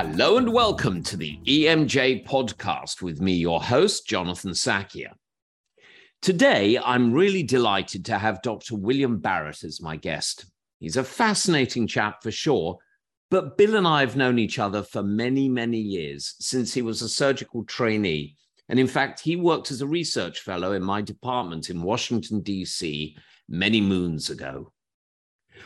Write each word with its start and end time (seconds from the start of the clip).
Hello 0.00 0.36
and 0.36 0.52
welcome 0.52 1.02
to 1.02 1.16
the 1.16 1.40
EMJ 1.44 2.24
podcast 2.24 3.02
with 3.02 3.20
me, 3.20 3.32
your 3.32 3.60
host, 3.60 4.06
Jonathan 4.06 4.52
Sackier. 4.52 5.10
Today, 6.22 6.78
I'm 6.78 7.12
really 7.12 7.42
delighted 7.42 8.04
to 8.04 8.16
have 8.16 8.40
Dr. 8.42 8.76
William 8.76 9.18
Barrett 9.18 9.64
as 9.64 9.82
my 9.82 9.96
guest. 9.96 10.46
He's 10.78 10.96
a 10.96 11.02
fascinating 11.02 11.88
chap 11.88 12.22
for 12.22 12.30
sure, 12.30 12.78
but 13.28 13.58
Bill 13.58 13.74
and 13.74 13.88
I 13.88 13.98
have 13.98 14.14
known 14.14 14.38
each 14.38 14.60
other 14.60 14.84
for 14.84 15.02
many, 15.02 15.48
many 15.48 15.80
years 15.80 16.36
since 16.38 16.72
he 16.72 16.80
was 16.82 17.02
a 17.02 17.08
surgical 17.08 17.64
trainee. 17.64 18.36
And 18.68 18.78
in 18.78 18.86
fact, 18.86 19.18
he 19.18 19.34
worked 19.34 19.72
as 19.72 19.82
a 19.82 19.86
research 19.88 20.42
fellow 20.42 20.74
in 20.74 20.82
my 20.84 21.02
department 21.02 21.70
in 21.70 21.82
Washington, 21.82 22.42
D.C. 22.42 23.16
many 23.48 23.80
moons 23.80 24.30
ago. 24.30 24.70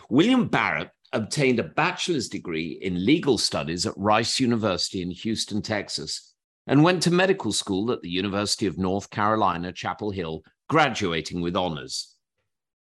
William 0.09 0.49
Barrett 0.49 0.89
obtained 1.13 1.59
a 1.59 1.65
bachelor's 1.65 2.29
degree 2.29 2.79
in 2.83 3.05
legal 3.05 3.39
studies 3.39 3.87
at 3.87 3.95
Rice 3.97 4.41
University 4.41 5.03
in 5.03 5.11
Houston, 5.11 5.63
Texas, 5.63 6.35
and 6.67 6.83
went 6.83 7.03
to 7.03 7.11
medical 7.11 7.53
school 7.53 7.91
at 7.91 8.01
the 8.03 8.11
University 8.11 8.67
of 8.67 8.79
North 8.79 9.11
Carolina, 9.11 9.73
Chapel 9.73 10.11
Hill, 10.11 10.43
graduating 10.69 11.41
with 11.41 11.57
honors. 11.57 12.15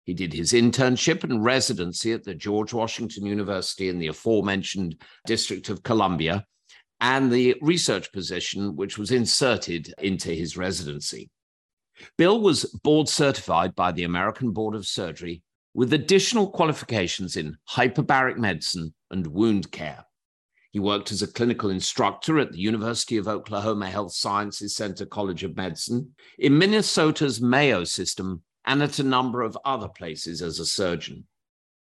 He 0.04 0.14
did 0.14 0.32
his 0.32 0.52
internship 0.52 1.24
and 1.24 1.44
residency 1.44 2.12
at 2.12 2.24
the 2.24 2.34
George 2.34 2.72
Washington 2.72 3.26
University 3.26 3.88
in 3.88 3.98
the 3.98 4.06
aforementioned 4.06 5.00
District 5.26 5.68
of 5.68 5.82
Columbia 5.82 6.44
and 7.00 7.30
the 7.30 7.56
research 7.60 8.12
position, 8.12 8.76
which 8.76 8.98
was 8.98 9.10
inserted 9.10 9.92
into 9.98 10.30
his 10.30 10.56
residency. 10.56 11.28
Bill 12.16 12.40
was 12.40 12.64
board 12.84 13.08
certified 13.08 13.74
by 13.74 13.92
the 13.92 14.04
American 14.04 14.52
Board 14.52 14.74
of 14.74 14.86
Surgery 14.86 15.42
with 15.76 15.92
additional 15.92 16.50
qualifications 16.50 17.36
in 17.36 17.54
hyperbaric 17.68 18.38
medicine 18.38 18.94
and 19.10 19.26
wound 19.26 19.70
care. 19.70 20.06
He 20.72 20.80
worked 20.80 21.12
as 21.12 21.20
a 21.20 21.26
clinical 21.26 21.68
instructor 21.68 22.38
at 22.38 22.50
the 22.50 22.58
University 22.58 23.18
of 23.18 23.28
Oklahoma 23.28 23.90
Health 23.90 24.14
Sciences 24.14 24.74
Center 24.74 25.04
College 25.04 25.44
of 25.44 25.54
Medicine, 25.54 26.14
in 26.38 26.56
Minnesota's 26.56 27.42
Mayo 27.42 27.84
system, 27.84 28.42
and 28.64 28.82
at 28.82 28.98
a 28.98 29.02
number 29.02 29.42
of 29.42 29.58
other 29.66 29.88
places 29.88 30.40
as 30.40 30.58
a 30.58 30.64
surgeon. 30.64 31.26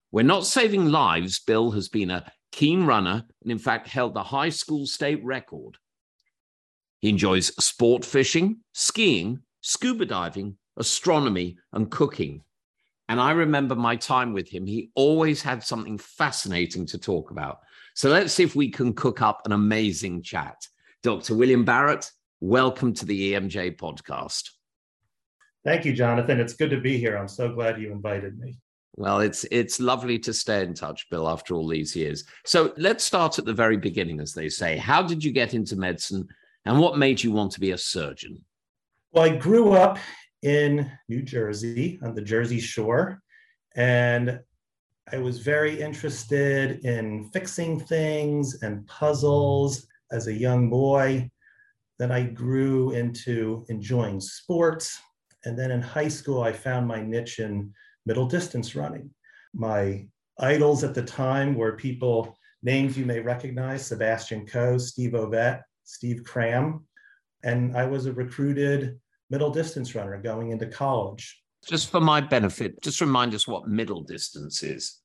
We're 0.10 0.24
not 0.24 0.46
saving 0.46 0.88
lives. 0.88 1.40
Bill 1.40 1.72
has 1.72 1.90
been 1.90 2.12
a 2.12 2.32
keen 2.54 2.86
runner 2.86 3.26
and, 3.44 3.52
in 3.52 3.60
fact, 3.60 3.90
held 3.90 4.14
the 4.14 4.24
high 4.24 4.50
school 4.50 4.86
state 4.86 5.22
record. 5.22 5.76
He 7.00 7.10
enjoys 7.10 7.48
sport 7.62 8.06
fishing, 8.06 8.62
skiing, 8.74 9.42
scuba 9.60 10.06
diving, 10.06 10.56
astronomy, 10.78 11.58
and 11.74 11.92
cooking. 11.92 12.46
And 13.12 13.20
I 13.20 13.32
remember 13.32 13.76
my 13.76 13.98
time 13.98 14.32
with 14.32 14.48
him. 14.48 14.66
He 14.66 14.90
always 14.96 15.42
had 15.42 15.66
something 15.66 15.98
fascinating 15.98 16.86
to 16.86 16.98
talk 16.98 17.32
about. 17.32 17.60
So 17.94 18.10
let's 18.10 18.32
see 18.32 18.44
if 18.44 18.56
we 18.56 18.70
can 18.70 18.94
cook 18.94 19.22
up 19.22 19.42
an 19.44 19.52
amazing 19.52 20.22
chat. 20.22 20.66
Dr. 21.04 21.36
William 21.36 21.66
Barrett, 21.66 22.10
welcome 22.40 22.94
to 22.94 23.06
the 23.06 23.34
EMJ 23.34 23.76
podcast. 23.76 24.52
Thank 25.66 25.84
you, 25.84 25.92
Jonathan. 25.92 26.40
It's 26.40 26.54
good 26.54 26.70
to 26.70 26.80
be 26.80 26.98
here. 26.98 27.18
I'm 27.18 27.28
so 27.28 27.54
glad 27.54 27.82
you 27.82 27.92
invited 27.92 28.40
me. 28.40 28.56
Well, 28.96 29.20
it's 29.20 29.44
it's 29.52 29.82
lovely 29.82 30.18
to 30.20 30.34
stay 30.34 30.64
in 30.64 30.74
touch, 30.74 31.10
Bill, 31.10 31.28
after 31.28 31.54
all 31.54 31.68
these 31.68 31.94
years. 31.94 32.24
So 32.46 32.72
let's 32.78 33.04
start 33.04 33.38
at 33.38 33.44
the 33.44 33.54
very 33.54 33.76
beginning, 33.76 34.22
as 34.22 34.34
they 34.34 34.48
say. 34.48 34.78
How 34.78 35.02
did 35.02 35.22
you 35.22 35.34
get 35.34 35.54
into 35.54 35.76
medicine 35.76 36.30
and 36.66 36.80
what 36.80 36.98
made 36.98 37.22
you 37.22 37.34
want 37.34 37.52
to 37.52 37.60
be 37.60 37.72
a 37.72 37.78
surgeon? 37.78 38.46
Well, 39.12 39.26
I 39.26 39.36
grew 39.36 39.74
up 39.74 40.00
in 40.42 40.92
New 41.08 41.22
Jersey 41.22 42.00
on 42.04 42.16
the 42.16 42.22
Jersey 42.22 42.60
Shore. 42.60 43.22
And 43.76 44.40
I 45.12 45.18
was 45.18 45.40
very 45.40 45.82
interested 45.82 46.86
in 46.86 47.30
fixing 47.34 47.80
things 47.80 48.62
and 48.62 48.86
puzzles 48.88 49.86
as 50.12 50.28
a 50.28 50.34
young 50.34 50.70
boy. 50.70 51.30
Then 52.00 52.12
I 52.12 52.24
grew 52.24 52.92
into 52.92 53.66
enjoying 53.70 54.20
sports. 54.20 55.00
And 55.46 55.58
then 55.58 55.72
in 55.72 55.82
high 55.82 56.08
school, 56.08 56.42
I 56.42 56.54
found 56.54 56.88
my 56.88 57.02
niche 57.02 57.40
in 57.40 57.74
middle 58.06 58.28
distance 58.28 58.76
running. 58.76 59.10
My 59.54 60.08
idols 60.40 60.84
at 60.84 60.94
the 60.94 61.04
time 61.04 61.56
were 61.56 61.76
people, 61.76 62.38
names 62.64 62.98
you 62.98 63.06
may 63.06 63.20
recognize 63.20 63.86
Sebastian 63.86 64.46
Coe, 64.46 64.78
Steve 64.78 65.12
Ovett, 65.12 65.62
Steve 65.84 66.24
Cram. 66.24 66.86
And 67.44 67.76
I 67.76 67.86
was 67.86 68.06
a 68.06 68.14
recruited 68.14 69.00
middle 69.32 69.50
distance 69.50 69.96
runner 69.96 70.22
going 70.22 70.52
into 70.52 70.68
college. 70.68 71.42
Just 71.66 71.90
for 71.90 72.02
my 72.02 72.22
benefit, 72.22 72.82
just 72.82 73.02
remind 73.02 73.34
us 73.34 73.48
what 73.48 73.68
middle 73.68 74.02
distance 74.02 74.62
is. 74.62 75.00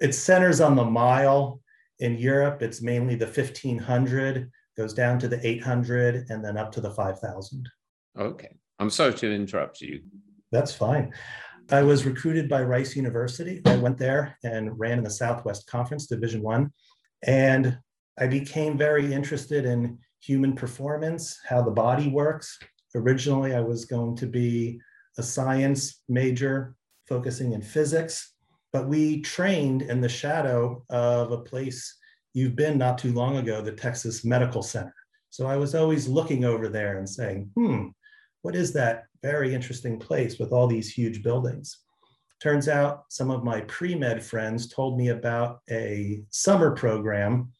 It 0.00 0.14
centers 0.14 0.60
on 0.60 0.74
the 0.74 0.84
mile. 0.84 1.60
In 2.00 2.18
Europe, 2.18 2.60
it's 2.60 2.82
mainly 2.82 3.14
the 3.14 3.26
1500, 3.26 4.50
goes 4.76 4.92
down 4.92 5.20
to 5.20 5.28
the 5.28 5.46
800, 5.46 6.26
and 6.28 6.44
then 6.44 6.58
up 6.58 6.72
to 6.72 6.80
the 6.80 6.90
5000. 6.90 7.68
Okay. 8.18 8.56
I'm 8.80 8.90
sorry 8.90 9.14
to 9.14 9.32
interrupt 9.32 9.80
you. 9.80 10.02
That's 10.50 10.74
fine. 10.74 11.12
I 11.70 11.82
was 11.82 12.04
recruited 12.04 12.48
by 12.48 12.62
Rice 12.62 12.96
University. 12.96 13.62
I 13.64 13.76
went 13.76 13.96
there 13.96 14.36
and 14.42 14.76
ran 14.78 14.98
in 14.98 15.04
the 15.04 15.10
Southwest 15.10 15.66
Conference, 15.68 16.06
Division 16.06 16.42
One, 16.42 16.72
and 17.22 17.78
I 18.18 18.26
became 18.26 18.76
very 18.76 19.12
interested 19.12 19.64
in 19.64 19.98
human 20.20 20.54
performance, 20.54 21.38
how 21.48 21.62
the 21.62 21.70
body 21.70 22.08
works, 22.08 22.58
Originally, 22.94 23.54
I 23.54 23.60
was 23.60 23.84
going 23.84 24.16
to 24.16 24.26
be 24.26 24.80
a 25.18 25.22
science 25.22 26.02
major 26.08 26.76
focusing 27.08 27.52
in 27.52 27.62
physics, 27.62 28.34
but 28.72 28.88
we 28.88 29.20
trained 29.22 29.82
in 29.82 30.00
the 30.00 30.08
shadow 30.08 30.84
of 30.90 31.32
a 31.32 31.38
place 31.38 31.96
you've 32.32 32.56
been 32.56 32.78
not 32.78 32.98
too 32.98 33.12
long 33.12 33.36
ago, 33.36 33.60
the 33.60 33.72
Texas 33.72 34.24
Medical 34.24 34.62
Center. 34.62 34.94
So 35.30 35.46
I 35.46 35.56
was 35.56 35.74
always 35.74 36.08
looking 36.08 36.44
over 36.44 36.68
there 36.68 36.98
and 36.98 37.08
saying, 37.08 37.50
hmm, 37.54 37.88
what 38.42 38.54
is 38.54 38.72
that 38.74 39.04
very 39.22 39.54
interesting 39.54 39.98
place 39.98 40.38
with 40.38 40.52
all 40.52 40.66
these 40.66 40.92
huge 40.92 41.22
buildings? 41.22 41.78
Turns 42.40 42.68
out 42.68 43.04
some 43.08 43.30
of 43.30 43.42
my 43.42 43.62
pre 43.62 43.94
med 43.94 44.22
friends 44.22 44.68
told 44.68 44.98
me 44.98 45.08
about 45.08 45.60
a 45.70 46.22
summer 46.30 46.72
program 46.72 47.50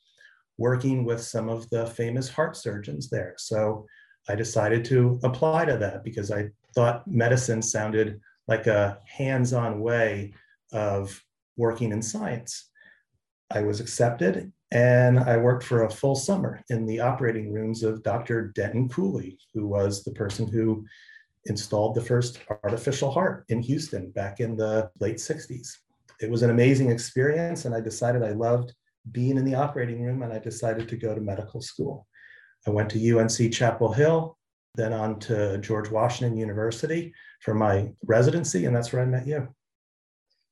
working 0.59 1.05
with 1.05 1.21
some 1.21 1.49
of 1.49 1.69
the 1.71 1.87
famous 1.87 2.29
heart 2.29 2.57
surgeons 2.57 3.09
there. 3.09 3.35
So 3.39 3.87
I 4.29 4.35
decided 4.35 4.85
to 4.87 5.21
apply 5.23 5.67
to 5.67 5.77
that 5.79 6.03
because 6.05 6.31
I 6.31 6.51
thought 6.75 7.07
medicine 7.07 7.63
sounded 7.63 8.21
like 8.49 8.67
a 8.67 8.99
hands 9.07 9.53
on 9.53 9.81
way 9.81 10.35
of 10.73 11.23
working 11.57 11.93
in 11.93 12.03
science. 12.03 12.71
I 13.51 13.63
was 13.63 13.81
accepted 13.81 14.53
and 14.73 15.21
I 15.21 15.37
worked 15.37 15.65
for 15.65 15.85
a 15.85 15.91
full 15.91 16.17
summer 16.17 16.63
in 16.69 16.87
the 16.87 17.01
operating 17.01 17.53
rooms 17.53 17.83
of 17.83 18.03
Dr. 18.03 18.49
Denton 18.49 18.89
Cooley, 18.89 19.39
who 19.53 19.67
was 19.67 20.03
the 20.03 20.13
person 20.13 20.49
who 20.49 20.85
installed 21.47 21.95
the 21.95 22.03
first 22.03 22.41
artificial 22.65 23.11
heart 23.11 23.45
in 23.51 23.61
Houston 23.61 24.11
back 24.11 24.41
in 24.41 24.57
the 24.57 24.91
late 25.01 25.17
60s. 25.17 25.69
It 26.21 26.31
was 26.31 26.43
an 26.43 26.51
amazing 26.51 26.91
experience, 26.91 27.67
and 27.67 27.75
I 27.75 27.81
decided 27.81 28.23
I 28.23 28.31
loved 28.31 28.73
being 29.13 29.37
in 29.37 29.45
the 29.45 29.55
operating 29.55 30.03
room 30.03 30.23
and 30.23 30.33
I 30.33 30.39
decided 30.39 30.89
to 30.89 30.97
go 30.97 31.15
to 31.15 31.21
medical 31.21 31.61
school. 31.61 32.07
I 32.67 32.71
went 32.71 32.91
to 32.91 33.19
UNC 33.19 33.53
Chapel 33.53 33.93
Hill, 33.93 34.39
then 34.75 34.93
on 34.93 35.19
to 35.21 35.59
George 35.59 35.91
Washington 35.91 36.37
University 36.37 37.13
for 37.41 37.55
my 37.55 37.91
residency, 38.05 38.65
and 38.65 38.75
that's 38.75 38.93
where 38.93 39.03
I 39.03 39.07
met 39.07 39.27
you. 39.27 39.49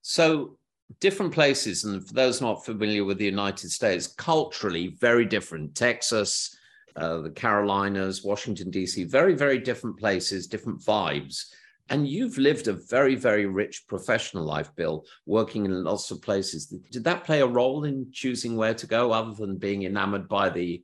So, 0.03 0.59
different 1.01 1.33
places, 1.33 1.85
and 1.85 2.07
for 2.07 2.13
those 2.13 2.41
not 2.41 2.65
familiar 2.65 3.05
with 3.05 3.19
the 3.19 3.25
United 3.25 3.71
States, 3.71 4.07
culturally 4.07 4.89
very 5.01 5.25
different. 5.25 5.75
Texas, 5.75 6.57
uh, 6.97 7.19
the 7.19 7.31
Carolinas, 7.31 8.23
Washington, 8.23 8.71
D.C., 8.71 9.05
very, 9.05 9.35
very 9.35 9.59
different 9.59 9.99
places, 9.99 10.47
different 10.47 10.81
vibes. 10.81 11.47
And 11.89 12.07
you've 12.07 12.39
lived 12.39 12.69
a 12.69 12.75
very, 12.75 13.15
very 13.15 13.47
rich 13.47 13.85
professional 13.89 14.45
life, 14.45 14.75
Bill, 14.77 15.05
working 15.27 15.65
in 15.65 15.85
lots 15.85 16.11
of 16.11 16.23
places. 16.23 16.67
Did 16.91 17.05
that 17.05 17.25
play 17.25 17.41
a 17.41 17.47
role 17.47 17.85
in 17.85 18.11
choosing 18.13 18.57
where 18.57 18.75
to 18.75 18.87
go, 18.87 19.13
other 19.13 19.35
than 19.35 19.57
being 19.57 19.85
enamored 19.85 20.29
by 20.29 20.49
the 20.49 20.83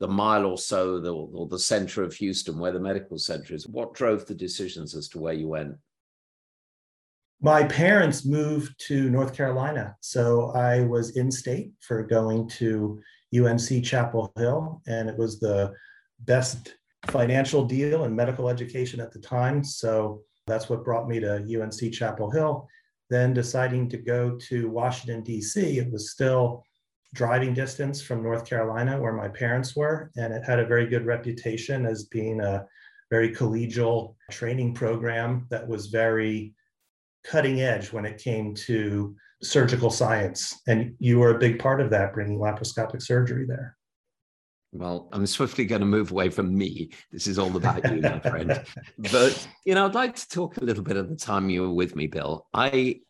the 0.00 0.08
mile 0.08 0.46
or 0.46 0.58
so, 0.58 0.98
the, 0.98 1.14
or 1.14 1.46
the 1.46 1.58
center 1.58 2.02
of 2.02 2.14
Houston, 2.14 2.58
where 2.58 2.72
the 2.72 2.80
medical 2.80 3.18
center 3.18 3.54
is. 3.54 3.68
What 3.68 3.94
drove 3.94 4.26
the 4.26 4.34
decisions 4.34 4.94
as 4.94 5.08
to 5.08 5.18
where 5.18 5.34
you 5.34 5.48
went? 5.48 5.76
My 7.42 7.64
parents 7.64 8.26
moved 8.26 8.74
to 8.88 9.08
North 9.10 9.34
Carolina, 9.34 9.96
so 10.00 10.50
I 10.52 10.80
was 10.82 11.16
in 11.16 11.30
state 11.30 11.72
for 11.80 12.02
going 12.02 12.48
to 12.48 13.00
UNC 13.34 13.84
Chapel 13.84 14.32
Hill, 14.36 14.82
and 14.86 15.08
it 15.08 15.16
was 15.16 15.38
the 15.38 15.72
best 16.20 16.74
financial 17.06 17.64
deal 17.64 18.04
in 18.04 18.14
medical 18.14 18.48
education 18.48 19.00
at 19.00 19.12
the 19.12 19.20
time. 19.20 19.64
So 19.64 20.22
that's 20.46 20.68
what 20.68 20.84
brought 20.84 21.08
me 21.08 21.20
to 21.20 21.36
UNC 21.36 21.92
Chapel 21.92 22.30
Hill. 22.30 22.66
Then 23.08 23.32
deciding 23.32 23.88
to 23.90 23.96
go 23.96 24.36
to 24.48 24.68
Washington, 24.68 25.22
D.C., 25.22 25.78
it 25.78 25.90
was 25.90 26.10
still 26.10 26.64
driving 27.14 27.54
distance 27.54 28.00
from 28.00 28.22
North 28.22 28.46
Carolina, 28.46 29.00
where 29.00 29.12
my 29.12 29.28
parents 29.28 29.74
were, 29.74 30.10
and 30.16 30.32
it 30.32 30.44
had 30.44 30.60
a 30.60 30.66
very 30.66 30.86
good 30.86 31.06
reputation 31.06 31.86
as 31.86 32.04
being 32.04 32.40
a 32.40 32.64
very 33.10 33.34
collegial 33.34 34.14
training 34.30 34.72
program 34.74 35.46
that 35.50 35.66
was 35.66 35.86
very 35.86 36.54
cutting 37.24 37.60
edge 37.60 37.92
when 37.92 38.04
it 38.04 38.22
came 38.22 38.54
to 38.54 39.14
surgical 39.42 39.90
science. 39.90 40.60
And 40.68 40.94
you 40.98 41.18
were 41.18 41.34
a 41.34 41.38
big 41.38 41.58
part 41.58 41.80
of 41.80 41.90
that, 41.90 42.14
bringing 42.14 42.38
laparoscopic 42.38 43.02
surgery 43.02 43.46
there. 43.46 43.76
Well, 44.72 45.08
I'm 45.12 45.26
swiftly 45.26 45.64
going 45.64 45.80
to 45.80 45.86
move 45.86 46.12
away 46.12 46.30
from 46.30 46.56
me. 46.56 46.90
This 47.10 47.26
is 47.26 47.40
all 47.40 47.56
about 47.56 47.90
you, 47.90 48.00
my 48.00 48.20
friend. 48.20 48.62
But, 49.10 49.48
you 49.64 49.74
know, 49.74 49.86
I'd 49.86 49.96
like 49.96 50.14
to 50.14 50.28
talk 50.28 50.58
a 50.58 50.64
little 50.64 50.84
bit 50.84 50.96
of 50.96 51.08
the 51.08 51.16
time 51.16 51.50
you 51.50 51.62
were 51.62 51.72
with 51.72 51.96
me, 51.96 52.06
Bill. 52.06 52.46
I, 52.54 53.00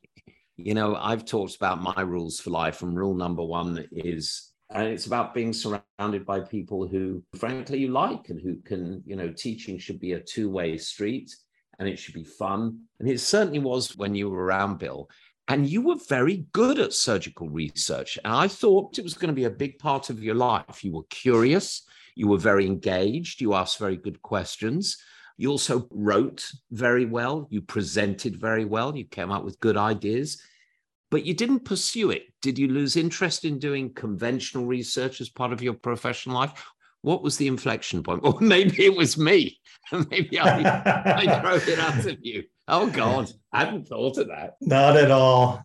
you 0.64 0.74
know, 0.74 0.96
I've 0.96 1.24
talked 1.24 1.56
about 1.56 1.82
my 1.82 2.00
rules 2.00 2.40
for 2.40 2.50
life, 2.50 2.82
and 2.82 2.96
rule 2.96 3.14
number 3.14 3.44
one 3.44 3.86
is, 3.92 4.52
and 4.70 4.86
it's 4.86 5.06
about 5.06 5.34
being 5.34 5.52
surrounded 5.52 6.24
by 6.24 6.40
people 6.40 6.86
who, 6.86 7.22
frankly, 7.36 7.78
you 7.78 7.88
like 7.88 8.28
and 8.28 8.40
who 8.40 8.56
can, 8.64 9.02
you 9.04 9.16
know, 9.16 9.30
teaching 9.30 9.78
should 9.78 9.98
be 9.98 10.12
a 10.12 10.20
two 10.20 10.48
way 10.48 10.76
street 10.76 11.34
and 11.80 11.88
it 11.88 11.98
should 11.98 12.14
be 12.14 12.24
fun. 12.24 12.78
And 13.00 13.08
it 13.08 13.18
certainly 13.20 13.58
was 13.58 13.96
when 13.96 14.14
you 14.14 14.30
were 14.30 14.44
around, 14.44 14.78
Bill. 14.78 15.08
And 15.48 15.68
you 15.68 15.82
were 15.82 15.96
very 16.08 16.46
good 16.52 16.78
at 16.78 16.92
surgical 16.92 17.48
research. 17.48 18.18
And 18.24 18.32
I 18.32 18.46
thought 18.46 18.98
it 18.98 19.02
was 19.02 19.14
going 19.14 19.30
to 19.30 19.34
be 19.34 19.46
a 19.46 19.50
big 19.50 19.78
part 19.80 20.10
of 20.10 20.22
your 20.22 20.36
life. 20.36 20.84
You 20.84 20.92
were 20.92 21.06
curious, 21.10 21.82
you 22.14 22.28
were 22.28 22.38
very 22.38 22.66
engaged, 22.66 23.40
you 23.40 23.54
asked 23.54 23.78
very 23.78 23.96
good 23.96 24.22
questions. 24.22 24.98
You 25.40 25.50
also 25.50 25.88
wrote 25.90 26.46
very 26.70 27.06
well, 27.06 27.48
you 27.48 27.62
presented 27.62 28.36
very 28.36 28.66
well, 28.66 28.94
you 28.94 29.06
came 29.06 29.32
up 29.32 29.42
with 29.42 29.58
good 29.58 29.78
ideas, 29.78 30.38
but 31.10 31.24
you 31.24 31.32
didn't 31.32 31.64
pursue 31.64 32.10
it. 32.10 32.24
Did 32.42 32.58
you 32.58 32.68
lose 32.68 32.94
interest 32.94 33.46
in 33.46 33.58
doing 33.58 33.94
conventional 33.94 34.66
research 34.66 35.18
as 35.22 35.30
part 35.30 35.54
of 35.54 35.62
your 35.62 35.72
professional 35.72 36.34
life? 36.34 36.62
What 37.00 37.22
was 37.22 37.38
the 37.38 37.46
inflection 37.46 38.02
point? 38.02 38.20
Or 38.24 38.36
maybe 38.38 38.84
it 38.84 38.94
was 38.94 39.16
me. 39.16 39.58
maybe 40.10 40.38
I, 40.38 41.22
I 41.22 41.40
drove 41.40 41.66
it 41.66 41.78
out 41.78 42.04
of 42.04 42.18
you. 42.20 42.44
Oh 42.68 42.90
God, 42.90 43.32
I 43.50 43.64
hadn't 43.64 43.88
thought 43.88 44.18
of 44.18 44.28
that. 44.28 44.56
Not 44.60 44.98
at 44.98 45.10
all. 45.10 45.64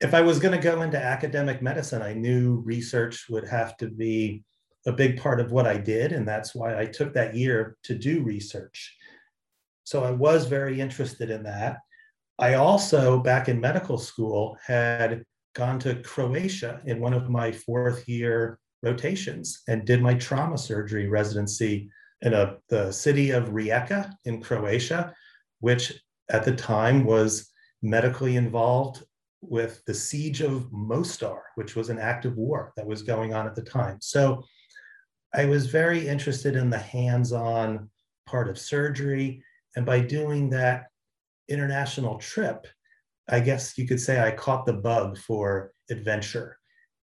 If 0.00 0.14
I 0.14 0.20
was 0.20 0.38
going 0.38 0.54
to 0.56 0.62
go 0.62 0.82
into 0.82 1.02
academic 1.02 1.62
medicine, 1.62 2.00
I 2.00 2.14
knew 2.14 2.62
research 2.64 3.26
would 3.28 3.48
have 3.48 3.76
to 3.78 3.88
be 3.88 4.44
a 4.86 4.92
big 4.92 5.20
part 5.20 5.40
of 5.40 5.52
what 5.52 5.66
I 5.66 5.76
did. 5.76 6.12
And 6.12 6.26
that's 6.26 6.54
why 6.54 6.78
I 6.78 6.86
took 6.86 7.12
that 7.14 7.34
year 7.34 7.76
to 7.84 7.94
do 7.96 8.22
research. 8.22 8.96
So 9.84 10.04
I 10.04 10.10
was 10.10 10.46
very 10.46 10.80
interested 10.80 11.30
in 11.30 11.42
that. 11.44 11.78
I 12.38 12.54
also, 12.54 13.18
back 13.18 13.48
in 13.48 13.60
medical 13.60 13.98
school, 13.98 14.56
had 14.64 15.24
gone 15.54 15.78
to 15.80 16.02
Croatia 16.02 16.80
in 16.84 17.00
one 17.00 17.14
of 17.14 17.30
my 17.30 17.50
fourth 17.50 18.06
year 18.08 18.58
rotations 18.82 19.62
and 19.68 19.86
did 19.86 20.02
my 20.02 20.14
trauma 20.14 20.58
surgery 20.58 21.08
residency 21.08 21.90
in 22.22 22.34
a, 22.34 22.56
the 22.68 22.92
city 22.92 23.30
of 23.30 23.50
Rijeka 23.50 24.12
in 24.24 24.42
Croatia, 24.42 25.14
which 25.60 25.92
at 26.30 26.44
the 26.44 26.54
time 26.54 27.04
was 27.04 27.50
medically 27.82 28.36
involved 28.36 29.02
with 29.40 29.82
the 29.86 29.94
siege 29.94 30.40
of 30.40 30.70
Mostar, 30.72 31.42
which 31.54 31.76
was 31.76 31.88
an 31.88 31.98
active 31.98 32.36
war 32.36 32.72
that 32.76 32.86
was 32.86 33.02
going 33.02 33.32
on 33.32 33.46
at 33.46 33.54
the 33.54 33.62
time. 33.62 33.98
So 34.00 34.42
I 35.34 35.44
was 35.44 35.66
very 35.66 36.06
interested 36.06 36.56
in 36.56 36.70
the 36.70 36.78
hands 36.78 37.32
on 37.32 37.90
part 38.26 38.48
of 38.48 38.58
surgery. 38.58 39.42
And 39.76 39.84
by 39.84 40.00
doing 40.00 40.50
that 40.50 40.86
international 41.48 42.18
trip, 42.18 42.66
I 43.28 43.40
guess 43.40 43.76
you 43.76 43.86
could 43.86 44.00
say 44.00 44.20
I 44.20 44.30
caught 44.30 44.66
the 44.66 44.72
bug 44.72 45.18
for 45.18 45.72
adventure. 45.90 46.58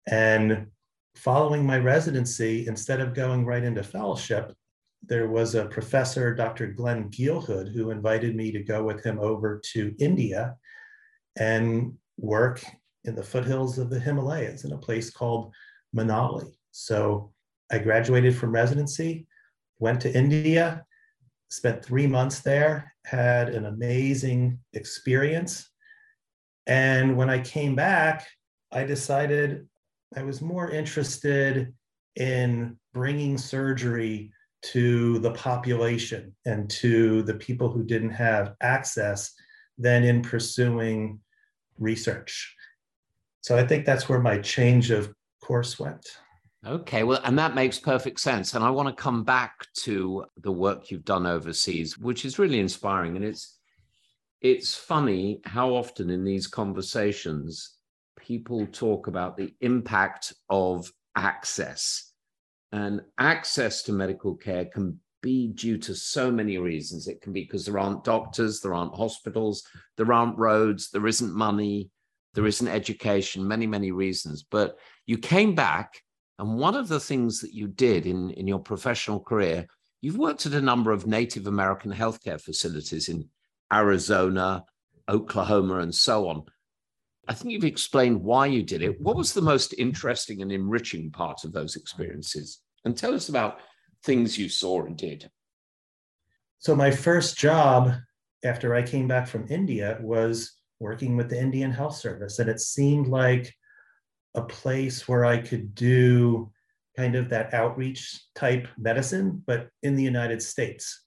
And 0.08 0.68
following 1.16 1.66
my 1.66 1.78
residency, 1.78 2.68
instead 2.68 3.02
of 3.02 3.14
going 3.14 3.46
right 3.46 3.64
into 3.64 3.84
fellowship, 3.84 4.54
there 5.06 5.28
was 5.28 5.56
a 5.56 5.66
professor, 5.66 6.34
Dr. 6.34 6.68
Glenn 6.68 7.10
Gielgud, 7.10 7.74
who 7.74 7.92
invited 7.92 8.36
me 8.36 8.52
to 8.52 8.64
go 8.64 8.84
with 8.84 9.04
him 9.04 9.20
over 9.20 9.62
to 9.74 9.94
India 10.00 10.56
and 11.38 11.94
work 12.18 12.64
in 13.04 13.16
the 13.16 13.24
foothills 13.24 13.78
of 13.78 13.90
the 13.90 14.00
Himalayas 14.00 14.64
in 14.64 14.72
a 14.72 14.78
place 14.78 15.10
called 15.10 15.54
Manali. 15.96 16.50
So 16.72 17.33
I 17.74 17.80
graduated 17.80 18.38
from 18.38 18.52
residency, 18.52 19.26
went 19.80 20.00
to 20.02 20.16
India, 20.16 20.86
spent 21.50 21.84
three 21.84 22.06
months 22.06 22.42
there, 22.42 22.94
had 23.04 23.50
an 23.50 23.66
amazing 23.66 24.60
experience. 24.74 25.72
And 26.68 27.18
when 27.18 27.32
I 27.32 27.40
came 27.40 27.74
back, 27.74 28.28
I 28.72 28.84
decided 28.84 29.68
I 30.16 30.22
was 30.22 30.40
more 30.40 30.70
interested 30.70 31.74
in 32.16 32.78
bringing 32.94 33.40
surgery 33.40 34.32
to 34.74 35.18
the 35.18 35.32
population 35.32 36.36
and 36.46 36.70
to 36.70 37.24
the 37.24 37.34
people 37.34 37.72
who 37.72 37.84
didn't 37.84 38.12
have 38.12 38.54
access 38.62 39.34
than 39.80 40.04
in 40.04 40.22
pursuing 40.22 41.20
research. 41.80 42.56
So 43.42 43.58
I 43.58 43.66
think 43.66 43.88
that's 43.88 44.08
where 44.08 44.22
my 44.22 44.38
change 44.38 44.92
of 44.92 45.12
course 45.42 45.80
went. 45.80 46.08
Okay, 46.66 47.04
well, 47.04 47.20
and 47.26 47.38
that 47.38 47.56
makes 47.56 47.78
perfect 47.78 48.20
sense. 48.20 48.54
And 48.54 48.64
I 48.64 48.70
want 48.70 48.88
to 48.88 49.02
come 49.02 49.24
back 49.24 49.68
to 49.80 50.26
the 50.38 50.52
work 50.52 50.90
you've 50.90 51.04
done 51.04 51.26
overseas, 51.26 51.98
which 51.98 52.24
is 52.24 52.40
really 52.40 52.60
inspiring. 52.60 53.16
And 53.16 53.26
it's 53.26 53.60
it's 54.42 54.76
funny 54.76 55.42
how 55.46 55.74
often 55.74 56.10
in 56.10 56.24
these 56.24 56.48
conversations 56.48 57.78
people 58.18 58.66
talk 58.68 59.08
about 59.08 59.38
the 59.38 59.54
impact 59.62 60.34
of 60.50 60.92
access 61.16 62.12
and 62.72 63.02
access 63.18 63.84
to 63.84 63.94
medical 63.94 64.36
care 64.36 64.66
can 64.66 65.00
be 65.22 65.48
due 65.48 65.78
to 65.78 65.96
so 65.96 66.32
many 66.32 66.58
reasons. 66.58 67.08
It 67.08 67.22
can 67.22 67.32
be 67.32 67.42
because 67.42 67.66
there 67.66 67.80
aren't 67.80 68.04
doctors, 68.04 68.60
there 68.60 68.74
aren't 68.74 68.96
hospitals, 68.96 69.64
there 69.96 70.12
aren't 70.12 70.38
roads, 70.38 70.90
there 70.92 71.08
isn't 71.08 71.34
money, 71.34 71.90
there 72.34 72.48
isn't 72.48 72.68
education, 72.68 73.48
many, 73.48 73.68
many 73.68 73.92
reasons. 73.92 74.44
But 74.44 74.78
you 75.06 75.18
came 75.18 75.56
back, 75.56 76.03
and 76.40 76.58
one 76.58 76.76
of 76.76 76.88
the 76.88 77.00
things 77.00 77.40
that 77.42 77.54
you 77.54 77.68
did 77.68 78.06
in, 78.06 78.32
in 78.32 78.48
your 78.48 78.60
professional 78.60 79.20
career, 79.20 79.68
you've 80.02 80.18
worked 80.18 80.46
at 80.46 80.54
a 80.54 80.62
number 80.62 80.92
of 80.92 81.06
Native 81.06 81.48
American 81.48 81.92
healthcare 81.92 82.42
facilities 82.42 83.10
in 83.10 83.30
Arizona, 83.72 84.64
Oklahoma, 85.10 85.80
and 85.80 85.94
so 85.94 86.28
on. 86.28 86.44
I 87.28 87.34
think 87.34 87.52
you've 87.52 87.64
explained 87.64 88.22
why 88.22 88.48
you 88.48 88.64
did 88.64 88.82
it. 88.82 89.00
What 89.00 89.16
was 89.16 89.34
the 89.34 89.42
most 89.42 89.74
interesting 89.78 90.42
and 90.42 90.52
enriching 90.52 91.12
part 91.12 91.44
of 91.44 91.54
those 91.54 91.76
experiences? 91.76 92.60
And 92.84 92.98
tell 92.98 93.14
us 93.14 93.30
about 93.30 93.60
things 94.04 94.38
you 94.38 94.50
saw 94.50 94.84
and 94.84 94.98
did. 94.98 95.30
So, 96.60 96.76
my 96.76 96.92
first 96.92 97.38
job 97.38 97.94
after 98.44 98.76
I 98.76 98.82
came 98.84 99.08
back 99.08 99.28
from 99.28 99.48
India 99.50 99.98
was 100.02 100.54
working 100.80 101.16
with 101.16 101.30
the 101.30 101.40
Indian 101.40 101.72
Health 101.72 101.96
Service. 101.96 102.40
And 102.40 102.50
it 102.50 102.60
seemed 102.60 103.08
like 103.08 103.54
a 104.36 104.42
place 104.42 105.08
where 105.08 105.26
I 105.26 105.38
could 105.38 105.76
do 105.76 106.52
kind 106.96 107.16
of 107.16 107.30
that 107.30 107.54
outreach 107.54 108.22
type 108.36 108.68
medicine, 108.78 109.44
but 109.46 109.70
in 109.82 109.96
the 109.96 110.04
United 110.04 110.42
States. 110.42 111.04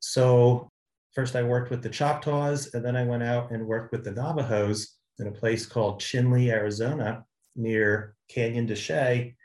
So, 0.00 0.68
first 1.12 1.36
I 1.36 1.42
worked 1.42 1.70
with 1.70 1.82
the 1.82 1.88
Choctaws, 1.88 2.74
and 2.74 2.84
then 2.84 2.96
I 2.96 3.04
went 3.04 3.22
out 3.22 3.50
and 3.50 3.66
worked 3.66 3.92
with 3.92 4.04
the 4.04 4.12
Navajos 4.12 4.96
in 5.18 5.26
a 5.26 5.32
place 5.32 5.66
called 5.66 6.00
Chinle, 6.00 6.50
Arizona, 6.50 7.24
near 7.56 8.14
Canyon 8.28 8.66
de 8.66 8.74
Chelly. 8.74 9.36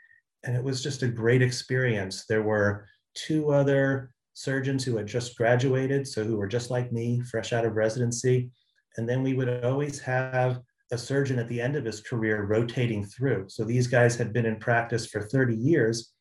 And 0.44 0.56
it 0.56 0.62
was 0.62 0.82
just 0.82 1.02
a 1.02 1.08
great 1.08 1.42
experience. 1.42 2.24
There 2.26 2.42
were 2.42 2.86
two 3.14 3.50
other 3.50 4.12
surgeons 4.34 4.84
who 4.84 4.96
had 4.96 5.06
just 5.06 5.36
graduated, 5.36 6.06
so 6.06 6.22
who 6.22 6.36
were 6.36 6.46
just 6.46 6.70
like 6.70 6.92
me, 6.92 7.20
fresh 7.22 7.52
out 7.52 7.64
of 7.64 7.74
residency. 7.74 8.50
And 8.96 9.08
then 9.08 9.22
we 9.22 9.34
would 9.34 9.64
always 9.64 9.98
have 10.00 10.60
a 10.92 10.98
surgeon 10.98 11.38
at 11.38 11.48
the 11.48 11.60
end 11.60 11.76
of 11.76 11.84
his 11.84 12.00
career 12.00 12.44
rotating 12.44 13.04
through. 13.04 13.46
So 13.48 13.64
these 13.64 13.86
guys 13.86 14.16
had 14.16 14.32
been 14.32 14.46
in 14.46 14.56
practice 14.56 15.06
for 15.06 15.22
30 15.22 15.54
years, 15.56 16.12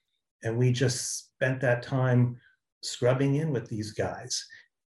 and 0.43 0.57
we 0.57 0.72
just 0.72 1.29
spent 1.36 1.62
that 1.62 1.84
time 1.84 2.38
scrubbing 2.81 3.36
in 3.36 3.51
with 3.51 3.67
these 3.67 3.91
guys. 3.91 4.43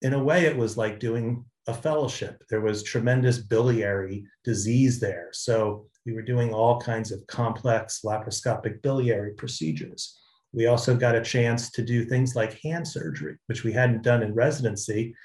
In 0.02 0.14
a 0.14 0.24
way, 0.24 0.46
it 0.46 0.56
was 0.56 0.78
like 0.78 1.00
doing 1.00 1.46
a 1.68 1.74
fellowship. 1.74 2.44
There 2.50 2.62
was 2.62 2.84
tremendous 2.84 3.40
biliary 3.40 4.26
disease 4.44 5.00
there. 5.00 5.30
So 5.32 5.88
we 6.06 6.14
were 6.14 6.22
doing 6.22 6.54
all 6.54 6.80
kinds 6.80 7.12
of 7.12 7.26
complex 7.28 8.02
laparoscopic 8.06 8.82
biliary 8.84 9.34
procedures. 9.34 10.20
We 10.54 10.68
also 10.68 10.96
got 10.96 11.16
a 11.16 11.24
chance 11.24 11.72
to 11.72 11.82
do 11.82 12.06
things 12.06 12.36
like 12.36 12.60
hand 12.62 12.88
surgery, 12.88 13.38
which 13.48 13.64
we 13.64 13.74
hadn't 13.74 14.04
done 14.04 14.22
in 14.22 14.34
residency. 14.34 15.16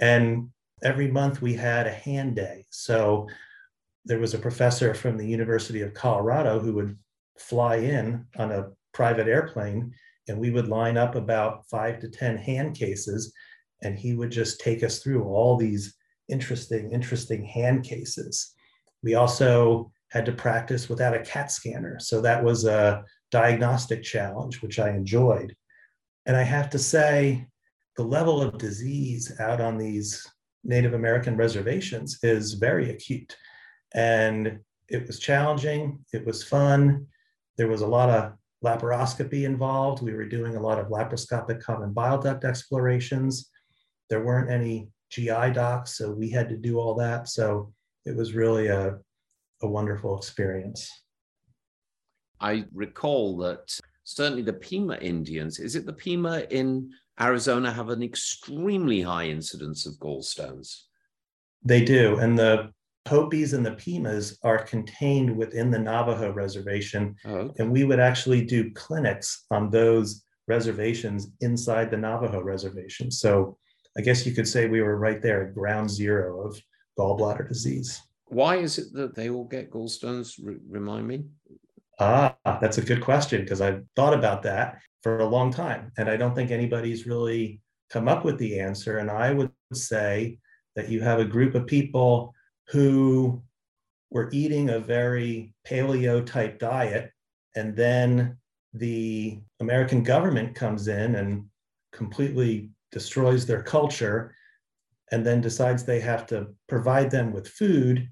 And 0.00 0.48
every 0.82 1.10
month 1.10 1.42
we 1.42 1.54
had 1.54 1.86
a 1.86 1.92
hand 1.92 2.36
day. 2.36 2.64
So 2.70 3.28
there 4.06 4.20
was 4.20 4.34
a 4.34 4.38
professor 4.38 4.94
from 4.94 5.16
the 5.16 5.26
University 5.26 5.82
of 5.82 5.92
Colorado 5.92 6.58
who 6.60 6.72
would 6.74 6.96
fly 7.38 7.76
in 7.76 8.24
on 8.38 8.52
a 8.52 8.68
private 8.94 9.28
airplane, 9.28 9.92
and 10.28 10.38
we 10.38 10.50
would 10.50 10.68
line 10.68 10.96
up 10.96 11.16
about 11.16 11.66
five 11.68 11.98
to 12.00 12.08
10 12.08 12.38
hand 12.38 12.74
cases 12.74 13.32
and 13.82 13.98
he 13.98 14.14
would 14.14 14.30
just 14.30 14.60
take 14.60 14.82
us 14.82 15.00
through 15.00 15.24
all 15.24 15.56
these 15.56 15.94
interesting, 16.28 16.90
interesting 16.92 17.44
hand 17.44 17.84
cases. 17.84 18.54
We 19.02 19.14
also 19.14 19.92
had 20.10 20.24
to 20.26 20.32
practice 20.32 20.88
without 20.88 21.14
a 21.14 21.20
CAT 21.20 21.50
scanner. 21.50 21.98
So 22.00 22.20
that 22.22 22.42
was 22.42 22.64
a 22.64 23.02
diagnostic 23.30 24.02
challenge, 24.02 24.62
which 24.62 24.78
I 24.78 24.90
enjoyed. 24.90 25.54
And 26.24 26.36
I 26.36 26.42
have 26.42 26.70
to 26.70 26.78
say, 26.78 27.46
the 27.96 28.04
level 28.04 28.42
of 28.42 28.58
disease 28.58 29.32
out 29.40 29.60
on 29.60 29.78
these 29.78 30.26
Native 30.64 30.94
American 30.94 31.36
reservations 31.36 32.18
is 32.22 32.54
very 32.54 32.90
acute. 32.90 33.36
And 33.94 34.60
it 34.88 35.06
was 35.06 35.18
challenging, 35.18 36.04
it 36.12 36.24
was 36.24 36.44
fun. 36.44 37.06
There 37.56 37.68
was 37.68 37.80
a 37.80 37.86
lot 37.86 38.10
of 38.10 38.32
laparoscopy 38.64 39.44
involved. 39.44 40.02
We 40.02 40.12
were 40.12 40.28
doing 40.28 40.56
a 40.56 40.60
lot 40.60 40.78
of 40.78 40.88
laparoscopic 40.88 41.62
common 41.62 41.92
bile 41.92 42.20
duct 42.20 42.44
explorations. 42.44 43.50
There 44.10 44.24
weren't 44.24 44.50
any 44.50 44.88
GI 45.10 45.52
docs, 45.52 45.96
so 45.96 46.12
we 46.12 46.30
had 46.30 46.48
to 46.48 46.56
do 46.56 46.78
all 46.78 46.94
that. 46.96 47.28
So 47.28 47.72
it 48.04 48.14
was 48.14 48.34
really 48.34 48.68
a, 48.68 48.98
a 49.62 49.66
wonderful 49.68 50.16
experience. 50.16 50.90
I 52.40 52.64
recall 52.72 53.36
that 53.38 53.78
certainly 54.04 54.42
the 54.42 54.52
Pima 54.52 54.96
Indians, 54.96 55.58
is 55.58 55.74
it 55.74 55.86
the 55.86 55.92
Pima 55.92 56.44
in 56.50 56.90
Arizona, 57.20 57.72
have 57.72 57.88
an 57.88 58.02
extremely 58.02 59.00
high 59.00 59.26
incidence 59.26 59.86
of 59.86 59.94
gallstones? 59.94 60.82
They 61.64 61.84
do. 61.84 62.18
And 62.18 62.38
the 62.38 62.72
Hopis 63.06 63.52
and 63.52 63.64
the 63.64 63.72
Pimas 63.72 64.38
are 64.42 64.58
contained 64.58 65.36
within 65.36 65.70
the 65.70 65.78
Navajo 65.78 66.32
reservation. 66.32 67.14
Oh, 67.24 67.34
okay. 67.34 67.54
And 67.58 67.72
we 67.72 67.84
would 67.84 68.00
actually 68.00 68.44
do 68.44 68.72
clinics 68.72 69.46
on 69.50 69.70
those 69.70 70.24
reservations 70.48 71.28
inside 71.40 71.90
the 71.90 71.96
Navajo 71.96 72.40
reservation. 72.40 73.10
So 73.10 73.58
I 73.96 74.02
guess 74.02 74.26
you 74.26 74.32
could 74.32 74.48
say 74.48 74.66
we 74.66 74.82
were 74.82 74.98
right 74.98 75.22
there 75.22 75.46
at 75.46 75.54
ground 75.54 75.90
zero 75.90 76.46
of 76.46 76.60
gallbladder 76.98 77.48
disease. 77.48 78.00
Why 78.26 78.56
is 78.56 78.78
it 78.78 78.92
that 78.94 79.14
they 79.14 79.30
all 79.30 79.44
get 79.44 79.70
gallstones? 79.70 80.34
R- 80.44 80.54
remind 80.68 81.06
me. 81.06 81.24
Ah, 81.98 82.36
that's 82.44 82.78
a 82.78 82.82
good 82.82 83.00
question 83.00 83.42
because 83.42 83.60
I've 83.60 83.82
thought 83.94 84.12
about 84.12 84.42
that 84.42 84.80
for 85.02 85.20
a 85.20 85.28
long 85.28 85.52
time. 85.52 85.92
And 85.96 86.08
I 86.08 86.16
don't 86.16 86.34
think 86.34 86.50
anybody's 86.50 87.06
really 87.06 87.60
come 87.90 88.08
up 88.08 88.24
with 88.24 88.38
the 88.38 88.60
answer. 88.60 88.98
And 88.98 89.10
I 89.10 89.32
would 89.32 89.50
say 89.72 90.38
that 90.74 90.88
you 90.90 91.00
have 91.00 91.20
a 91.20 91.24
group 91.24 91.54
of 91.54 91.66
people 91.66 92.34
who 92.68 93.42
were 94.10 94.28
eating 94.32 94.70
a 94.70 94.78
very 94.78 95.54
paleo 95.66 96.24
type 96.24 96.58
diet. 96.58 97.10
And 97.54 97.76
then 97.76 98.38
the 98.74 99.40
American 99.60 100.02
government 100.02 100.54
comes 100.54 100.88
in 100.88 101.14
and 101.16 101.44
completely 101.92 102.70
destroys 102.92 103.46
their 103.46 103.62
culture 103.62 104.34
and 105.12 105.24
then 105.24 105.40
decides 105.40 105.84
they 105.84 106.00
have 106.00 106.26
to 106.26 106.48
provide 106.68 107.10
them 107.10 107.32
with 107.32 107.48
food. 107.48 108.08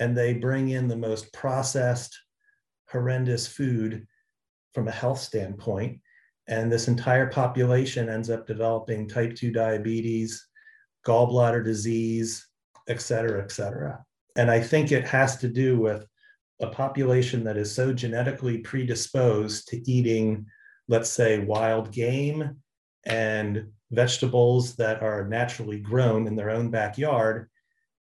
And 0.00 0.16
they 0.16 0.34
bring 0.34 0.70
in 0.70 0.88
the 0.88 0.96
most 0.96 1.32
processed, 1.32 2.18
horrendous 2.90 3.46
food 3.46 4.06
from 4.72 4.88
a 4.88 4.92
health 4.92 5.20
standpoint. 5.20 6.00
And 6.48 6.72
this 6.72 6.88
entire 6.88 7.26
population 7.26 8.08
ends 8.08 8.30
up 8.30 8.46
developing 8.46 9.08
type 9.08 9.36
2 9.36 9.52
diabetes, 9.52 10.44
gallbladder 11.06 11.62
disease, 11.64 12.46
et 12.88 13.00
cetera, 13.00 13.42
et 13.42 13.52
cetera. 13.52 14.04
And 14.36 14.50
I 14.50 14.60
think 14.60 14.92
it 14.92 15.06
has 15.06 15.36
to 15.38 15.48
do 15.48 15.78
with 15.78 16.06
a 16.60 16.68
population 16.68 17.44
that 17.44 17.56
is 17.56 17.74
so 17.74 17.92
genetically 17.92 18.58
predisposed 18.58 19.68
to 19.68 19.90
eating, 19.90 20.46
let's 20.88 21.10
say, 21.10 21.38
wild 21.38 21.92
game 21.92 22.56
and 23.04 23.66
vegetables 23.90 24.76
that 24.76 25.02
are 25.02 25.28
naturally 25.28 25.80
grown 25.80 26.26
in 26.26 26.36
their 26.36 26.50
own 26.50 26.70
backyard, 26.70 27.50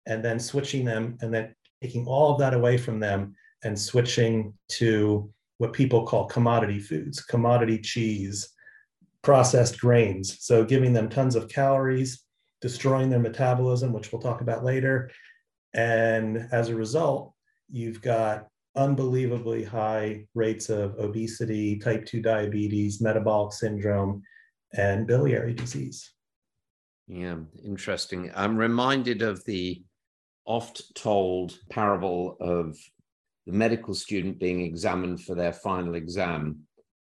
and 0.07 0.25
then 0.25 0.39
switching 0.39 0.85
them 0.85 1.17
and 1.21 1.33
then 1.33 1.55
taking 1.83 2.07
all 2.07 2.33
of 2.33 2.39
that 2.41 2.55
away 2.55 2.77
from 2.77 2.99
them 2.99 3.35
and 3.63 3.79
switching 3.79 4.53
to 4.69 5.33
what 5.59 5.73
people 5.73 6.07
call 6.07 6.27
commodity 6.27 6.79
foods, 6.79 7.21
commodity 7.21 7.79
cheese, 7.79 8.49
processed 9.23 9.81
grains. 9.81 10.37
So 10.41 10.65
giving 10.65 10.93
them 10.93 11.09
tons 11.09 11.35
of 11.35 11.49
calories, 11.49 12.25
destroying 12.61 13.11
their 13.11 13.19
metabolism, 13.19 13.93
which 13.93 14.13
we'll 14.13 14.23
talk 14.23 14.41
about 14.41 14.65
later. 14.65 15.11
And 15.75 16.49
as 16.53 16.69
a 16.69 16.77
result, 16.77 17.33
you've 17.71 18.01
got 18.03 18.49
unbelievably 18.77 19.65
high 19.65 20.27
rates 20.35 20.69
of 20.69 20.99
obesity, 20.99 21.79
type 21.79 22.07
2 22.07 22.23
diabetes, 22.23 23.01
metabolic 23.01 23.53
syndrome, 23.53 24.23
and 24.75 25.07
biliary 25.07 25.55
disease. 25.55 26.13
Yeah, 27.07 27.37
interesting. 27.65 28.31
I'm 28.35 28.57
reminded 28.57 29.23
of 29.23 29.45
the 29.45 29.83
oft 30.45 30.95
told 30.95 31.59
parable 31.71 32.37
of 32.41 32.77
the 33.47 33.53
medical 33.53 33.95
student 33.95 34.39
being 34.39 34.61
examined 34.61 35.23
for 35.23 35.35
their 35.35 35.53
final 35.53 35.95
exam. 35.95 36.61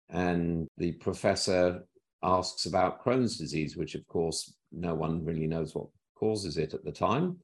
And 0.08 0.66
the 0.78 0.92
professor 0.92 1.84
asks 2.22 2.66
about 2.66 3.04
Crohn's 3.04 3.36
disease, 3.38 3.76
which, 3.76 3.94
of 3.94 4.06
course, 4.06 4.54
no 4.72 4.94
one 4.94 5.24
really 5.24 5.46
knows 5.46 5.74
what 5.74 5.88
causes 6.14 6.56
it 6.56 6.74
at 6.74 6.84
the 6.84 6.92
time. 6.92 7.36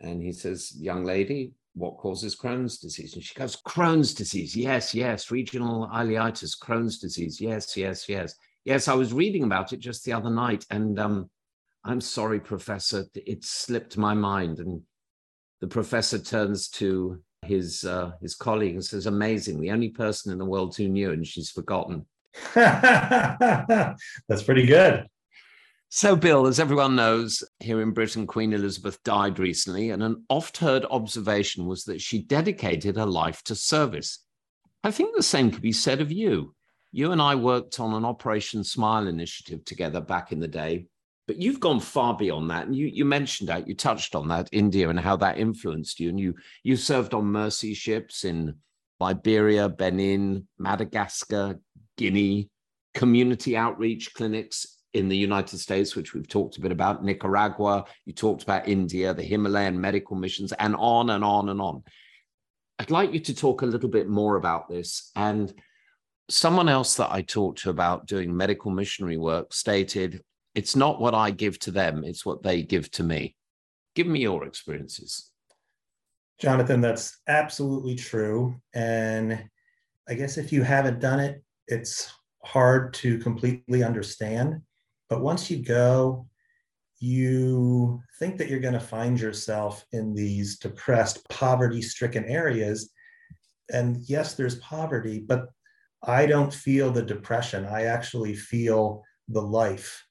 And 0.00 0.22
he 0.22 0.32
says, 0.32 0.74
Young 0.76 1.04
lady, 1.04 1.52
what 1.74 1.96
causes 1.96 2.36
Crohn's 2.36 2.78
disease? 2.78 3.14
And 3.14 3.22
she 3.22 3.34
goes, 3.34 3.56
Crohn's 3.56 4.14
disease. 4.14 4.56
Yes, 4.56 4.94
yes. 4.94 5.30
Regional 5.30 5.88
ileitis, 5.88 6.58
Crohn's 6.58 6.98
disease. 6.98 7.40
Yes, 7.40 7.76
yes, 7.76 8.08
yes. 8.08 8.34
Yes, 8.64 8.88
I 8.88 8.94
was 8.94 9.12
reading 9.12 9.44
about 9.44 9.72
it 9.72 9.80
just 9.80 10.04
the 10.04 10.12
other 10.12 10.30
night. 10.30 10.64
And 10.70 10.98
um, 10.98 11.30
I'm 11.84 12.00
sorry, 12.00 12.40
Professor, 12.40 13.04
it 13.14 13.44
slipped 13.44 13.96
my 13.98 14.14
mind. 14.14 14.58
And 14.58 14.82
the 15.60 15.66
professor 15.68 16.18
turns 16.18 16.68
to 16.68 17.22
his 17.42 17.84
uh, 17.84 18.12
his 18.20 18.34
colleague 18.34 18.74
and 18.74 18.84
says, 18.84 19.06
"Amazing! 19.06 19.60
The 19.60 19.70
only 19.70 19.90
person 19.90 20.32
in 20.32 20.38
the 20.38 20.44
world 20.44 20.76
who 20.76 20.88
knew, 20.88 21.12
and 21.12 21.26
she's 21.26 21.50
forgotten." 21.50 22.06
That's 22.54 24.42
pretty 24.44 24.66
good. 24.66 25.06
So, 25.96 26.16
Bill, 26.16 26.48
as 26.48 26.58
everyone 26.58 26.96
knows, 26.96 27.44
here 27.60 27.80
in 27.80 27.92
Britain, 27.92 28.26
Queen 28.26 28.52
Elizabeth 28.52 29.00
died 29.04 29.38
recently, 29.38 29.90
and 29.90 30.02
an 30.02 30.24
oft 30.28 30.56
heard 30.56 30.84
observation 30.90 31.66
was 31.66 31.84
that 31.84 32.00
she 32.00 32.20
dedicated 32.20 32.96
her 32.96 33.06
life 33.06 33.44
to 33.44 33.54
service. 33.54 34.18
I 34.82 34.90
think 34.90 35.14
the 35.14 35.22
same 35.22 35.52
could 35.52 35.62
be 35.62 35.70
said 35.70 36.00
of 36.00 36.10
you. 36.10 36.52
You 36.90 37.12
and 37.12 37.22
I 37.22 37.36
worked 37.36 37.78
on 37.78 37.94
an 37.94 38.04
Operation 38.04 38.64
Smile 38.64 39.06
initiative 39.06 39.64
together 39.64 40.00
back 40.00 40.32
in 40.32 40.40
the 40.40 40.48
day, 40.48 40.88
but 41.28 41.40
you've 41.40 41.60
gone 41.60 41.78
far 41.78 42.16
beyond 42.16 42.50
that. 42.50 42.66
And 42.66 42.74
you, 42.74 42.88
you 42.88 43.04
mentioned 43.04 43.48
that, 43.50 43.68
you 43.68 43.76
touched 43.76 44.16
on 44.16 44.26
that, 44.26 44.48
India, 44.50 44.88
and 44.88 44.98
how 44.98 45.14
that 45.18 45.38
influenced 45.38 46.00
you. 46.00 46.08
And 46.08 46.18
you, 46.18 46.34
you 46.64 46.76
served 46.76 47.14
on 47.14 47.26
mercy 47.26 47.72
ships 47.72 48.24
in 48.24 48.56
Liberia, 48.98 49.68
Benin, 49.68 50.48
Madagascar, 50.58 51.60
Guinea, 51.96 52.50
community 52.94 53.56
outreach 53.56 54.12
clinics 54.12 54.73
in 54.94 55.08
the 55.08 55.16
United 55.16 55.58
States, 55.58 55.96
which 55.96 56.14
we've 56.14 56.28
talked 56.28 56.56
a 56.56 56.60
bit 56.60 56.72
about, 56.72 57.04
Nicaragua, 57.04 57.84
you 58.06 58.12
talked 58.12 58.44
about 58.44 58.68
India, 58.68 59.12
the 59.12 59.22
Himalayan 59.22 59.80
medical 59.80 60.16
missions, 60.16 60.52
and 60.52 60.74
on 60.78 61.10
and 61.10 61.24
on 61.24 61.48
and 61.48 61.60
on. 61.60 61.82
I'd 62.78 62.90
like 62.90 63.12
you 63.12 63.20
to 63.20 63.34
talk 63.34 63.62
a 63.62 63.66
little 63.66 63.88
bit 63.88 64.08
more 64.08 64.36
about 64.36 64.68
this. 64.68 65.10
And 65.16 65.52
someone 66.30 66.68
else 66.68 66.94
that 66.94 67.10
I 67.12 67.22
talked 67.22 67.58
to 67.62 67.70
about 67.70 68.06
doing 68.06 68.34
medical 68.34 68.70
missionary 68.70 69.16
work 69.16 69.52
stated, 69.52 70.22
it's 70.54 70.76
not 70.76 71.00
what 71.00 71.14
I 71.14 71.32
give 71.32 71.58
to 71.60 71.70
them, 71.72 72.04
it's 72.04 72.24
what 72.24 72.42
they 72.42 72.62
give 72.62 72.90
to 72.92 73.02
me. 73.02 73.36
Give 73.94 74.06
me 74.06 74.20
your 74.20 74.44
experiences. 74.44 75.30
Jonathan, 76.40 76.80
that's 76.80 77.18
absolutely 77.28 77.96
true. 77.96 78.60
And 78.74 79.44
I 80.08 80.14
guess 80.14 80.36
if 80.36 80.52
you 80.52 80.62
haven't 80.62 81.00
done 81.00 81.20
it, 81.20 81.42
it's 81.68 82.12
hard 82.44 82.92
to 82.94 83.18
completely 83.18 83.82
understand. 83.82 84.60
But 85.08 85.20
once 85.20 85.50
you 85.50 85.58
go, 85.58 86.26
you 86.98 88.02
think 88.18 88.38
that 88.38 88.48
you're 88.48 88.60
going 88.60 88.74
to 88.74 88.80
find 88.80 89.20
yourself 89.20 89.84
in 89.92 90.14
these 90.14 90.58
depressed, 90.58 91.28
poverty 91.28 91.82
stricken 91.82 92.24
areas. 92.24 92.90
And 93.70 93.98
yes, 94.08 94.34
there's 94.34 94.56
poverty, 94.56 95.18
but 95.20 95.48
I 96.02 96.26
don't 96.26 96.52
feel 96.52 96.90
the 96.90 97.02
depression. 97.02 97.64
I 97.64 97.84
actually 97.84 98.34
feel 98.34 99.02
the 99.28 99.42
life. 99.42 100.04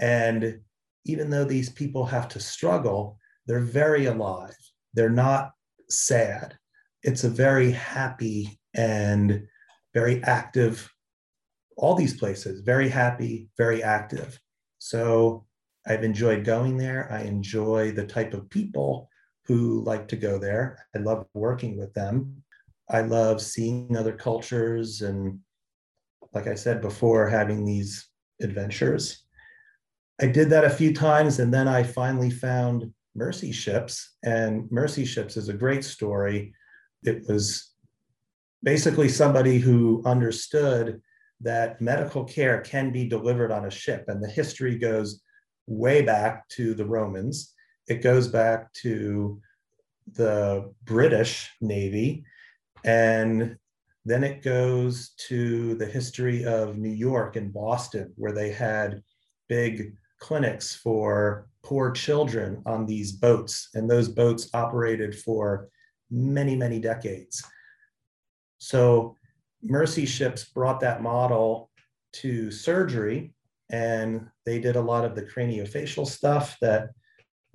And 0.00 0.60
even 1.04 1.30
though 1.30 1.44
these 1.44 1.70
people 1.70 2.06
have 2.06 2.28
to 2.28 2.40
struggle, 2.40 3.18
they're 3.46 3.60
very 3.60 4.06
alive. 4.06 4.56
They're 4.94 5.10
not 5.10 5.50
sad. 5.88 6.56
It's 7.02 7.24
a 7.24 7.28
very 7.28 7.70
happy 7.72 8.58
and 8.74 9.46
very 9.92 10.22
active 10.24 10.90
all 11.76 11.94
these 11.94 12.16
places, 12.16 12.60
very 12.60 12.88
happy, 12.88 13.48
very 13.56 13.82
active. 13.82 14.40
So 14.78 15.46
I've 15.86 16.04
enjoyed 16.04 16.44
going 16.44 16.76
there. 16.76 17.10
I 17.10 17.22
enjoy 17.22 17.92
the 17.92 18.06
type 18.06 18.34
of 18.34 18.48
people 18.50 19.08
who 19.46 19.82
like 19.82 20.08
to 20.08 20.16
go 20.16 20.38
there. 20.38 20.86
I 20.94 20.98
love 20.98 21.26
working 21.34 21.76
with 21.76 21.92
them. 21.94 22.42
I 22.88 23.02
love 23.02 23.40
seeing 23.40 23.96
other 23.96 24.12
cultures 24.12 25.02
and, 25.02 25.40
like 26.32 26.46
I 26.46 26.54
said 26.54 26.80
before, 26.80 27.28
having 27.28 27.64
these 27.64 28.08
adventures. 28.40 29.24
I 30.20 30.26
did 30.26 30.50
that 30.50 30.64
a 30.64 30.70
few 30.70 30.94
times 30.94 31.38
and 31.38 31.52
then 31.52 31.68
I 31.68 31.82
finally 31.82 32.30
found 32.30 32.92
Mercy 33.14 33.52
Ships. 33.52 34.16
And 34.24 34.70
Mercy 34.70 35.04
Ships 35.04 35.36
is 35.36 35.48
a 35.48 35.54
great 35.54 35.84
story. 35.84 36.54
It 37.02 37.28
was 37.28 37.72
basically 38.62 39.08
somebody 39.08 39.58
who 39.58 40.02
understood 40.06 41.00
that 41.44 41.80
medical 41.80 42.24
care 42.24 42.60
can 42.60 42.90
be 42.90 43.08
delivered 43.08 43.52
on 43.52 43.66
a 43.66 43.70
ship. 43.70 44.04
And 44.08 44.22
the 44.22 44.28
history 44.28 44.76
goes 44.78 45.22
way 45.66 46.02
back 46.02 46.48
to 46.56 46.74
the 46.74 46.84
Romans, 46.84 47.54
it 47.86 48.02
goes 48.02 48.28
back 48.28 48.72
to 48.82 49.40
the 50.12 50.72
British 50.84 51.50
Navy. 51.60 52.24
And 52.84 53.56
Then 54.04 54.22
it 54.22 54.42
goes 54.42 55.10
to 55.28 55.74
the 55.76 55.86
history 55.86 56.44
of 56.44 56.76
New 56.76 56.90
York 56.90 57.36
and 57.36 57.52
Boston, 57.52 58.12
where 58.16 58.32
they 58.32 58.50
had 58.50 59.02
big 59.48 59.96
clinics 60.20 60.74
for 60.74 61.48
poor 61.62 61.90
children 61.90 62.62
on 62.66 62.84
these 62.84 63.12
boats. 63.12 63.70
And 63.74 63.88
those 63.88 64.08
boats 64.08 64.50
operated 64.52 65.18
for 65.18 65.68
many, 66.10 66.54
many 66.54 66.78
decades. 66.80 67.42
So 68.58 69.16
Mercy 69.64 70.06
ships 70.06 70.44
brought 70.44 70.80
that 70.80 71.02
model 71.02 71.70
to 72.14 72.50
surgery, 72.50 73.34
and 73.70 74.28
they 74.44 74.60
did 74.60 74.76
a 74.76 74.80
lot 74.80 75.04
of 75.04 75.14
the 75.14 75.22
craniofacial 75.22 76.06
stuff 76.06 76.56
that 76.60 76.90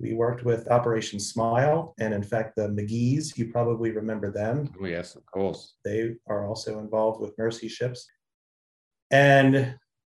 we 0.00 0.14
worked 0.14 0.44
with 0.44 0.68
Operation 0.68 1.20
Smile. 1.20 1.94
And 1.98 2.12
in 2.14 2.22
fact, 2.22 2.56
the 2.56 2.68
Magee's, 2.68 3.36
you 3.36 3.52
probably 3.52 3.90
remember 3.90 4.30
them. 4.32 4.70
Oh, 4.80 4.86
yes, 4.86 5.14
of 5.14 5.24
course. 5.26 5.74
They 5.84 6.16
are 6.26 6.46
also 6.46 6.78
involved 6.78 7.20
with 7.20 7.36
Mercy 7.38 7.68
ships. 7.68 8.06
And 9.10 9.74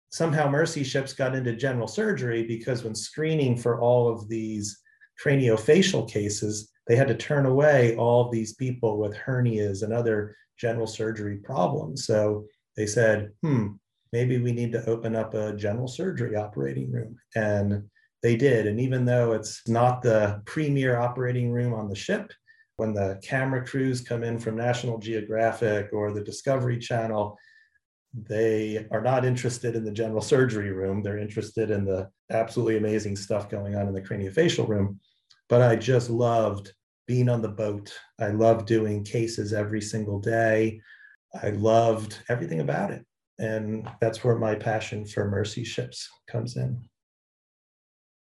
somehow 0.10 0.50
Mercy 0.50 0.84
ships 0.84 1.14
got 1.14 1.36
into 1.36 1.56
general 1.56 1.88
surgery 1.88 2.44
because 2.44 2.84
when 2.84 2.96
screening 2.96 3.58
for 3.58 3.82
all 3.82 4.08
of 4.08 4.30
these 4.30 4.80
craniofacial 5.24 6.10
cases, 6.10 6.72
they 6.88 6.96
had 6.96 7.08
to 7.10 7.16
turn 7.16 7.46
away 7.46 7.96
all 7.98 8.30
these 8.30 8.54
people 8.56 8.98
with 8.98 9.16
hernias 9.16 9.84
and 9.84 9.94
other 9.94 10.36
general 10.64 10.88
surgery 10.88 11.38
problems. 11.38 12.06
So 12.06 12.46
they 12.78 12.88
said, 12.88 13.32
hmm, 13.42 13.74
maybe 14.14 14.38
we 14.38 14.54
need 14.54 14.72
to 14.72 14.86
open 14.86 15.14
up 15.14 15.34
a 15.34 15.54
general 15.58 15.90
surgery 15.90 16.38
operating 16.38 16.90
room. 16.90 17.18
And 17.36 17.84
they 18.22 18.38
did. 18.38 18.66
And 18.66 18.80
even 18.80 19.04
though 19.04 19.34
it's 19.34 19.68
not 19.68 20.02
the 20.02 20.42
premier 20.46 20.98
operating 20.98 21.52
room 21.52 21.74
on 21.74 21.90
the 21.90 21.96
ship, 21.96 22.32
when 22.78 22.94
the 22.94 23.20
camera 23.22 23.66
crews 23.66 24.00
come 24.00 24.24
in 24.24 24.40
from 24.40 24.56
National 24.56 24.98
Geographic 24.98 25.90
or 25.92 26.14
the 26.14 26.24
Discovery 26.24 26.80
Channel, 26.80 27.38
they 28.14 28.88
are 28.90 29.02
not 29.02 29.26
interested 29.26 29.76
in 29.76 29.84
the 29.84 29.92
general 29.92 30.22
surgery 30.22 30.72
room. 30.72 31.04
They're 31.04 31.18
interested 31.28 31.70
in 31.72 31.84
the 31.84 32.10
absolutely 32.32 32.78
amazing 32.78 33.18
stuff 33.18 33.50
going 33.50 33.76
on 33.76 33.88
in 33.90 33.94
the 33.94 34.02
craniofacial 34.02 34.68
room. 34.68 35.02
But 35.50 35.62
I 35.62 35.76
just 35.76 36.10
loved 36.10 36.72
being 37.08 37.30
on 37.30 37.42
the 37.42 37.50
boat. 37.50 37.94
I 38.20 38.28
loved 38.28 38.68
doing 38.68 39.04
cases 39.04 39.54
every 39.54 39.82
single 39.82 40.20
day. 40.20 40.80
I 41.42 41.50
loved 41.50 42.20
everything 42.30 42.60
about 42.60 42.92
it. 42.92 43.06
And 43.40 43.90
that's 44.00 44.24
where 44.24 44.38
my 44.38 44.56
passion 44.56 45.06
for 45.06 45.28
mercy 45.28 45.64
ships 45.64 46.08
comes 46.28 46.56
in. 46.56 46.80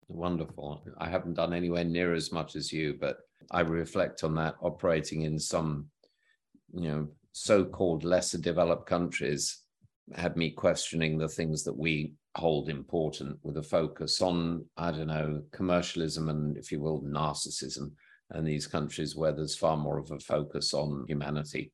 Wonderful. 0.09 0.83
I 0.99 1.09
haven't 1.09 1.35
done 1.35 1.53
anywhere 1.53 1.85
near 1.85 2.15
as 2.15 2.33
much 2.33 2.57
as 2.57 2.73
you, 2.73 2.97
but 3.01 3.19
I 3.51 3.61
reflect 3.61 4.25
on 4.25 4.35
that 4.37 4.55
operating 4.61 5.23
in 5.23 5.39
some, 5.39 5.87
you 6.73 6.89
know, 6.89 7.09
so-called 7.33 8.05
lesser 8.05 8.39
developed 8.39 8.87
countries 8.87 9.63
had 10.15 10.37
me 10.37 10.51
questioning 10.51 11.17
the 11.17 11.29
things 11.29 11.63
that 11.65 11.77
we 11.77 12.15
hold 12.37 12.69
important 12.69 13.39
with 13.43 13.57
a 13.57 13.63
focus 13.63 14.21
on, 14.21 14.65
I 14.77 14.91
don't 14.91 15.07
know, 15.09 15.43
commercialism 15.53 16.29
and, 16.29 16.57
if 16.57 16.73
you 16.73 16.81
will, 16.81 17.03
narcissism, 17.03 17.93
and 18.31 18.47
these 18.47 18.67
countries 18.67 19.17
where 19.17 19.33
there's 19.33 19.57
far 19.57 19.77
more 19.77 19.99
of 19.99 20.11
a 20.11 20.19
focus 20.19 20.75
on 20.75 21.05
humanity. 21.09 21.73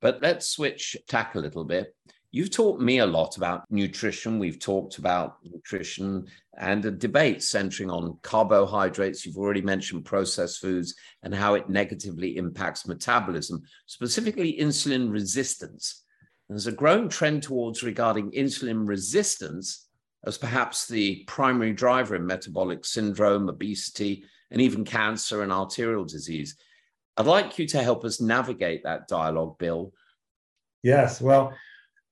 But 0.00 0.22
let's 0.22 0.50
switch 0.50 0.96
tack 1.08 1.34
a 1.34 1.40
little 1.40 1.64
bit. 1.64 1.94
You've 2.30 2.50
taught 2.50 2.78
me 2.78 2.98
a 2.98 3.06
lot 3.06 3.38
about 3.38 3.64
nutrition. 3.70 4.38
We've 4.38 4.58
talked 4.60 4.98
about 4.98 5.36
nutrition 5.42 6.26
and 6.58 6.84
a 6.84 6.90
debate 6.90 7.42
centering 7.42 7.90
on 7.90 8.18
carbohydrates. 8.22 9.24
You've 9.24 9.38
already 9.38 9.62
mentioned 9.62 10.04
processed 10.04 10.60
foods 10.60 10.94
and 11.22 11.34
how 11.34 11.54
it 11.54 11.70
negatively 11.70 12.36
impacts 12.36 12.86
metabolism, 12.86 13.62
specifically 13.86 14.58
insulin 14.60 15.10
resistance. 15.10 16.04
There's 16.50 16.66
a 16.66 16.72
growing 16.72 17.08
trend 17.08 17.44
towards 17.44 17.82
regarding 17.82 18.32
insulin 18.32 18.86
resistance 18.86 19.88
as 20.26 20.36
perhaps 20.36 20.86
the 20.86 21.24
primary 21.26 21.72
driver 21.72 22.14
in 22.14 22.26
metabolic 22.26 22.84
syndrome, 22.84 23.48
obesity, 23.48 24.24
and 24.50 24.60
even 24.60 24.84
cancer 24.84 25.42
and 25.42 25.52
arterial 25.52 26.04
disease. 26.04 26.56
I'd 27.16 27.26
like 27.26 27.58
you 27.58 27.66
to 27.68 27.82
help 27.82 28.04
us 28.04 28.20
navigate 28.20 28.84
that 28.84 29.08
dialogue, 29.08 29.58
Bill. 29.58 29.92
Yes. 30.82 31.20
Well, 31.20 31.52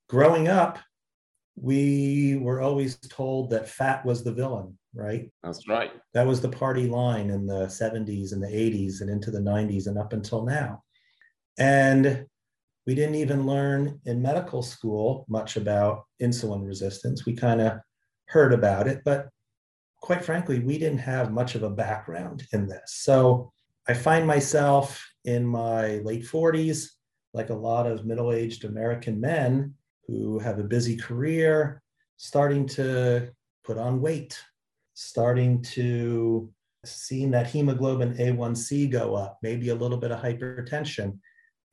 growing 0.08 0.48
up, 0.48 0.78
we 1.54 2.36
were 2.36 2.60
always 2.60 2.96
told 2.96 3.50
that 3.50 3.68
fat 3.68 4.04
was 4.04 4.22
the 4.22 4.32
villain, 4.32 4.76
right? 4.94 5.30
That's 5.42 5.66
right. 5.68 5.92
That 6.12 6.26
was 6.26 6.40
the 6.40 6.48
party 6.48 6.86
line 6.86 7.30
in 7.30 7.46
the 7.46 7.66
70s 7.66 8.32
and 8.32 8.42
the 8.42 8.48
80s 8.48 9.00
and 9.00 9.08
into 9.08 9.30
the 9.30 9.40
90s 9.40 9.86
and 9.86 9.96
up 9.96 10.12
until 10.12 10.44
now. 10.44 10.82
And 11.58 12.26
we 12.86 12.94
didn't 12.94 13.14
even 13.14 13.46
learn 13.46 14.00
in 14.04 14.20
medical 14.20 14.62
school 14.62 15.24
much 15.28 15.56
about 15.56 16.04
insulin 16.20 16.66
resistance. 16.66 17.24
We 17.24 17.34
kind 17.34 17.60
of 17.60 17.78
heard 18.28 18.52
about 18.52 18.86
it, 18.86 19.02
but 19.04 19.28
quite 20.06 20.24
frankly, 20.24 20.60
we 20.60 20.78
didn't 20.78 20.98
have 20.98 21.32
much 21.32 21.56
of 21.56 21.64
a 21.64 21.68
background 21.68 22.46
in 22.52 22.68
this. 22.68 22.92
So 22.98 23.52
I 23.88 23.94
find 23.94 24.24
myself 24.24 25.04
in 25.24 25.44
my 25.44 25.96
late 26.04 26.22
40s, 26.24 26.90
like 27.34 27.50
a 27.50 27.54
lot 27.54 27.88
of 27.88 28.06
middle 28.06 28.32
aged 28.32 28.64
American 28.64 29.20
men 29.20 29.74
who 30.06 30.38
have 30.38 30.60
a 30.60 30.70
busy 30.76 30.96
career, 30.96 31.82
starting 32.18 32.68
to 32.68 33.32
put 33.64 33.78
on 33.78 34.00
weight, 34.00 34.40
starting 34.94 35.60
to 35.62 36.52
seeing 36.84 37.32
that 37.32 37.48
hemoglobin 37.48 38.14
A1C 38.14 38.88
go 38.88 39.16
up, 39.16 39.40
maybe 39.42 39.70
a 39.70 39.74
little 39.74 39.98
bit 39.98 40.12
of 40.12 40.22
hypertension. 40.22 41.18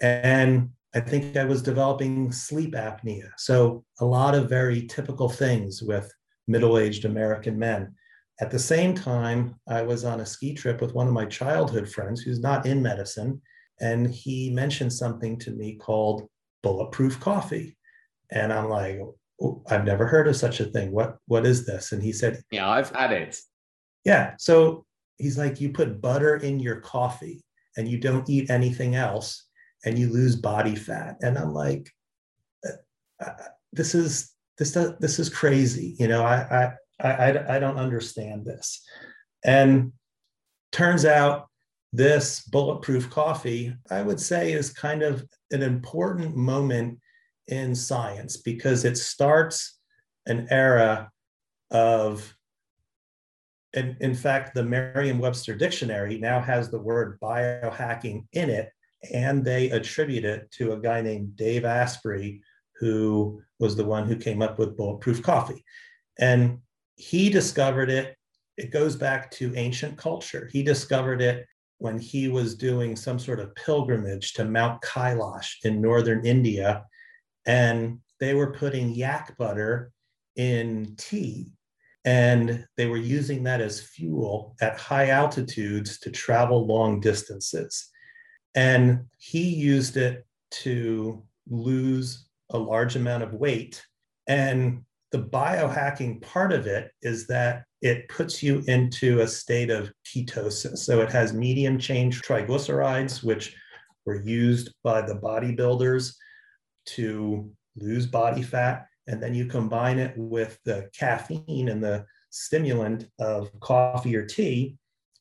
And 0.02 0.72
I 0.96 1.02
think 1.02 1.38
I 1.38 1.46
was 1.46 1.62
developing 1.62 2.32
sleep 2.32 2.74
apnea. 2.74 3.30
So, 3.38 3.86
a 4.00 4.06
lot 4.06 4.34
of 4.34 4.50
very 4.50 4.88
typical 4.88 5.30
things 5.30 5.84
with 5.84 6.12
middle 6.48 6.80
aged 6.80 7.06
American 7.06 7.60
men. 7.60 7.94
At 8.42 8.52
the 8.52 8.60
same 8.60 8.96
time, 8.96 9.56
I 9.68 9.84
was 9.84 10.06
on 10.06 10.22
a 10.22 10.26
ski 10.26 10.54
trip 10.54 10.82
with 10.82 10.94
one 10.94 11.08
of 11.08 11.14
my 11.14 11.26
childhood 11.26 11.88
friends 11.88 12.22
who's 12.22 12.40
not 12.40 12.66
in 12.66 12.82
medicine, 12.82 13.42
and 13.80 14.10
he 14.10 14.50
mentioned 14.50 14.92
something 14.92 15.38
to 15.40 15.52
me 15.52 15.76
called 15.76 16.28
bulletproof 16.64 17.20
coffee. 17.20 17.78
And 18.32 18.52
I'm 18.52 18.70
like, 18.70 19.00
oh, 19.42 19.64
I've 19.70 19.86
never 19.86 20.08
heard 20.08 20.28
of 20.28 20.36
such 20.36 20.60
a 20.60 20.66
thing. 20.66 20.92
What 20.92 21.18
what 21.28 21.46
is 21.46 21.66
this? 21.66 21.92
And 21.92 22.02
he 22.02 22.12
said, 22.12 22.42
Yeah, 22.50 22.70
I've 22.70 22.90
had 22.90 23.12
it. 23.12 23.38
Yeah. 24.04 24.34
So 24.38 24.86
he's 25.18 25.38
like, 25.38 25.62
you 25.62 25.70
put 25.70 26.02
butter 26.02 26.38
in 26.38 26.60
your 26.60 26.78
coffee 26.78 27.44
and 27.78 27.88
you 27.88 28.00
don't 28.00 28.30
eat 28.30 28.50
anything 28.50 28.96
else 28.96 29.48
and 29.86 29.98
you 29.98 30.12
lose 30.12 30.36
body 30.36 30.76
fat. 30.76 31.18
And 31.22 31.38
I'm 31.38 31.54
like, 31.54 31.90
uh, 32.66 33.26
uh 33.26 33.44
this 33.72 33.96
is 33.96 34.32
this 34.58 34.72
this 35.00 35.20
is 35.20 35.30
crazy. 35.30 35.96
You 36.00 36.08
know, 36.08 36.24
I 36.24 36.36
I 36.36 36.74
I, 37.00 37.56
I 37.56 37.60
don't 37.60 37.78
understand 37.78 38.46
this. 38.46 38.82
And 39.44 39.94
turns 40.72 41.06
out 41.06 41.48
this 41.92 42.42
bulletproof 42.42 43.10
coffee, 43.10 43.76
I 43.90 44.02
would 44.02 44.20
say, 44.20 44.54
is 44.54 44.72
kind 44.72 45.04
of 45.04 45.26
an 45.52 45.62
important 45.62 46.36
moment 46.36 47.00
in 47.48 47.76
science 47.76 48.38
because 48.38 48.86
it 48.86 48.98
starts 48.98 49.78
an 50.26 50.48
era 50.50 51.12
of 51.72 52.36
in, 53.74 53.98
in 54.00 54.16
fact 54.16 54.54
the 54.54 54.64
merriam-webster 54.64 55.56
dictionary 55.56 56.20
now 56.20 56.40
has 56.40 56.70
the 56.70 56.80
word 56.80 57.20
biohacking 57.20 58.26
in 58.34 58.50
it 58.50 58.70
and 59.12 59.44
they 59.44 59.70
attribute 59.72 60.24
it 60.24 60.50
to 60.52 60.72
a 60.72 60.80
guy 60.80 61.02
named 61.02 61.36
dave 61.36 61.66
asprey 61.66 62.42
who 62.80 63.42
was 63.60 63.76
the 63.76 63.84
one 63.84 64.08
who 64.08 64.16
came 64.16 64.42
up 64.42 64.58
with 64.58 64.78
bulletproof 64.78 65.22
coffee 65.22 65.66
and 66.20 66.60
he 67.04 67.30
discovered 67.30 67.90
it 67.90 68.16
it 68.56 68.72
goes 68.72 68.96
back 68.96 69.32
to 69.32 69.56
ancient 69.56 69.98
culture. 69.98 70.48
He 70.54 70.62
discovered 70.62 71.22
it 71.22 71.48
when 71.80 71.98
he 71.98 72.28
was 72.28 72.56
doing 72.56 72.96
some 72.96 73.18
sort 73.18 73.40
of 73.40 73.56
pilgrimage 73.56 74.34
to 74.34 74.46
mount 74.46 74.82
kailash 74.82 75.56
in 75.64 75.82
northern 75.82 76.24
india 76.26 76.86
and 77.46 78.00
they 78.20 78.34
were 78.34 78.54
putting 78.54 78.92
yak 78.92 79.36
butter 79.38 79.92
in 80.36 80.96
tea 80.98 81.52
and 82.06 82.66
they 82.78 82.86
were 82.86 82.98
using 82.98 83.44
that 83.44 83.62
as 83.62 83.82
fuel 83.82 84.56
at 84.62 84.80
high 84.80 85.10
altitudes 85.10 86.00
to 86.00 86.12
travel 86.12 86.66
long 86.66 87.00
distances. 87.00 87.90
And 88.56 89.06
he 89.18 89.44
used 89.44 89.96
it 89.98 90.26
to 90.64 91.24
lose 91.50 92.28
a 92.50 92.58
large 92.58 92.96
amount 92.96 93.24
of 93.24 93.34
weight 93.34 93.84
and 94.28 94.84
the 95.14 95.20
biohacking 95.20 96.22
part 96.22 96.52
of 96.52 96.68
it 96.68 96.92
is 97.02 97.28
that 97.28 97.64
it 97.82 98.10
puts 98.10 98.44
you 98.44 98.64
into 98.68 99.22
a 99.22 99.28
state 99.28 99.70
of 99.70 99.92
ketosis 100.06 100.80
so 100.80 101.00
it 101.02 101.12
has 101.12 101.34
medium 101.34 101.78
chain 101.78 102.12
triglycerides 102.12 103.24
which 103.24 103.56
were 104.06 104.22
used 104.24 104.74
by 104.84 105.02
the 105.02 105.16
bodybuilders 105.16 106.16
to 106.86 107.50
lose 107.76 108.06
body 108.06 108.42
fat. 108.42 108.86
And 109.08 109.22
then 109.22 109.34
you 109.34 109.46
combine 109.46 110.00
it 110.00 110.14
with 110.18 110.60
the 110.66 110.90
caffeine 110.98 111.70
and 111.70 111.84
the 111.84 112.06
stimulant 112.30 113.08
of 113.20 113.50
coffee 113.60 114.16
or 114.16 114.26
tea. 114.26 114.78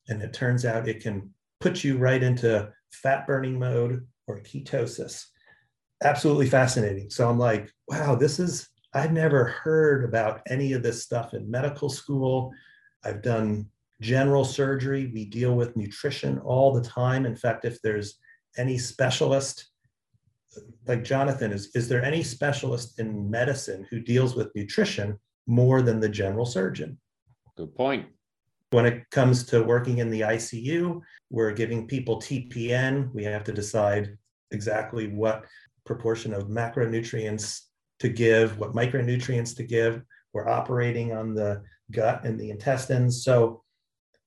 And 0.08 0.22
it 0.22 0.32
turns 0.32 0.64
out 0.64 0.88
it 0.88 1.02
can 1.02 1.32
put 1.60 1.84
you 1.84 1.98
right 1.98 2.22
into 2.22 2.70
fat 2.92 3.26
burning 3.26 3.58
mode 3.58 4.06
or 4.26 4.40
ketosis. 4.40 5.26
absolutely 6.04 6.48
fascinating. 6.48 7.10
So 7.10 7.28
I'm 7.28 7.38
like, 7.38 7.70
wow, 7.88 8.16
this 8.16 8.40
is, 8.40 8.68
I've 8.94 9.12
never 9.12 9.44
heard 9.44 10.04
about 10.04 10.42
any 10.48 10.74
of 10.74 10.82
this 10.82 11.02
stuff 11.02 11.34
in 11.34 11.50
medical 11.50 11.88
school. 11.88 12.52
I've 13.04 13.22
done 13.22 13.68
general 14.00 14.44
surgery. 14.44 15.10
We 15.12 15.24
deal 15.24 15.54
with 15.54 15.76
nutrition 15.76 16.38
all 16.40 16.72
the 16.72 16.82
time. 16.82 17.24
In 17.24 17.36
fact, 17.36 17.64
if 17.64 17.80
there's 17.80 18.18
any 18.58 18.76
specialist, 18.76 19.70
like 20.86 21.04
Jonathan, 21.04 21.52
is, 21.52 21.70
is 21.74 21.88
there 21.88 22.04
any 22.04 22.22
specialist 22.22 22.98
in 22.98 23.30
medicine 23.30 23.86
who 23.90 24.00
deals 24.00 24.34
with 24.34 24.54
nutrition 24.54 25.18
more 25.46 25.80
than 25.80 26.00
the 26.00 26.08
general 26.08 26.44
surgeon? 26.44 26.98
Good 27.56 27.74
point. 27.74 28.06
When 28.70 28.86
it 28.86 29.08
comes 29.10 29.44
to 29.44 29.62
working 29.62 29.98
in 29.98 30.10
the 30.10 30.20
ICU, 30.22 31.00
we're 31.30 31.52
giving 31.52 31.86
people 31.86 32.20
TPN. 32.20 33.12
We 33.14 33.24
have 33.24 33.44
to 33.44 33.52
decide 33.52 34.16
exactly 34.50 35.08
what 35.08 35.46
proportion 35.84 36.32
of 36.34 36.48
macronutrients 36.48 37.62
to 38.02 38.08
give, 38.08 38.58
what 38.58 38.74
micronutrients 38.74 39.56
to 39.56 39.62
give. 39.62 40.02
We're 40.32 40.48
operating 40.48 41.12
on 41.12 41.34
the 41.34 41.62
gut 41.90 42.24
and 42.24 42.38
the 42.38 42.50
intestines. 42.50 43.24
So, 43.24 43.62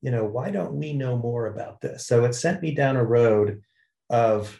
you 0.01 0.11
know, 0.11 0.23
why 0.25 0.49
don't 0.49 0.75
we 0.75 0.93
know 0.93 1.17
more 1.17 1.47
about 1.47 1.81
this? 1.81 2.07
So 2.07 2.23
it 2.25 2.33
sent 2.33 2.61
me 2.61 2.73
down 2.73 2.95
a 2.95 3.03
road 3.03 3.61
of 4.09 4.59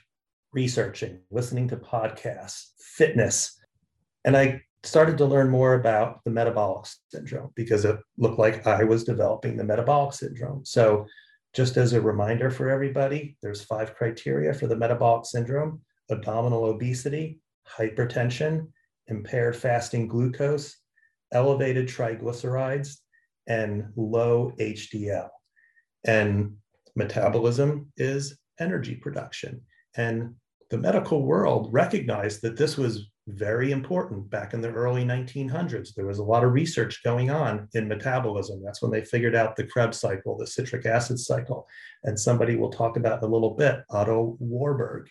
researching, 0.52 1.20
listening 1.32 1.70
to 1.70 1.78
podcasts, 1.78 2.72
fitness. 2.78 3.58
And 4.26 4.36
I 4.36 4.62
started 4.84 5.18
to 5.20 5.26
learn 5.26 5.50
more 5.50 5.76
about 5.76 6.24
the 6.26 6.32
metabolic 6.32 6.88
syndrome 7.10 7.52
because 7.56 7.86
it 7.86 7.98
looked 8.18 8.40
like 8.40 8.68
I 8.68 8.84
was 8.84 9.04
developing 9.04 9.56
the 9.56 9.64
metabolic 9.64 10.14
syndrome. 10.14 10.66
So, 10.66 11.06
just 11.54 11.78
as 11.78 11.94
a 11.94 12.02
reminder 12.02 12.52
for 12.52 12.70
everybody, 12.70 13.38
there's 13.42 13.64
five 13.64 13.96
criteria 13.96 14.54
for 14.54 14.68
the 14.68 14.76
metabolic 14.76 15.26
syndrome: 15.26 15.82
abdominal 16.10 16.66
obesity, 16.66 17.40
hypertension, 17.66 18.68
impaired 19.08 19.56
fasting 19.56 20.08
glucose, 20.08 20.76
elevated 21.32 21.88
triglycerides, 21.88 22.98
and 23.48 23.86
low 23.96 24.52
HDL. 24.60 25.30
And 26.06 26.56
metabolism 26.96 27.92
is 27.98 28.38
energy 28.60 28.96
production. 28.96 29.62
And 29.98 30.36
the 30.70 30.78
medical 30.78 31.24
world 31.24 31.72
recognized 31.72 32.42
that 32.42 32.58
this 32.58 32.78
was 32.78 33.08
very 33.28 33.72
important 33.72 34.30
back 34.30 34.54
in 34.54 34.62
the 34.62 34.72
early 34.72 35.04
1900s. 35.04 35.94
There 35.96 36.06
was 36.06 36.20
a 36.20 36.24
lot 36.24 36.44
of 36.44 36.54
research 36.54 37.02
going 37.04 37.32
on 37.32 37.68
in 37.74 37.88
metabolism. 37.88 38.62
That's 38.64 38.82
when 38.82 38.92
they 38.92 39.04
figured 39.04 39.36
out 39.36 39.56
the 39.56 39.66
Krebs 39.66 40.00
cycle, 40.00 40.38
the 40.38 40.46
citric 40.46 40.86
acid 40.86 41.20
cycle. 41.20 41.68
And 42.04 42.20
somebody 42.20 42.56
will 42.56 42.70
talk 42.70 42.98
about 42.98 43.24
in 43.24 43.30
a 43.30 43.32
little 43.32 43.56
bit, 43.56 43.80
Otto 43.90 44.38
Warburg. 44.40 45.10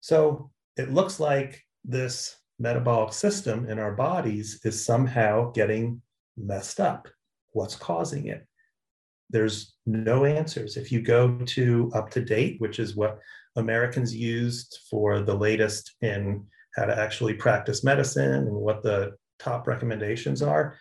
So 0.00 0.50
it 0.76 0.92
looks 0.92 1.18
like 1.20 1.62
this 1.84 2.36
metabolic 2.58 3.12
system 3.12 3.68
in 3.68 3.78
our 3.78 3.92
bodies 3.92 4.60
is 4.64 4.84
somehow 4.84 5.50
getting 5.52 6.02
messed 6.36 6.80
up. 6.80 7.08
What's 7.52 7.76
causing 7.76 8.26
it? 8.26 8.46
There's 9.30 9.74
no 9.86 10.24
answers. 10.24 10.76
If 10.76 10.90
you 10.90 11.02
go 11.02 11.38
to 11.38 11.90
UpToDate, 11.94 12.60
which 12.60 12.78
is 12.78 12.96
what 12.96 13.18
Americans 13.56 14.14
used 14.14 14.78
for 14.90 15.20
the 15.20 15.34
latest 15.34 15.94
in 16.00 16.46
how 16.76 16.86
to 16.86 16.96
actually 16.96 17.34
practice 17.34 17.82
medicine 17.84 18.32
and 18.32 18.50
what 18.50 18.82
the 18.82 19.16
top 19.38 19.66
recommendations 19.66 20.42
are. 20.42 20.76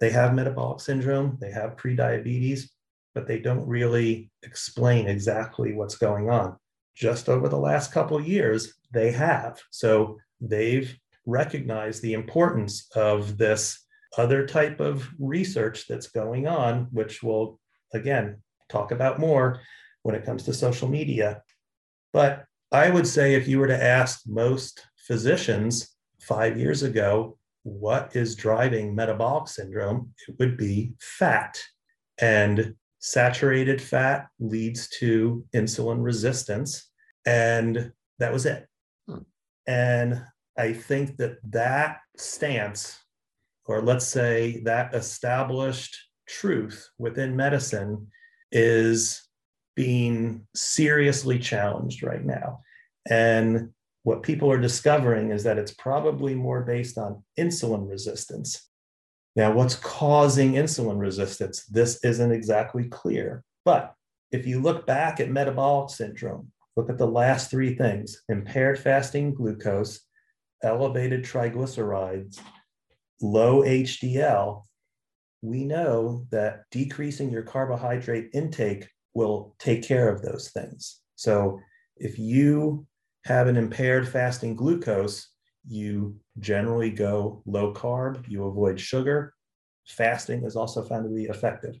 They 0.00 0.10
have 0.10 0.34
metabolic 0.34 0.80
syndrome, 0.80 1.38
they 1.40 1.50
have 1.50 1.76
prediabetes, 1.76 2.68
but 3.14 3.26
they 3.26 3.38
don't 3.38 3.66
really 3.66 4.30
explain 4.42 5.08
exactly 5.08 5.72
what's 5.72 5.96
going 5.96 6.30
on. 6.30 6.56
Just 6.94 7.28
over 7.28 7.48
the 7.48 7.58
last 7.58 7.92
couple 7.92 8.20
years, 8.20 8.74
they 8.92 9.10
have. 9.12 9.60
So 9.70 10.18
they've 10.40 10.96
recognized 11.28 12.02
the 12.02 12.14
importance 12.14 12.88
of 12.96 13.36
this 13.36 13.84
other 14.16 14.46
type 14.46 14.80
of 14.80 15.08
research 15.18 15.86
that's 15.86 16.08
going 16.08 16.48
on, 16.48 16.88
which 16.90 17.22
we'll 17.22 17.60
again 17.92 18.42
talk 18.68 18.90
about 18.90 19.20
more 19.20 19.60
when 20.02 20.14
it 20.14 20.24
comes 20.24 20.42
to 20.44 20.54
social 20.54 20.88
media. 20.88 21.42
But 22.12 22.44
I 22.72 22.90
would 22.90 23.06
say 23.06 23.34
if 23.34 23.46
you 23.46 23.58
were 23.58 23.66
to 23.66 23.82
ask 23.82 24.22
most 24.26 24.86
physicians 24.96 25.94
five 26.20 26.58
years 26.58 26.82
ago, 26.82 27.38
what 27.62 28.16
is 28.16 28.34
driving 28.34 28.94
metabolic 28.94 29.48
syndrome? 29.48 30.12
It 30.26 30.36
would 30.38 30.56
be 30.56 30.94
fat. 31.00 31.60
And 32.20 32.74
saturated 33.00 33.80
fat 33.80 34.28
leads 34.40 34.88
to 35.00 35.44
insulin 35.54 36.02
resistance. 36.02 36.90
And 37.26 37.92
that 38.18 38.32
was 38.32 38.46
it. 38.46 38.66
Hmm. 39.06 39.18
And 39.66 40.22
I 40.58 40.72
think 40.72 41.16
that 41.18 41.38
that 41.50 41.98
stance, 42.16 42.98
or 43.64 43.80
let's 43.80 44.06
say 44.06 44.60
that 44.64 44.94
established 44.94 45.96
truth 46.26 46.88
within 46.98 47.36
medicine, 47.36 48.08
is 48.50 49.22
being 49.76 50.46
seriously 50.54 51.38
challenged 51.38 52.02
right 52.02 52.24
now. 52.24 52.60
And 53.08 53.70
what 54.02 54.22
people 54.22 54.50
are 54.50 54.60
discovering 54.60 55.30
is 55.30 55.44
that 55.44 55.58
it's 55.58 55.74
probably 55.74 56.34
more 56.34 56.62
based 56.62 56.98
on 56.98 57.22
insulin 57.38 57.88
resistance. 57.88 58.68
Now, 59.36 59.52
what's 59.52 59.76
causing 59.76 60.54
insulin 60.54 60.98
resistance? 60.98 61.64
This 61.66 62.02
isn't 62.02 62.32
exactly 62.32 62.88
clear. 62.88 63.44
But 63.64 63.94
if 64.32 64.46
you 64.46 64.60
look 64.60 64.86
back 64.86 65.20
at 65.20 65.30
metabolic 65.30 65.90
syndrome, 65.90 66.50
look 66.76 66.90
at 66.90 66.98
the 66.98 67.06
last 67.06 67.50
three 67.50 67.76
things 67.76 68.22
impaired 68.28 68.78
fasting 68.78 69.34
glucose, 69.34 70.00
elevated 70.62 71.24
triglycerides, 71.24 72.40
low 73.20 73.62
HDL. 73.62 74.62
We 75.42 75.64
know 75.64 76.26
that 76.30 76.62
decreasing 76.70 77.30
your 77.30 77.42
carbohydrate 77.42 78.30
intake 78.34 78.88
will 79.14 79.54
take 79.58 79.82
care 79.82 80.08
of 80.08 80.22
those 80.22 80.50
things. 80.50 81.00
So 81.16 81.60
if 81.96 82.18
you 82.18 82.86
have 83.24 83.46
an 83.46 83.56
impaired 83.56 84.08
fasting 84.08 84.56
glucose, 84.56 85.28
you 85.66 86.16
generally 86.38 86.90
go 86.90 87.42
low 87.46 87.74
carb, 87.74 88.28
you 88.28 88.44
avoid 88.44 88.80
sugar. 88.80 89.34
Fasting 89.86 90.44
is 90.44 90.56
also 90.56 90.82
found 90.82 91.04
to 91.04 91.14
be 91.14 91.24
effective. 91.24 91.78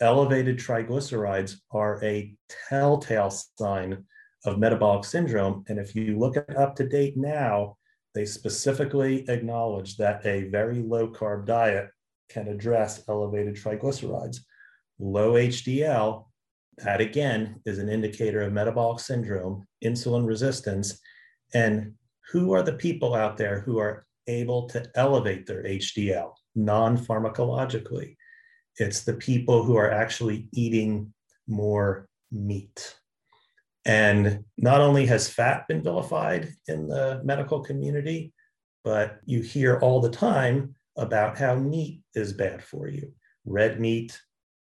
Elevated 0.00 0.58
triglycerides 0.58 1.56
are 1.70 2.02
a 2.04 2.34
telltale 2.68 3.30
sign 3.30 4.04
of 4.44 4.58
metabolic 4.58 5.04
syndrome. 5.04 5.64
And 5.68 5.78
if 5.78 5.94
you 5.94 6.18
look 6.18 6.36
at 6.36 6.76
date 6.90 7.16
now, 7.16 7.76
they 8.16 8.24
specifically 8.24 9.28
acknowledge 9.28 9.98
that 9.98 10.24
a 10.24 10.44
very 10.44 10.80
low 10.80 11.06
carb 11.06 11.44
diet 11.44 11.90
can 12.30 12.48
address 12.48 13.04
elevated 13.10 13.54
triglycerides. 13.54 14.38
Low 14.98 15.34
HDL 15.34 16.24
that 16.78 17.02
again 17.02 17.60
is 17.66 17.78
an 17.78 17.90
indicator 17.90 18.40
of 18.40 18.54
metabolic 18.54 19.00
syndrome, 19.00 19.66
insulin 19.84 20.26
resistance, 20.26 20.98
and 21.52 21.92
who 22.32 22.54
are 22.54 22.62
the 22.62 22.72
people 22.72 23.14
out 23.14 23.36
there 23.36 23.60
who 23.60 23.78
are 23.78 24.06
able 24.26 24.66
to 24.70 24.90
elevate 24.94 25.46
their 25.46 25.62
HDL 25.64 26.32
non 26.54 26.96
pharmacologically? 26.96 28.16
It's 28.78 29.04
the 29.04 29.14
people 29.14 29.62
who 29.62 29.76
are 29.76 29.90
actually 29.90 30.48
eating 30.54 31.12
more 31.46 32.08
meat. 32.32 32.96
And 33.86 34.44
not 34.58 34.80
only 34.80 35.06
has 35.06 35.28
fat 35.28 35.68
been 35.68 35.80
vilified 35.80 36.52
in 36.66 36.88
the 36.88 37.20
medical 37.22 37.60
community, 37.60 38.34
but 38.82 39.20
you 39.24 39.40
hear 39.40 39.78
all 39.78 40.00
the 40.00 40.10
time 40.10 40.74
about 40.96 41.38
how 41.38 41.54
meat 41.54 42.02
is 42.14 42.32
bad 42.32 42.64
for 42.64 42.88
you. 42.88 43.12
Red 43.44 43.78
meat, 43.78 44.20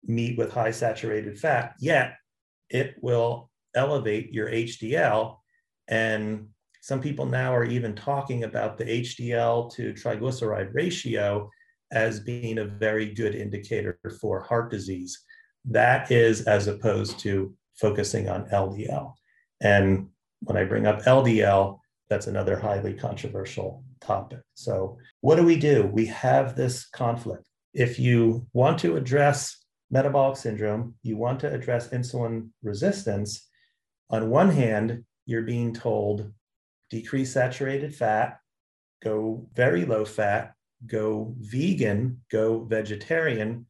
meat 0.04 0.38
with 0.38 0.52
high 0.52 0.70
saturated 0.70 1.37
fat, 1.37 1.74
yet 1.81 2.14
it 2.70 2.94
will 3.00 3.50
elevate 3.74 4.33
your 4.33 4.48
HDL. 4.48 5.38
And 5.88 6.48
some 6.81 7.00
people 7.00 7.26
now 7.26 7.52
are 7.52 7.64
even 7.64 7.96
talking 7.96 8.44
about 8.44 8.78
the 8.78 8.85
HDL 8.85 9.74
to 9.74 9.94
triglyceride 9.94 10.72
ratio 10.74 11.50
as 11.90 12.20
being 12.20 12.59
a 12.59 12.64
very 12.64 13.12
good 13.14 13.35
indicator 13.35 13.98
for 14.20 14.44
heart 14.44 14.70
disease. 14.70 15.18
That 15.64 16.12
is 16.12 16.42
as 16.42 16.68
opposed 16.68 17.18
to 17.20 17.52
focusing 17.78 18.28
on 18.28 18.48
LDL. 18.50 19.14
And 19.60 20.08
when 20.40 20.56
I 20.56 20.64
bring 20.64 20.86
up 20.86 21.02
LDL, 21.02 21.78
that's 22.08 22.26
another 22.26 22.58
highly 22.58 22.94
controversial 22.94 23.84
topic. 24.00 24.40
So, 24.54 24.98
what 25.20 25.36
do 25.36 25.44
we 25.44 25.56
do? 25.56 25.88
We 25.92 26.06
have 26.06 26.56
this 26.56 26.86
conflict. 26.88 27.44
If 27.74 27.98
you 27.98 28.46
want 28.52 28.78
to 28.80 28.96
address 28.96 29.56
metabolic 29.90 30.36
syndrome, 30.36 30.94
you 31.02 31.16
want 31.16 31.40
to 31.40 31.52
address 31.52 31.88
insulin 31.88 32.48
resistance, 32.62 33.48
on 34.10 34.30
one 34.30 34.50
hand, 34.50 35.04
you're 35.26 35.42
being 35.42 35.74
told 35.74 36.32
decrease 36.90 37.32
saturated 37.32 37.94
fat, 37.94 38.38
go 39.02 39.46
very 39.54 39.84
low 39.84 40.04
fat, 40.04 40.54
go 40.86 41.34
vegan, 41.38 42.22
go 42.30 42.64
vegetarian. 42.64 43.66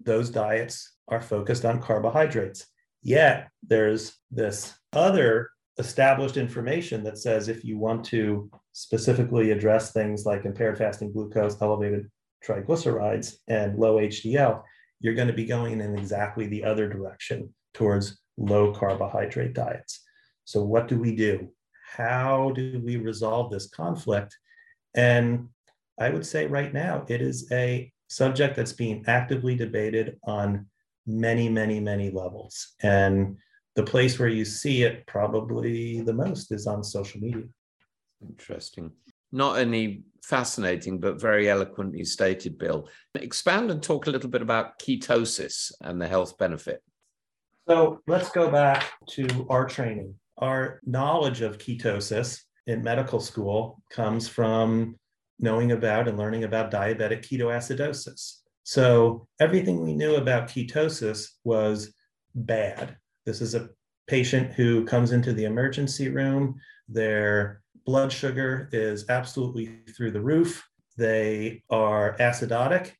Those 0.00 0.28
diets 0.28 0.92
are 1.08 1.22
focused 1.22 1.64
on 1.64 1.80
carbohydrates. 1.80 2.66
Yet 3.06 3.50
there's 3.62 4.18
this 4.32 4.74
other 4.92 5.50
established 5.78 6.36
information 6.36 7.04
that 7.04 7.18
says 7.18 7.46
if 7.46 7.64
you 7.64 7.78
want 7.78 8.04
to 8.06 8.50
specifically 8.72 9.52
address 9.52 9.92
things 9.92 10.26
like 10.26 10.44
impaired 10.44 10.76
fasting 10.76 11.12
glucose, 11.12 11.62
elevated 11.62 12.10
triglycerides, 12.44 13.36
and 13.46 13.78
low 13.78 13.98
HDL, 13.98 14.60
you're 14.98 15.14
going 15.14 15.28
to 15.28 15.32
be 15.32 15.44
going 15.46 15.80
in 15.80 15.96
exactly 15.96 16.48
the 16.48 16.64
other 16.64 16.88
direction 16.88 17.54
towards 17.74 18.20
low 18.38 18.74
carbohydrate 18.74 19.54
diets. 19.54 20.00
So, 20.44 20.64
what 20.64 20.88
do 20.88 20.98
we 20.98 21.14
do? 21.14 21.50
How 21.88 22.50
do 22.56 22.82
we 22.84 22.96
resolve 22.96 23.52
this 23.52 23.68
conflict? 23.68 24.36
And 24.96 25.50
I 25.96 26.10
would 26.10 26.26
say 26.26 26.48
right 26.48 26.74
now, 26.74 27.04
it 27.08 27.22
is 27.22 27.46
a 27.52 27.92
subject 28.08 28.56
that's 28.56 28.72
being 28.72 29.04
actively 29.06 29.54
debated 29.54 30.18
on 30.24 30.66
many, 31.06 31.48
many, 31.48 31.80
many 31.80 32.10
levels. 32.10 32.74
And 32.82 33.36
the 33.74 33.82
place 33.82 34.18
where 34.18 34.28
you 34.28 34.44
see 34.44 34.82
it 34.82 35.06
probably 35.06 36.00
the 36.00 36.12
most 36.12 36.52
is 36.52 36.66
on 36.66 36.82
social 36.82 37.20
media. 37.20 37.44
Interesting. 38.26 38.90
Not 39.32 39.58
only 39.58 40.04
fascinating, 40.22 40.98
but 40.98 41.20
very 41.20 41.48
eloquently 41.48 42.04
stated, 42.04 42.58
Bill. 42.58 42.88
Expand 43.14 43.70
and 43.70 43.82
talk 43.82 44.06
a 44.06 44.10
little 44.10 44.30
bit 44.30 44.42
about 44.42 44.78
ketosis 44.78 45.72
and 45.82 46.00
the 46.00 46.08
health 46.08 46.38
benefit. 46.38 46.82
So 47.68 48.00
let's 48.06 48.30
go 48.30 48.50
back 48.50 48.92
to 49.10 49.46
our 49.50 49.66
training. 49.66 50.14
Our 50.38 50.80
knowledge 50.84 51.40
of 51.42 51.58
ketosis 51.58 52.42
in 52.66 52.82
medical 52.82 53.20
school 53.20 53.82
comes 53.90 54.28
from 54.28 54.96
knowing 55.38 55.72
about 55.72 56.08
and 56.08 56.16
learning 56.16 56.44
about 56.44 56.70
diabetic 56.70 57.22
ketoacidosis. 57.22 58.38
So 58.66 59.28
everything 59.38 59.80
we 59.80 59.94
knew 59.94 60.16
about 60.16 60.48
ketosis 60.48 61.28
was 61.44 61.94
bad. 62.34 62.96
This 63.24 63.40
is 63.40 63.54
a 63.54 63.68
patient 64.08 64.54
who 64.54 64.84
comes 64.84 65.12
into 65.12 65.32
the 65.32 65.44
emergency 65.44 66.08
room. 66.08 66.56
Their 66.88 67.62
blood 67.84 68.10
sugar 68.10 68.68
is 68.72 69.08
absolutely 69.08 69.82
through 69.96 70.10
the 70.10 70.20
roof. 70.20 70.68
They 70.96 71.62
are 71.70 72.16
acidotic. 72.18 72.90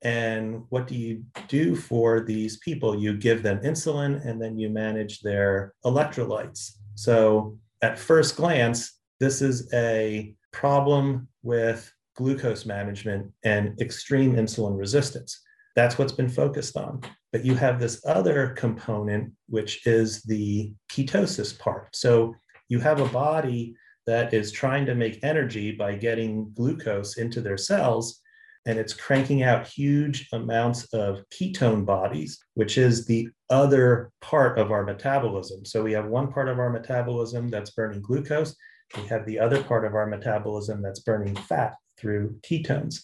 And 0.00 0.62
what 0.70 0.86
do 0.86 0.94
you 0.94 1.24
do 1.46 1.76
for 1.76 2.20
these 2.20 2.56
people? 2.60 2.98
You 2.98 3.14
give 3.18 3.42
them 3.42 3.60
insulin 3.60 4.26
and 4.26 4.40
then 4.40 4.58
you 4.58 4.70
manage 4.70 5.20
their 5.20 5.74
electrolytes. 5.84 6.70
So, 6.94 7.58
at 7.82 7.98
first 7.98 8.36
glance, 8.36 8.98
this 9.20 9.42
is 9.42 9.68
a 9.74 10.34
problem 10.52 11.28
with 11.42 11.92
glucose 12.16 12.66
management 12.66 13.30
and 13.44 13.80
extreme 13.80 14.34
insulin 14.34 14.78
resistance. 14.78 15.40
That's 15.74 15.98
what's 15.98 16.12
been 16.12 16.28
focused 16.28 16.76
on. 16.76 17.00
But 17.32 17.44
you 17.44 17.54
have 17.54 17.80
this 17.80 18.04
other 18.06 18.48
component, 18.50 19.32
which 19.48 19.86
is 19.86 20.22
the 20.22 20.72
ketosis 20.90 21.58
part. 21.58 21.96
So 21.96 22.34
you 22.68 22.78
have 22.80 23.00
a 23.00 23.08
body 23.08 23.74
that 24.06 24.34
is 24.34 24.52
trying 24.52 24.84
to 24.86 24.94
make 24.94 25.22
energy 25.22 25.72
by 25.72 25.94
getting 25.94 26.52
glucose 26.54 27.16
into 27.16 27.40
their 27.40 27.56
cells, 27.56 28.20
and 28.66 28.78
it's 28.78 28.92
cranking 28.92 29.42
out 29.42 29.66
huge 29.66 30.28
amounts 30.32 30.84
of 30.92 31.22
ketone 31.30 31.86
bodies, 31.86 32.38
which 32.54 32.76
is 32.78 33.06
the 33.06 33.28
other 33.48 34.10
part 34.20 34.58
of 34.58 34.70
our 34.70 34.84
metabolism. 34.84 35.64
So 35.64 35.82
we 35.82 35.92
have 35.92 36.06
one 36.06 36.30
part 36.32 36.48
of 36.48 36.58
our 36.58 36.70
metabolism 36.70 37.48
that's 37.48 37.70
burning 37.70 38.02
glucose, 38.02 38.56
we 38.96 39.06
have 39.06 39.24
the 39.24 39.38
other 39.38 39.62
part 39.62 39.84
of 39.84 39.94
our 39.94 40.06
metabolism 40.06 40.82
that's 40.82 41.00
burning 41.00 41.34
fat 41.34 41.74
through 42.02 42.36
ketones. 42.42 43.00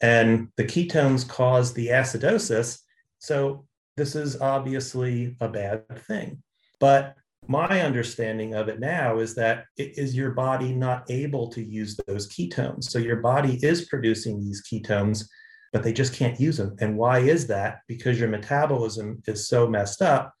And 0.00 0.48
the 0.56 0.64
ketones 0.64 1.28
cause 1.28 1.74
the 1.74 1.88
acidosis. 1.88 2.78
So 3.18 3.66
this 3.96 4.14
is 4.14 4.40
obviously 4.40 5.36
a 5.40 5.48
bad 5.48 5.84
thing. 6.06 6.42
But 6.78 7.16
my 7.48 7.82
understanding 7.82 8.54
of 8.54 8.68
it 8.68 8.78
now 8.78 9.18
is 9.18 9.34
that 9.34 9.64
it 9.76 9.98
is 9.98 10.14
your 10.14 10.30
body 10.30 10.72
not 10.72 11.10
able 11.10 11.48
to 11.48 11.62
use 11.62 11.98
those 12.06 12.28
ketones. 12.28 12.84
So 12.84 12.98
your 12.98 13.16
body 13.16 13.58
is 13.62 13.86
producing 13.86 14.38
these 14.38 14.62
ketones, 14.70 15.24
but 15.72 15.82
they 15.82 15.92
just 15.92 16.14
can't 16.14 16.38
use 16.38 16.58
them. 16.58 16.76
And 16.80 16.96
why 16.96 17.18
is 17.20 17.46
that? 17.48 17.80
Because 17.88 18.20
your 18.20 18.28
metabolism 18.28 19.22
is 19.26 19.48
so 19.48 19.66
messed 19.66 20.02
up 20.02 20.32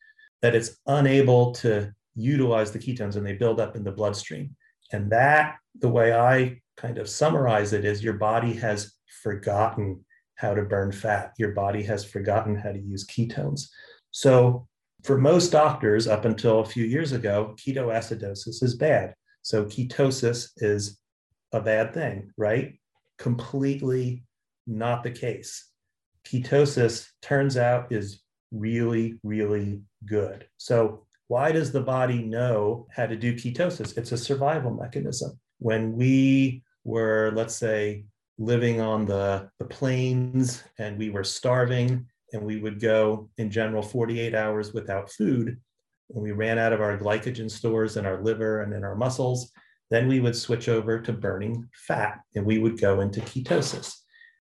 that 0.42 0.54
it's 0.54 0.78
unable 0.86 1.52
to 1.52 1.92
utilize 2.14 2.70
the 2.70 2.78
ketones 2.78 3.16
and 3.16 3.26
they 3.26 3.32
build 3.32 3.58
up 3.58 3.74
in 3.74 3.82
the 3.84 3.92
bloodstream. 3.92 4.54
And 4.92 5.10
that, 5.10 5.56
the 5.80 5.88
way 5.88 6.12
I 6.12 6.60
kind 6.78 6.98
of 6.98 7.08
summarize 7.08 7.72
it, 7.72 7.84
is 7.84 8.02
your 8.02 8.14
body 8.14 8.54
has 8.54 8.92
forgotten 9.22 10.04
how 10.36 10.54
to 10.54 10.62
burn 10.62 10.92
fat. 10.92 11.32
Your 11.36 11.50
body 11.50 11.82
has 11.82 12.04
forgotten 12.04 12.54
how 12.54 12.72
to 12.72 12.78
use 12.78 13.04
ketones. 13.06 13.68
So, 14.12 14.66
for 15.04 15.18
most 15.18 15.50
doctors, 15.50 16.06
up 16.08 16.24
until 16.24 16.60
a 16.60 16.64
few 16.64 16.84
years 16.84 17.12
ago, 17.12 17.54
ketoacidosis 17.56 18.62
is 18.62 18.76
bad. 18.76 19.14
So, 19.42 19.64
ketosis 19.64 20.50
is 20.58 21.00
a 21.52 21.60
bad 21.60 21.92
thing, 21.92 22.30
right? 22.36 22.78
Completely 23.18 24.24
not 24.66 25.02
the 25.02 25.10
case. 25.10 25.70
Ketosis 26.24 27.08
turns 27.20 27.56
out 27.56 27.90
is 27.90 28.22
really, 28.52 29.18
really 29.22 29.80
good. 30.06 30.46
So, 30.56 31.04
why 31.26 31.52
does 31.52 31.72
the 31.72 31.82
body 31.82 32.22
know 32.22 32.86
how 32.94 33.06
to 33.06 33.16
do 33.16 33.34
ketosis? 33.34 33.98
It's 33.98 34.12
a 34.12 34.16
survival 34.16 34.70
mechanism. 34.70 35.38
When 35.58 35.94
we 35.94 36.62
were, 36.84 37.32
let's 37.34 37.56
say, 37.56 38.04
living 38.38 38.80
on 38.80 39.04
the, 39.04 39.50
the 39.58 39.64
plains 39.64 40.62
and 40.78 40.98
we 40.98 41.10
were 41.10 41.24
starving 41.24 42.06
and 42.32 42.42
we 42.42 42.58
would 42.58 42.80
go 42.80 43.28
in 43.38 43.50
general 43.50 43.82
48 43.82 44.34
hours 44.34 44.72
without 44.72 45.10
food, 45.10 45.58
when 46.08 46.24
we 46.24 46.32
ran 46.32 46.58
out 46.58 46.72
of 46.72 46.80
our 46.80 46.96
glycogen 46.96 47.50
stores 47.50 47.96
in 47.96 48.06
our 48.06 48.22
liver 48.22 48.62
and 48.62 48.72
in 48.72 48.84
our 48.84 48.94
muscles, 48.94 49.52
then 49.90 50.08
we 50.08 50.20
would 50.20 50.36
switch 50.36 50.68
over 50.68 51.00
to 51.00 51.12
burning 51.12 51.68
fat 51.72 52.20
and 52.34 52.44
we 52.44 52.58
would 52.58 52.80
go 52.80 53.00
into 53.00 53.20
ketosis. 53.20 53.94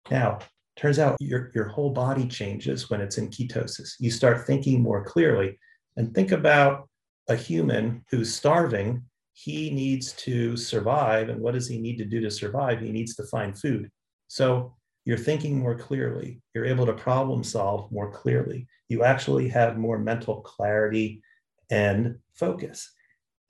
Now, 0.09 0.39
turns 0.75 0.99
out 0.99 1.17
your, 1.19 1.51
your 1.53 1.67
whole 1.67 1.89
body 1.89 2.27
changes 2.27 2.89
when 2.89 3.01
it's 3.01 3.17
in 3.17 3.29
ketosis. 3.29 3.93
You 3.99 4.11
start 4.11 4.45
thinking 4.45 4.81
more 4.81 5.03
clearly 5.03 5.59
and 5.95 6.13
think 6.13 6.31
about 6.31 6.87
a 7.27 7.35
human 7.35 8.03
who's 8.09 8.33
starving. 8.33 9.03
He 9.39 9.69
needs 9.69 10.13
to 10.13 10.57
survive. 10.57 11.29
And 11.29 11.39
what 11.39 11.53
does 11.53 11.67
he 11.67 11.77
need 11.79 11.97
to 11.99 12.05
do 12.05 12.19
to 12.21 12.31
survive? 12.31 12.79
He 12.79 12.91
needs 12.91 13.13
to 13.17 13.23
find 13.25 13.55
food. 13.55 13.91
So 14.27 14.75
you're 15.05 15.15
thinking 15.15 15.59
more 15.59 15.77
clearly. 15.77 16.41
You're 16.55 16.65
able 16.65 16.87
to 16.87 16.93
problem 16.93 17.43
solve 17.43 17.91
more 17.91 18.11
clearly. 18.11 18.65
You 18.89 19.03
actually 19.03 19.47
have 19.49 19.77
more 19.77 19.99
mental 19.99 20.41
clarity 20.41 21.21
and 21.69 22.15
focus. 22.33 22.91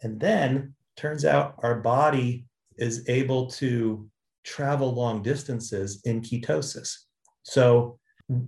And 0.01 0.19
then 0.19 0.75
turns 0.97 1.23
out 1.23 1.55
our 1.59 1.75
body 1.75 2.47
is 2.75 3.07
able 3.07 3.47
to 3.51 4.09
travel 4.43 4.93
long 4.93 5.21
distances 5.21 6.01
in 6.03 6.19
ketosis. 6.19 6.93
So 7.43 7.97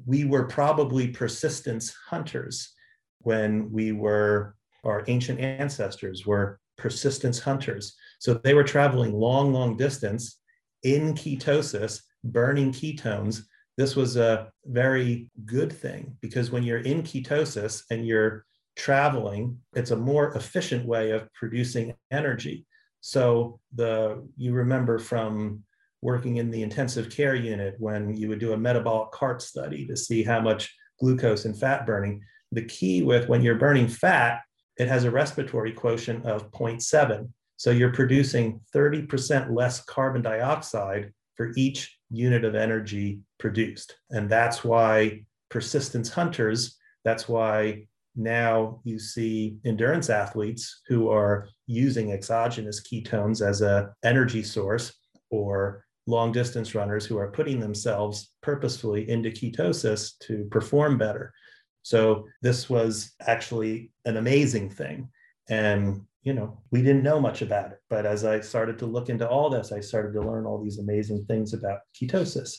we 0.06 0.26
were 0.26 0.44
probably 0.44 1.08
persistence 1.08 1.96
hunters 2.10 2.74
when 3.20 3.72
we 3.72 3.94
were, 3.94 4.56
our 4.84 5.06
ancient 5.08 5.40
ancestors 5.40 6.26
were 6.26 6.60
persistence 6.80 7.40
hunters. 7.40 7.96
So 8.20 8.34
they 8.34 8.54
were 8.54 8.64
traveling 8.64 9.14
long, 9.14 9.54
long 9.54 9.78
distance 9.78 10.40
in 10.84 11.14
ketosis, 11.14 12.02
burning 12.24 12.72
ketones. 12.72 13.44
This 13.78 13.96
was 13.96 14.18
a 14.18 14.52
very 14.66 15.30
good 15.46 15.72
thing 15.72 16.18
because 16.22 16.52
when 16.52 16.64
you're 16.64 16.80
in 16.80 17.04
ketosis 17.04 17.84
and 17.92 18.08
you're 18.08 18.46
traveling, 18.76 19.58
it's 19.76 19.92
a 19.92 19.96
more 19.96 20.34
efficient 20.36 20.86
way 20.86 21.12
of 21.12 21.32
producing 21.34 21.94
energy. 22.12 22.66
So 23.02 23.60
the 23.76 24.28
you 24.38 24.54
remember 24.54 25.00
from 25.00 25.64
working 26.02 26.38
in 26.38 26.50
the 26.50 26.64
intensive 26.64 27.10
care 27.10 27.36
unit 27.36 27.76
when 27.78 28.16
you 28.16 28.30
would 28.30 28.40
do 28.40 28.54
a 28.54 28.58
metabolic 28.58 29.12
cart 29.12 29.42
study 29.42 29.86
to 29.86 29.96
see 29.96 30.24
how 30.24 30.40
much 30.40 30.74
glucose 31.00 31.46
and 31.46 31.58
fat 31.58 31.86
burning 31.86 32.22
the 32.52 32.66
key 32.66 33.04
with 33.04 33.28
when 33.28 33.42
you're 33.42 33.56
burning 33.56 33.88
fat, 33.88 34.42
it 34.80 34.88
has 34.88 35.04
a 35.04 35.12
respiratory 35.12 35.74
quotient 35.74 36.26
of 36.26 36.52
0.7. 36.52 37.30
So 37.58 37.72
you're 37.72 37.92
producing 37.92 38.62
30% 38.74 39.54
less 39.54 39.84
carbon 39.84 40.22
dioxide 40.22 41.12
for 41.36 41.52
each 41.58 41.98
unit 42.10 42.46
of 42.46 42.56
energy 42.56 43.20
produced. 43.38 43.98
And 44.10 44.30
that's 44.30 44.64
why 44.64 45.26
persistence 45.50 46.10
hunters, 46.10 46.78
that's 47.04 47.28
why 47.28 47.88
now 48.16 48.80
you 48.86 48.98
see 48.98 49.58
endurance 49.66 50.10
athletes 50.10 50.82
who 50.88 51.10
are 51.10 51.50
using 51.68 52.14
exogenous 52.14 52.82
ketones 52.82 53.46
as 53.46 53.62
a 53.62 53.94
energy 54.04 54.44
source 54.44 54.94
or 55.30 55.86
long 56.08 56.32
distance 56.32 56.74
runners 56.74 57.06
who 57.06 57.18
are 57.18 57.32
putting 57.32 57.60
themselves 57.60 58.32
purposefully 58.42 59.10
into 59.10 59.30
ketosis 59.30 60.18
to 60.20 60.48
perform 60.50 60.98
better 60.98 61.34
so 61.82 62.28
this 62.42 62.70
was 62.70 63.14
actually 63.22 63.92
an 64.06 64.18
amazing 64.18 64.70
thing. 64.70 65.10
And, 65.50 66.02
you 66.24 66.34
know, 66.34 66.60
we 66.72 66.82
didn't 66.82 67.04
know 67.04 67.20
much 67.20 67.42
about 67.42 67.72
it. 67.72 67.80
But 67.90 68.06
as 68.06 68.26
I 68.26 68.42
started 68.42 68.78
to 68.80 68.86
look 68.86 69.10
into 69.10 69.28
all 69.28 69.50
this, 69.50 69.72
I 69.72 69.80
started 69.80 70.14
to 70.14 70.22
learn 70.22 70.46
all 70.46 70.62
these 70.64 70.80
amazing 70.80 71.26
things 71.26 71.54
about 71.54 71.80
ketosis. 72.00 72.58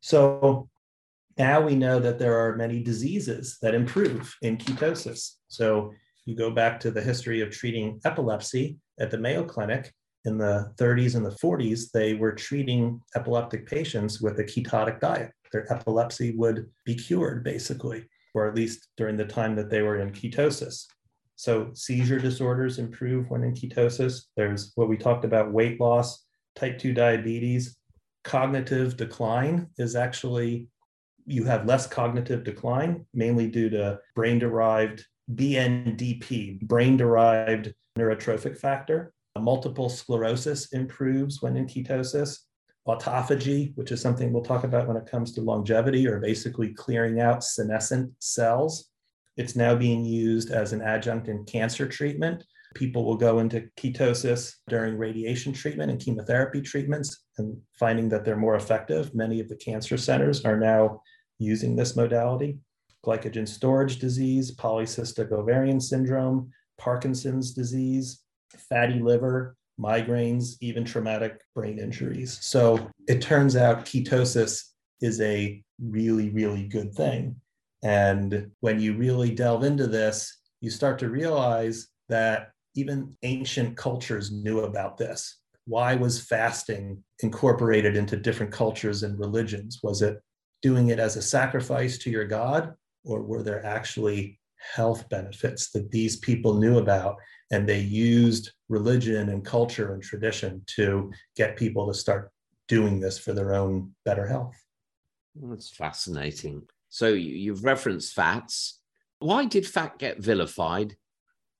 So 0.00 0.68
now 1.38 1.60
we 1.60 1.74
know 1.74 1.98
that 2.00 2.18
there 2.18 2.38
are 2.38 2.56
many 2.56 2.82
diseases 2.82 3.58
that 3.62 3.74
improve 3.74 4.36
in 4.42 4.58
ketosis. 4.58 5.36
So 5.48 5.92
You 6.30 6.36
go 6.36 6.50
back 6.50 6.78
to 6.80 6.90
the 6.90 7.02
history 7.02 7.40
of 7.40 7.50
treating 7.50 8.00
epilepsy 8.04 8.78
at 8.98 9.10
the 9.10 9.18
Mayo 9.18 9.44
Clinic 9.44 9.92
in 10.24 10.36
the 10.36 10.72
30s 10.78 11.16
and 11.16 11.24
the 11.24 11.30
40s, 11.30 11.90
they 11.92 12.14
were 12.14 12.32
treating 12.32 13.00
epileptic 13.16 13.66
patients 13.66 14.20
with 14.20 14.38
a 14.38 14.44
ketotic 14.44 15.00
diet. 15.00 15.32
Their 15.50 15.70
epilepsy 15.72 16.36
would 16.36 16.70
be 16.84 16.94
cured, 16.94 17.42
basically, 17.42 18.04
or 18.34 18.48
at 18.48 18.54
least 18.54 18.88
during 18.96 19.16
the 19.16 19.24
time 19.24 19.54
that 19.56 19.70
they 19.70 19.82
were 19.82 20.00
in 20.00 20.10
ketosis. 20.10 20.86
So, 21.36 21.70
seizure 21.72 22.18
disorders 22.18 22.78
improve 22.78 23.30
when 23.30 23.44
in 23.44 23.54
ketosis. 23.54 24.26
There's 24.36 24.72
what 24.74 24.88
we 24.88 24.96
talked 24.96 25.24
about 25.24 25.52
weight 25.52 25.80
loss, 25.80 26.26
type 26.54 26.78
2 26.78 26.92
diabetes. 26.92 27.76
Cognitive 28.24 28.96
decline 28.96 29.68
is 29.78 29.96
actually, 29.96 30.68
you 31.26 31.44
have 31.44 31.66
less 31.66 31.86
cognitive 31.86 32.44
decline, 32.44 33.06
mainly 33.14 33.48
due 33.48 33.70
to 33.70 33.98
brain 34.14 34.38
derived 34.38 35.06
BNDP, 35.34 36.60
brain 36.62 36.96
derived 36.96 37.72
neurotrophic 37.98 38.58
factor. 38.58 39.12
Multiple 39.38 39.88
sclerosis 39.88 40.72
improves 40.72 41.40
when 41.40 41.56
in 41.56 41.66
ketosis. 41.66 42.40
Autophagy, 42.88 43.76
which 43.76 43.92
is 43.92 44.00
something 44.00 44.32
we'll 44.32 44.42
talk 44.42 44.64
about 44.64 44.88
when 44.88 44.96
it 44.96 45.06
comes 45.06 45.32
to 45.32 45.40
longevity, 45.40 46.06
or 46.06 46.18
basically 46.18 46.72
clearing 46.72 47.20
out 47.20 47.44
senescent 47.44 48.12
cells. 48.18 48.90
It's 49.36 49.56
now 49.56 49.74
being 49.74 50.04
used 50.04 50.50
as 50.50 50.72
an 50.72 50.82
adjunct 50.82 51.28
in 51.28 51.44
cancer 51.44 51.86
treatment. 51.86 52.44
People 52.74 53.04
will 53.04 53.16
go 53.16 53.38
into 53.40 53.68
ketosis 53.76 54.54
during 54.68 54.96
radiation 54.96 55.52
treatment 55.52 55.90
and 55.90 56.00
chemotherapy 56.00 56.62
treatments 56.62 57.24
and 57.38 57.56
finding 57.78 58.08
that 58.08 58.24
they're 58.24 58.36
more 58.36 58.56
effective. 58.56 59.14
Many 59.14 59.40
of 59.40 59.48
the 59.48 59.56
cancer 59.56 59.96
centers 59.96 60.44
are 60.44 60.58
now 60.58 61.02
using 61.38 61.74
this 61.74 61.96
modality. 61.96 62.58
Glycogen 63.04 63.48
storage 63.48 63.98
disease, 63.98 64.54
polycystic 64.54 65.32
ovarian 65.32 65.80
syndrome, 65.80 66.50
Parkinson's 66.78 67.52
disease, 67.52 68.22
fatty 68.68 69.00
liver, 69.00 69.56
migraines, 69.80 70.56
even 70.60 70.84
traumatic 70.84 71.40
brain 71.54 71.78
injuries. 71.78 72.38
So 72.42 72.90
it 73.08 73.22
turns 73.22 73.56
out 73.56 73.84
ketosis 73.84 74.62
is 75.00 75.20
a 75.20 75.62
really, 75.80 76.30
really 76.30 76.64
good 76.64 76.94
thing. 76.94 77.36
And 77.82 78.50
when 78.60 78.78
you 78.78 78.96
really 78.96 79.34
delve 79.34 79.64
into 79.64 79.86
this, 79.86 80.38
you 80.60 80.70
start 80.70 80.98
to 80.98 81.08
realize 81.08 81.88
that 82.08 82.50
even 82.74 83.16
ancient 83.22 83.76
cultures 83.76 84.30
knew 84.30 84.60
about 84.60 84.98
this. 84.98 85.38
Why 85.66 85.94
was 85.94 86.24
fasting 86.24 87.02
incorporated 87.22 87.96
into 87.96 88.16
different 88.16 88.52
cultures 88.52 89.02
and 89.02 89.18
religions? 89.18 89.80
Was 89.82 90.02
it 90.02 90.20
doing 90.62 90.88
it 90.88 90.98
as 90.98 91.16
a 91.16 91.22
sacrifice 91.22 91.96
to 91.98 92.10
your 92.10 92.26
God, 92.26 92.74
or 93.04 93.22
were 93.22 93.42
there 93.42 93.64
actually 93.64 94.38
health 94.74 95.08
benefits 95.08 95.70
that 95.70 95.90
these 95.90 96.16
people 96.18 96.54
knew 96.54 96.78
about 96.78 97.16
and 97.50 97.68
they 97.68 97.80
used 97.80 98.52
religion 98.68 99.30
and 99.30 99.44
culture 99.44 99.92
and 99.92 100.02
tradition 100.02 100.62
to 100.76 101.10
get 101.36 101.56
people 101.56 101.86
to 101.86 101.94
start 101.94 102.30
doing 102.68 103.00
this 103.00 103.18
for 103.18 103.32
their 103.32 103.54
own 103.54 103.92
better 104.04 104.26
health. 104.26 104.56
That's 105.34 105.70
fascinating. 105.70 106.62
So 106.88 107.08
you've 107.08 107.64
referenced 107.64 108.14
fats. 108.14 108.80
Why 109.18 109.44
did 109.44 109.66
fat 109.66 109.98
get 109.98 110.18
vilified? 110.18 110.96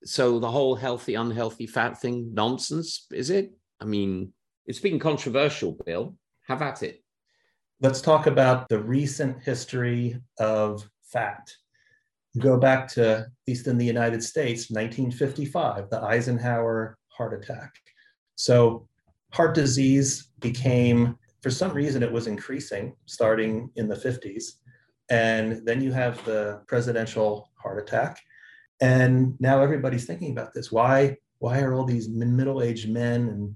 So 0.05 0.39
the 0.39 0.51
whole 0.51 0.77
healthy, 0.77 1.15
unhealthy 1.15 1.67
fat 1.67 2.01
thing, 2.01 2.33
nonsense, 2.33 3.07
is 3.13 3.31
it? 3.31 3.53
I 3.81 3.85
mean, 3.85 4.33
it's 4.67 4.79
been 4.79 4.99
controversial, 4.99 5.79
Bill. 5.85 6.17
Have 6.47 6.63
at 6.63 6.83
it. 6.83 7.03
Let's 7.81 8.01
talk 8.01 8.27
about 8.27 8.69
the 8.69 8.79
recent 8.79 9.43
history 9.43 10.21
of 10.39 10.89
fat 11.03 11.51
go 12.39 12.59
back 12.59 12.89
to, 12.89 13.19
at 13.19 13.27
least 13.49 13.67
in 13.67 13.77
the 13.77 13.85
United 13.85 14.23
States, 14.23 14.71
1955, 14.71 15.91
the 15.91 16.03
Eisenhower 16.03 16.97
heart 17.09 17.35
attack. 17.35 17.75
So, 18.37 18.87
heart 19.33 19.55
disease 19.55 20.29
became, 20.41 21.17
for 21.41 21.51
some 21.51 21.73
reason, 21.73 22.03
it 22.03 22.13
was 22.13 22.27
increasing 22.27 22.95
starting 23.07 23.71
in 23.77 23.89
the 23.89 23.97
50s. 23.97 24.55
And 25.11 25.67
then 25.67 25.81
you 25.81 25.93
have 25.93 26.25
the 26.25 26.63
presidential 26.69 27.51
heart 27.61 27.83
attack. 27.83 28.21
And 28.81 29.35
now 29.41 29.61
everybody's 29.61 30.07
thinking 30.07 30.33
about 30.33 30.55
this. 30.55 30.73
Why, 30.73 31.17
why 31.39 31.61
are 31.61 31.75
all 31.75 31.85
these 31.85 32.09
middle 32.09 32.63
aged 32.63 32.89
men 32.89 33.29
and 33.29 33.55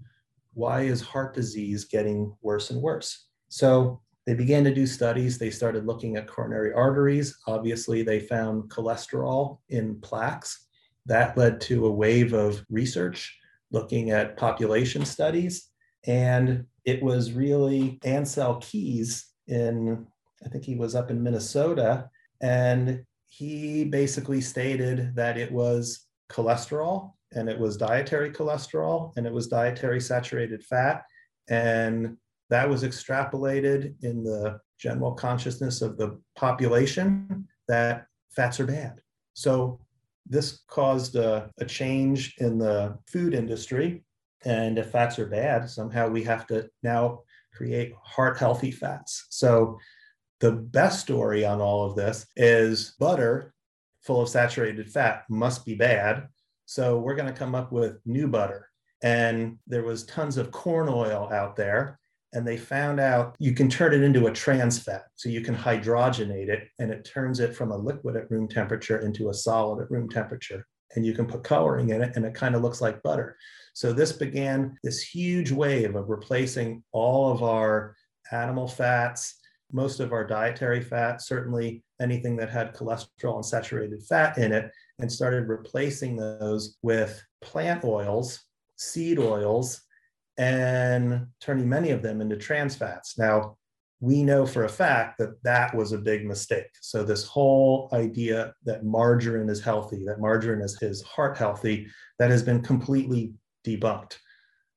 why 0.52 0.82
is 0.82 1.00
heart 1.00 1.34
disease 1.34 1.84
getting 1.84 2.36
worse 2.42 2.70
and 2.70 2.82
worse? 2.82 3.26
So, 3.48 4.00
they 4.26 4.34
began 4.34 4.64
to 4.64 4.74
do 4.74 4.86
studies. 4.86 5.38
They 5.38 5.50
started 5.50 5.86
looking 5.86 6.16
at 6.16 6.26
coronary 6.26 6.72
arteries. 6.72 7.36
Obviously, 7.46 8.02
they 8.02 8.20
found 8.20 8.70
cholesterol 8.70 9.58
in 9.68 10.00
plaques. 10.00 10.66
That 11.06 11.36
led 11.36 11.60
to 11.62 11.86
a 11.86 11.92
wave 11.92 12.32
of 12.32 12.64
research 12.70 13.38
looking 13.70 14.10
at 14.10 14.36
population 14.36 15.04
studies. 15.04 15.70
And 16.06 16.64
it 16.84 17.02
was 17.02 17.32
really 17.32 17.98
Ancel 18.04 18.62
Keys 18.62 19.26
in, 19.46 20.06
I 20.44 20.48
think 20.48 20.64
he 20.64 20.76
was 20.76 20.94
up 20.94 21.10
in 21.10 21.22
Minnesota. 21.22 22.08
And 22.40 23.04
he 23.26 23.84
basically 23.84 24.40
stated 24.40 25.14
that 25.16 25.36
it 25.36 25.52
was 25.52 26.06
cholesterol 26.30 27.12
and 27.32 27.48
it 27.48 27.58
was 27.58 27.76
dietary 27.76 28.30
cholesterol 28.30 29.12
and 29.16 29.26
it 29.26 29.32
was 29.32 29.48
dietary 29.48 30.00
saturated 30.00 30.64
fat. 30.64 31.04
And 31.48 32.16
that 32.54 32.68
was 32.70 32.84
extrapolated 32.84 34.00
in 34.04 34.22
the 34.22 34.60
general 34.78 35.10
consciousness 35.10 35.82
of 35.82 35.98
the 35.98 36.16
population 36.36 37.48
that 37.66 38.06
fats 38.30 38.60
are 38.60 38.66
bad. 38.66 39.00
So 39.32 39.80
this 40.24 40.60
caused 40.68 41.16
a, 41.16 41.50
a, 41.58 41.64
change 41.64 42.36
in 42.38 42.58
the 42.58 42.96
food 43.08 43.34
industry. 43.34 44.04
And 44.44 44.78
if 44.78 44.92
fats 44.92 45.18
are 45.18 45.26
bad, 45.26 45.68
somehow 45.68 46.06
we 46.06 46.22
have 46.22 46.46
to 46.46 46.70
now 46.84 47.22
create 47.52 47.92
heart 48.04 48.38
healthy 48.38 48.70
fats. 48.70 49.26
So 49.30 49.76
the 50.38 50.52
best 50.52 51.00
story 51.00 51.44
on 51.44 51.60
all 51.60 51.84
of 51.84 51.96
this 51.96 52.24
is 52.36 52.94
butter 53.00 53.52
full 54.00 54.22
of 54.22 54.28
saturated 54.28 54.88
fat 54.88 55.24
must 55.28 55.66
be 55.66 55.74
bad. 55.74 56.28
So 56.66 57.00
we're 57.00 57.16
going 57.16 57.32
to 57.32 57.40
come 57.40 57.56
up 57.56 57.72
with 57.72 57.98
new 58.06 58.28
butter. 58.28 58.70
And 59.02 59.58
there 59.66 59.82
was 59.82 60.04
tons 60.04 60.36
of 60.36 60.52
corn 60.52 60.88
oil 60.88 61.28
out 61.32 61.56
there 61.56 61.98
and 62.34 62.46
they 62.46 62.56
found 62.56 63.00
out 63.00 63.36
you 63.38 63.52
can 63.54 63.70
turn 63.70 63.94
it 63.94 64.02
into 64.02 64.26
a 64.26 64.32
trans 64.32 64.78
fat. 64.78 65.04
So 65.14 65.28
you 65.28 65.40
can 65.40 65.54
hydrogenate 65.54 66.48
it 66.48 66.68
and 66.78 66.90
it 66.90 67.04
turns 67.04 67.40
it 67.40 67.54
from 67.54 67.70
a 67.70 67.76
liquid 67.76 68.16
at 68.16 68.30
room 68.30 68.48
temperature 68.48 68.98
into 68.98 69.30
a 69.30 69.34
solid 69.34 69.82
at 69.82 69.90
room 69.90 70.10
temperature. 70.10 70.66
And 70.96 71.06
you 71.06 71.14
can 71.14 71.26
put 71.26 71.44
coloring 71.44 71.90
in 71.90 72.02
it 72.02 72.16
and 72.16 72.24
it 72.24 72.34
kind 72.34 72.54
of 72.54 72.62
looks 72.62 72.80
like 72.80 73.02
butter. 73.02 73.36
So 73.72 73.92
this 73.92 74.12
began 74.12 74.76
this 74.82 75.00
huge 75.00 75.50
wave 75.52 75.94
of 75.94 76.08
replacing 76.08 76.82
all 76.92 77.32
of 77.32 77.42
our 77.42 77.96
animal 78.32 78.68
fats, 78.68 79.40
most 79.72 80.00
of 80.00 80.12
our 80.12 80.26
dietary 80.26 80.80
fats, 80.80 81.26
certainly 81.26 81.82
anything 82.00 82.36
that 82.36 82.50
had 82.50 82.74
cholesterol 82.74 83.36
and 83.36 83.46
saturated 83.46 84.02
fat 84.04 84.38
in 84.38 84.52
it, 84.52 84.70
and 85.00 85.10
started 85.10 85.48
replacing 85.48 86.16
those 86.16 86.76
with 86.82 87.22
plant 87.42 87.84
oils, 87.84 88.44
seed 88.76 89.18
oils, 89.18 89.82
and 90.36 91.26
turning 91.40 91.68
many 91.68 91.90
of 91.90 92.02
them 92.02 92.20
into 92.20 92.36
trans 92.36 92.74
fats. 92.74 93.18
Now, 93.18 93.56
we 94.00 94.22
know 94.22 94.44
for 94.44 94.64
a 94.64 94.68
fact 94.68 95.18
that 95.18 95.42
that 95.44 95.74
was 95.74 95.92
a 95.92 95.98
big 95.98 96.26
mistake. 96.26 96.68
So, 96.82 97.04
this 97.04 97.24
whole 97.24 97.88
idea 97.92 98.52
that 98.64 98.84
margarine 98.84 99.48
is 99.48 99.62
healthy, 99.62 100.04
that 100.06 100.20
margarine 100.20 100.60
is 100.60 100.78
his 100.78 101.02
heart 101.02 101.38
healthy, 101.38 101.86
that 102.18 102.30
has 102.30 102.42
been 102.42 102.62
completely 102.62 103.32
debunked. 103.66 104.16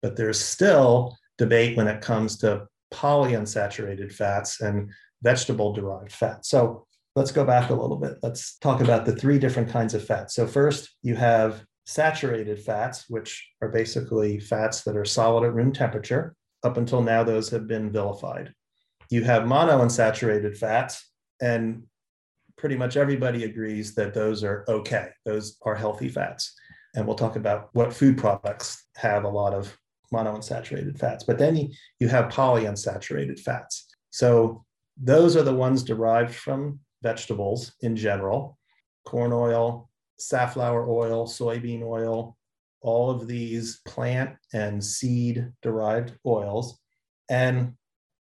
But 0.01 0.15
there's 0.15 0.39
still 0.39 1.17
debate 1.37 1.75
when 1.75 1.87
it 1.87 2.01
comes 2.01 2.37
to 2.37 2.67
polyunsaturated 2.93 4.13
fats 4.13 4.61
and 4.61 4.91
vegetable 5.21 5.73
derived 5.73 6.11
fats. 6.11 6.49
So, 6.49 6.85
let's 7.15 7.31
go 7.31 7.43
back 7.43 7.69
a 7.69 7.75
little 7.75 7.97
bit. 7.97 8.17
Let's 8.21 8.57
talk 8.59 8.79
about 8.79 9.05
the 9.05 9.15
three 9.15 9.39
different 9.39 9.69
kinds 9.69 9.93
of 9.93 10.05
fats. 10.05 10.35
So, 10.35 10.47
first, 10.47 10.95
you 11.01 11.15
have 11.15 11.65
saturated 11.87 12.59
fats, 12.59 13.05
which 13.07 13.49
are 13.61 13.69
basically 13.69 14.39
fats 14.39 14.83
that 14.83 14.97
are 14.97 15.05
solid 15.05 15.47
at 15.47 15.53
room 15.53 15.71
temperature. 15.71 16.35
Up 16.63 16.75
until 16.75 17.01
now, 17.01 17.23
those 17.23 17.49
have 17.49 17.65
been 17.65 17.91
vilified. 17.91 18.53
You 19.09 19.23
have 19.23 19.43
monounsaturated 19.43 20.57
fats, 20.57 21.09
and 21.41 21.83
pretty 22.57 22.75
much 22.75 22.97
everybody 22.97 23.45
agrees 23.45 23.95
that 23.95 24.13
those 24.13 24.43
are 24.43 24.65
okay. 24.67 25.09
Those 25.25 25.57
are 25.61 25.75
healthy 25.75 26.09
fats. 26.09 26.53
And 26.93 27.07
we'll 27.07 27.15
talk 27.15 27.37
about 27.37 27.69
what 27.71 27.93
food 27.93 28.17
products 28.17 28.85
have 28.97 29.23
a 29.23 29.29
lot 29.29 29.53
of 29.53 29.77
monounsaturated 30.13 30.99
fats. 30.99 31.23
But 31.23 31.37
then 31.37 31.71
you, 31.99 32.07
have 32.09 32.31
polyunsaturated 32.31 33.39
fats. 33.39 33.87
So 34.09 34.65
those 35.01 35.37
are 35.37 35.43
the 35.43 35.53
ones 35.53 35.83
derived 35.83 36.35
from 36.35 36.79
vegetables 37.01 37.73
in 37.81 37.95
general 37.95 38.57
corn 39.05 39.31
oil, 39.31 39.86
safflower 40.17 40.89
oil, 40.89 41.27
soybean 41.27 41.83
oil, 41.83 42.37
all 42.81 43.09
of 43.09 43.27
these 43.27 43.81
plant 43.85 44.35
and 44.53 44.83
seed 44.83 45.51
derived 45.61 46.13
oils. 46.25 46.79
And 47.29 47.73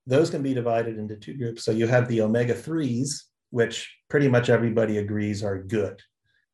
those 0.06 0.30
can 0.30 0.42
be 0.42 0.54
divided 0.54 0.98
into 0.98 1.16
two 1.16 1.34
groups. 1.34 1.64
So 1.64 1.70
you 1.72 1.86
have 1.86 2.08
the 2.08 2.22
omega 2.22 2.54
3s, 2.54 3.22
which 3.50 3.94
pretty 4.08 4.28
much 4.28 4.50
everybody 4.50 4.98
agrees 4.98 5.42
are 5.42 5.62
good. 5.62 6.00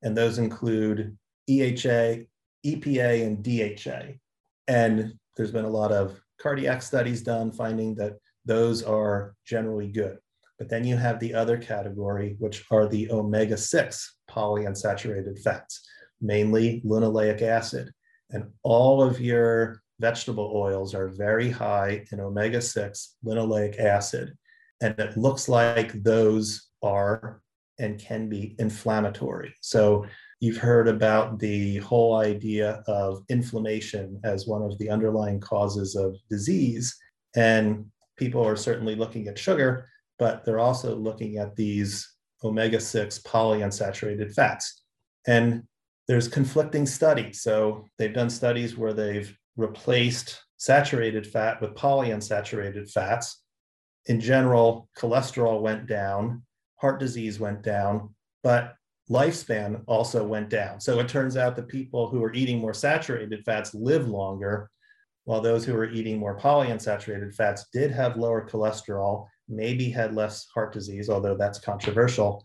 And 0.03 0.17
those 0.17 0.39
include 0.39 1.17
EHA, 1.49 2.27
EPA, 2.65 3.27
and 3.27 3.43
DHA. 3.43 4.15
And 4.69 5.15
there's 5.37 5.53
been 5.53 5.65
a 5.65 5.71
lot 5.71 5.93
of 5.93 6.21
cardiac 6.41 6.83
studies 6.83 7.23
done 7.23 7.51
finding 7.53 7.95
that 7.97 8.15
those 8.45 8.83
are 8.83 9.35
generally 9.45 9.89
good. 9.89 10.19
But 10.59 10.69
then 10.69 10.85
you 10.85 10.97
have 10.97 11.21
the 11.21 11.35
other 11.35 11.57
category, 11.57 12.37
which 12.39 12.65
are 12.71 12.87
the 12.87 13.11
omega 13.11 13.57
6 13.57 14.18
polyunsaturated 14.31 15.41
fats, 15.41 15.87
mainly 16.21 16.83
linoleic 16.85 17.43
acid. 17.43 17.91
And 18.31 18.51
all 18.63 19.03
of 19.03 19.21
your 19.21 19.83
vegetable 20.01 20.53
oils 20.55 20.95
are 20.95 21.09
very 21.09 21.51
high 21.51 22.05
in 22.13 22.21
omega 22.21 22.61
6 22.61 23.17
linoleic 23.25 23.79
acid. 23.79 24.37
And 24.81 24.99
it 24.99 25.17
looks 25.17 25.49
like 25.49 25.93
those 26.03 26.69
are 26.83 27.41
and 27.79 27.99
can 27.99 28.29
be 28.29 28.55
inflammatory. 28.59 29.55
So 29.61 30.07
you've 30.41 30.57
heard 30.57 30.89
about 30.89 31.39
the 31.39 31.79
whole 31.79 32.17
idea 32.17 32.83
of 32.87 33.25
inflammation 33.29 34.21
as 34.25 34.47
one 34.47 34.63
of 34.63 34.79
the 34.79 34.91
underlying 34.91 35.41
causes 35.41 35.97
of 35.97 36.17
disease. 36.29 36.97
And 37.35 37.87
people 38.17 38.45
are 38.47 38.57
certainly 38.57 38.95
looking 38.95 39.29
at 39.29 39.39
sugar, 39.39 39.89
but 40.19 40.45
they're 40.45 40.59
also 40.59 40.95
looking 40.97 41.39
at 41.39 41.57
these 41.57 42.09
omega 42.45 42.81
6 42.81 43.19
polyunsaturated 43.21 44.35
fats. 44.35 44.83
And 45.27 45.65
there's 46.07 46.29
conflicting 46.29 46.87
studies. 46.87 47.43
So 47.43 47.85
they've 47.99 48.15
done 48.15 48.31
studies 48.31 48.77
where 48.77 48.93
they've 48.93 49.37
replaced 49.57 50.43
saturated 50.57 51.27
fat 51.27 51.61
with 51.61 51.75
polyunsaturated 51.75 52.91
fats. 52.91 53.43
In 54.07 54.21
general, 54.21 54.89
cholesterol 54.97 55.61
went 55.61 55.87
down, 55.87 56.43
heart 56.77 56.99
disease 56.99 57.39
went 57.39 57.63
down, 57.63 58.15
but 58.43 58.75
lifespan 59.11 59.83
also 59.87 60.27
went 60.27 60.49
down. 60.49 60.81
So 60.81 60.99
it 61.01 61.09
turns 61.09 61.37
out 61.37 61.57
the 61.57 61.63
people 61.63 62.09
who 62.09 62.23
are 62.25 62.33
eating 62.33 62.59
more 62.59 62.75
saturated 62.75 63.45
fats 63.45 63.75
live 63.75 64.09
longer, 64.09 64.71
while 65.29 65.43
those 65.43 65.63
who 65.63 65.75
were 65.75 65.91
eating 65.91 66.19
more 66.19 66.39
polyunsaturated 66.39 67.35
fats 67.35 67.67
did 67.71 67.91
have 67.91 68.17
lower 68.17 68.49
cholesterol, 68.49 69.27
maybe 69.47 69.91
had 69.91 70.15
less 70.15 70.47
heart 70.55 70.73
disease, 70.73 71.11
although 71.11 71.37
that's 71.37 71.59
controversial. 71.59 72.43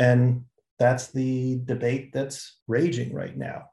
And 0.00 0.44
that's 0.76 1.12
the 1.12 1.60
debate 1.64 2.12
that's 2.12 2.58
raging 2.66 3.14
right 3.14 3.36
now 3.36 3.66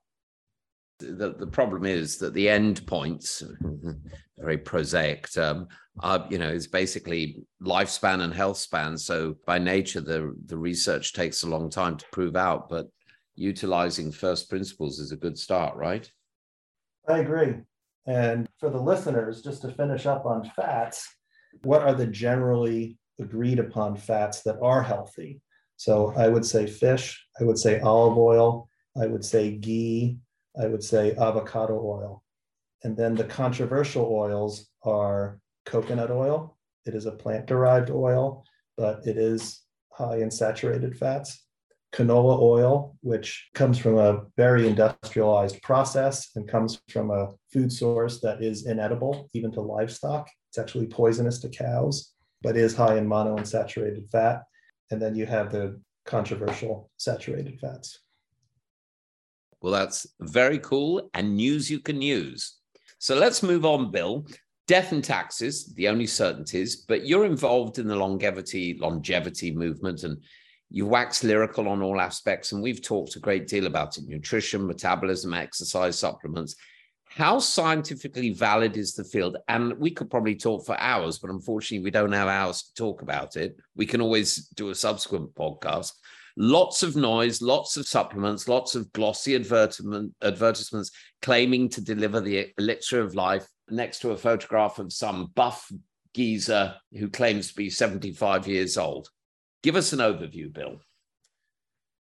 the, 1.00 1.36
the 1.38 1.48
problem 1.48 1.86
is 1.86 2.18
that 2.18 2.34
the 2.34 2.48
end 2.50 2.86
points, 2.88 3.44
very 4.38 4.58
prosaic 4.58 5.32
term, 5.32 5.68
are, 6.00 6.26
you 6.30 6.38
know, 6.38 6.50
is 6.50 6.68
basically 6.68 7.44
lifespan 7.62 8.22
and 8.22 8.34
health 8.34 8.58
span. 8.58 8.98
So 8.98 9.36
by 9.46 9.60
nature, 9.60 10.02
the, 10.02 10.36
the 10.46 10.58
research 10.58 11.14
takes 11.14 11.44
a 11.44 11.50
long 11.50 11.70
time 11.70 11.98
to 11.98 12.06
prove 12.12 12.36
out, 12.36 12.70
but 12.70 12.88
utilizing 13.36 14.12
first 14.12 14.50
principles 14.50 15.00
is 15.00 15.12
a 15.12 15.18
good 15.18 15.38
start, 15.38 15.76
right? 15.76 16.10
I 17.08 17.18
agree. 17.20 17.56
And 18.06 18.48
for 18.60 18.70
the 18.70 18.82
listeners, 18.82 19.42
just 19.42 19.62
to 19.62 19.72
finish 19.72 20.06
up 20.06 20.26
on 20.26 20.50
fats, 20.56 21.08
what 21.64 21.82
are 21.82 21.94
the 21.94 22.08
generally 22.08 22.98
agreed 23.20 23.60
upon 23.60 23.96
fats 23.96 24.42
that 24.44 24.60
are 24.62 24.84
healthy? 24.84 25.42
So 25.78 26.14
I 26.16 26.28
would 26.28 26.46
say 26.46 26.68
fish, 26.68 27.26
I 27.40 27.44
would 27.44 27.58
say 27.58 27.80
olive 27.80 28.18
oil, 28.18 28.70
I 29.00 29.08
would 29.08 29.24
say 29.24 29.52
ghee, 29.52 30.18
I 30.60 30.68
would 30.68 30.84
say 30.84 31.14
avocado 31.14 31.76
oil. 31.76 32.24
And 32.84 32.96
then 32.98 33.16
the 33.16 33.24
controversial 33.24 34.06
oils 34.06 34.70
are 34.84 35.40
coconut 35.66 36.12
oil. 36.12 36.58
It 36.86 36.96
is 36.96 37.06
a 37.06 37.12
plant 37.12 37.46
derived 37.46 37.90
oil, 37.90 38.44
but 38.78 39.06
it 39.08 39.18
is 39.18 39.62
high 39.92 40.18
in 40.18 40.30
saturated 40.30 40.98
fats. 40.98 41.43
Canola 41.94 42.42
oil, 42.42 42.98
which 43.02 43.50
comes 43.54 43.78
from 43.78 43.98
a 43.98 44.24
very 44.36 44.68
industrialized 44.68 45.62
process 45.62 46.30
and 46.36 46.48
comes 46.48 46.82
from 46.90 47.12
a 47.12 47.30
food 47.52 47.72
source 47.72 48.20
that 48.22 48.42
is 48.42 48.66
inedible, 48.66 49.30
even 49.34 49.52
to 49.52 49.62
livestock. 49.62 50.28
It's 50.50 50.58
actually 50.58 50.88
poisonous 50.88 51.40
to 51.40 51.50
cows, 51.50 52.14
but 52.42 52.58
is 52.58 52.76
high 52.76 52.98
in 52.98 53.08
monounsaturated 53.08 54.10
fat. 54.10 54.42
And 54.90 55.00
then 55.02 55.16
you 55.16 55.28
have 55.28 55.52
the 55.52 55.80
controversial 56.06 56.90
saturated 56.98 57.60
fats. 57.60 58.00
Well, 59.62 59.72
that's 59.72 60.08
very 60.20 60.60
cool 60.60 61.10
and 61.14 61.36
news 61.36 61.70
you 61.70 61.80
can 61.80 62.02
use. 62.02 62.58
So 62.98 63.16
let's 63.16 63.44
move 63.44 63.66
on, 63.66 63.92
Bill. 63.92 64.26
Death 64.68 64.94
and 64.94 65.04
taxes, 65.04 65.74
the 65.76 65.90
only 65.90 66.08
certainties, 66.08 66.78
but 66.88 67.06
you're 67.06 67.26
involved 67.26 67.78
in 67.78 67.88
the 67.88 67.96
longevity 67.96 68.78
longevity 68.80 69.54
movement 69.54 70.04
and 70.04 70.18
you 70.74 70.86
wax 70.88 71.24
lyrical 71.24 71.70
on 71.70 71.82
all 71.82 72.02
aspects. 72.02 72.52
And 72.52 72.62
we've 72.62 72.82
talked 72.82 73.16
a 73.16 73.20
great 73.20 73.48
deal 73.48 73.68
about 73.68 73.98
it 73.98 74.06
nutrition, 74.06 74.68
metabolism, 74.68 75.34
exercise, 75.34 75.98
supplements. 75.98 76.56
How 77.06 77.38
scientifically 77.38 78.32
valid 78.32 78.76
is 78.76 78.96
the 78.96 79.04
field? 79.04 79.38
And 79.48 79.78
we 79.78 79.92
could 79.92 80.10
probably 80.10 80.36
talk 80.36 80.66
for 80.66 80.78
hours, 80.80 81.20
but 81.20 81.30
unfortunately, 81.30 81.84
we 81.84 81.92
don't 81.92 82.12
have 82.12 82.28
hours 82.28 82.64
to 82.64 82.74
talk 82.74 83.04
about 83.04 83.36
it. 83.36 83.56
We 83.76 83.86
can 83.86 84.02
always 84.02 84.48
do 84.56 84.72
a 84.72 84.76
subsequent 84.76 85.36
podcast 85.36 85.92
lots 86.36 86.84
of 86.84 86.96
noise, 86.96 87.42
lots 87.42 87.78
of 87.78 87.88
supplements, 87.88 88.48
lots 88.48 88.76
of 88.76 88.92
glossy 88.94 89.36
advertisement, 89.36 90.14
advertisements 90.22 90.92
claiming 91.22 91.70
to 91.70 91.82
deliver 91.82 92.20
the 92.20 92.52
elixir 92.58 93.02
of 93.02 93.16
life 93.16 93.48
next 93.70 94.00
to 94.00 94.12
a 94.12 94.18
photograph 94.18 94.80
of 94.80 94.92
some 94.92 95.32
buff 95.36 95.72
geezer 96.14 96.76
who 96.98 97.10
claims 97.10 97.50
to 97.50 97.56
be 97.56 97.70
75 97.70 98.48
years 98.48 98.78
old. 98.78 99.10
Give 99.64 99.76
us 99.78 99.94
an 99.94 100.00
overview, 100.00 100.54
Bill. 100.54 100.82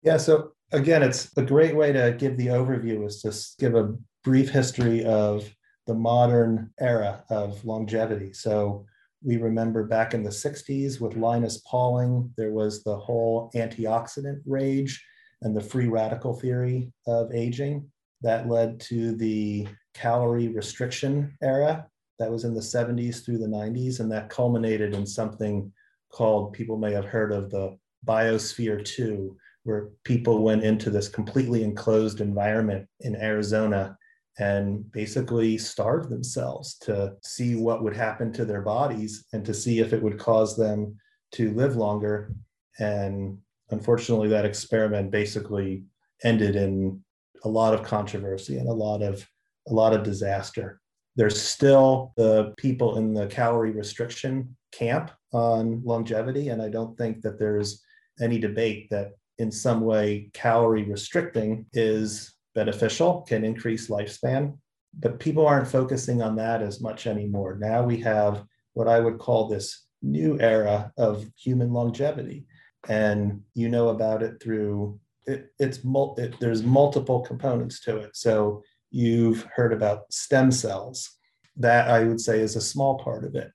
Yeah, 0.02 0.18
so 0.18 0.54
again, 0.72 1.04
it's 1.04 1.30
a 1.38 1.44
great 1.44 1.76
way 1.76 1.92
to 1.92 2.16
give 2.18 2.38
the 2.38 2.48
overview 2.48 3.06
is 3.06 3.22
to 3.22 3.62
give 3.64 3.76
a 3.76 3.96
brief 4.24 4.50
history 4.50 5.04
of 5.04 5.54
the 5.86 5.94
modern 5.94 6.72
era 6.80 7.24
of 7.30 7.64
longevity. 7.66 8.32
So 8.32 8.86
we 9.22 9.38
remember 9.38 9.84
back 9.84 10.14
in 10.14 10.24
the 10.24 10.30
60s 10.30 11.02
with 11.02 11.18
Linus 11.18 11.58
Pauling, 11.70 12.32
there 12.38 12.52
was 12.52 12.84
the 12.84 12.96
whole 12.96 13.52
antioxidant 13.56 14.40
rage 14.46 15.04
and 15.42 15.56
the 15.56 15.62
free 15.62 15.88
radical 15.88 16.34
theory 16.34 16.94
of 17.08 17.34
aging 17.34 17.90
that 18.22 18.48
led 18.48 18.80
to 18.82 19.16
the 19.16 19.68
calorie 19.94 20.48
restriction 20.48 21.36
era 21.42 21.88
that 22.20 22.32
was 22.32 22.44
in 22.46 22.54
the 22.54 22.62
70s 22.62 23.24
through 23.26 23.38
the 23.38 23.48
90s. 23.48 24.00
And 24.00 24.12
that 24.12 24.30
culminated 24.30 24.94
in 24.94 25.06
something 25.06 25.72
called, 26.12 26.54
people 26.54 26.78
may 26.78 26.92
have 26.92 27.06
heard 27.06 27.32
of 27.32 27.50
the 27.50 27.78
Biosphere 28.06 28.84
2, 28.84 29.36
where 29.64 29.90
people 30.04 30.42
went 30.44 30.64
into 30.64 30.90
this 30.90 31.08
completely 31.08 31.64
enclosed 31.64 32.22
environment 32.22 32.88
in 33.02 33.16
Arizona 33.16 33.98
and 34.40 34.90
basically 34.92 35.58
starved 35.58 36.10
themselves 36.10 36.76
to 36.78 37.14
see 37.24 37.56
what 37.56 37.84
would 37.84 37.96
happen 37.96 38.32
to 38.32 38.46
their 38.46 38.62
bodies 38.62 39.26
and 39.34 39.46
to 39.46 39.54
see 39.54 39.80
if 39.80 39.92
it 39.92 40.02
would 40.02 40.18
cause 40.18 40.56
them 40.56 40.96
to 41.34 41.54
live 41.54 41.76
longer. 41.76 42.34
And 42.80 43.38
unfortunately, 43.70 44.30
that 44.30 44.46
experiment 44.46 45.12
basically 45.12 45.84
ended 46.24 46.56
in 46.56 47.04
a 47.44 47.50
lot 47.50 47.74
of 47.74 47.84
controversy 47.84 48.58
and 48.58 48.68
a 48.68 48.74
lot 48.74 49.02
of 49.02 49.28
a 49.68 49.74
lot 49.74 49.94
of 49.94 50.04
disaster. 50.04 50.80
There's 51.16 51.40
still 51.40 52.14
the 52.16 52.54
people 52.58 52.98
in 52.98 53.14
the 53.14 53.28
calorie 53.28 53.72
restriction 53.72 54.56
camp 54.72 55.12
on 55.34 55.82
longevity, 55.84 56.50
and 56.50 56.62
I 56.62 56.70
don't 56.70 56.98
think 56.98 57.22
that 57.22 57.40
there's 57.40 57.84
any 58.20 58.40
debate 58.40 58.90
that 58.90 59.12
in 59.38 59.52
some 59.52 59.82
way 59.82 60.30
calorie 60.34 60.84
restricting 60.84 61.66
is 61.74 62.34
beneficial, 62.56 63.22
can 63.22 63.46
increase 63.46 63.90
lifespan, 63.90 64.58
but 65.00 65.20
people 65.20 65.48
aren't 65.48 65.68
focusing 65.68 66.22
on 66.22 66.36
that 66.36 66.62
as 66.62 66.82
much 66.82 67.08
anymore. 67.08 67.58
Now 67.58 67.84
we 67.84 67.98
have 68.02 68.44
what 68.74 68.88
I 68.88 69.00
would 69.00 69.20
call 69.20 69.48
this 69.48 69.86
new 70.02 70.40
era 70.40 70.92
of 70.98 71.26
human 71.38 71.72
longevity. 71.72 72.46
And 72.88 73.42
you 73.54 73.70
know 73.70 73.90
about 73.90 74.24
it 74.24 74.42
through 74.42 75.00
it, 75.26 75.52
it's 75.60 75.84
mul- 75.84 76.16
it, 76.18 76.40
there's 76.40 76.64
multiple 76.64 77.22
components 77.22 77.82
to 77.82 77.98
it. 77.98 78.16
So 78.16 78.64
you've 78.90 79.44
heard 79.54 79.74
about 79.74 80.12
stem 80.12 80.52
cells. 80.52 81.10
That 81.58 81.90
I 81.90 82.04
would 82.04 82.22
say 82.22 82.40
is 82.40 82.56
a 82.56 82.62
small 82.62 83.00
part 83.00 83.26
of 83.26 83.36
it. 83.36 83.52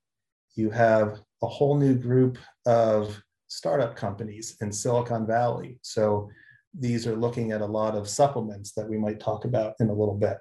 You 0.54 0.70
have 0.70 1.20
a 1.42 1.46
whole 1.46 1.76
new 1.76 1.94
group 1.94 2.38
of 2.66 3.22
startup 3.48 3.96
companies 3.96 4.56
in 4.60 4.72
Silicon 4.72 5.26
Valley. 5.26 5.78
So 5.82 6.28
these 6.76 7.06
are 7.06 7.16
looking 7.16 7.52
at 7.52 7.60
a 7.60 7.66
lot 7.66 7.94
of 7.94 8.08
supplements 8.08 8.72
that 8.72 8.88
we 8.88 8.98
might 8.98 9.20
talk 9.20 9.44
about 9.44 9.74
in 9.80 9.88
a 9.88 9.94
little 9.94 10.16
bit. 10.16 10.38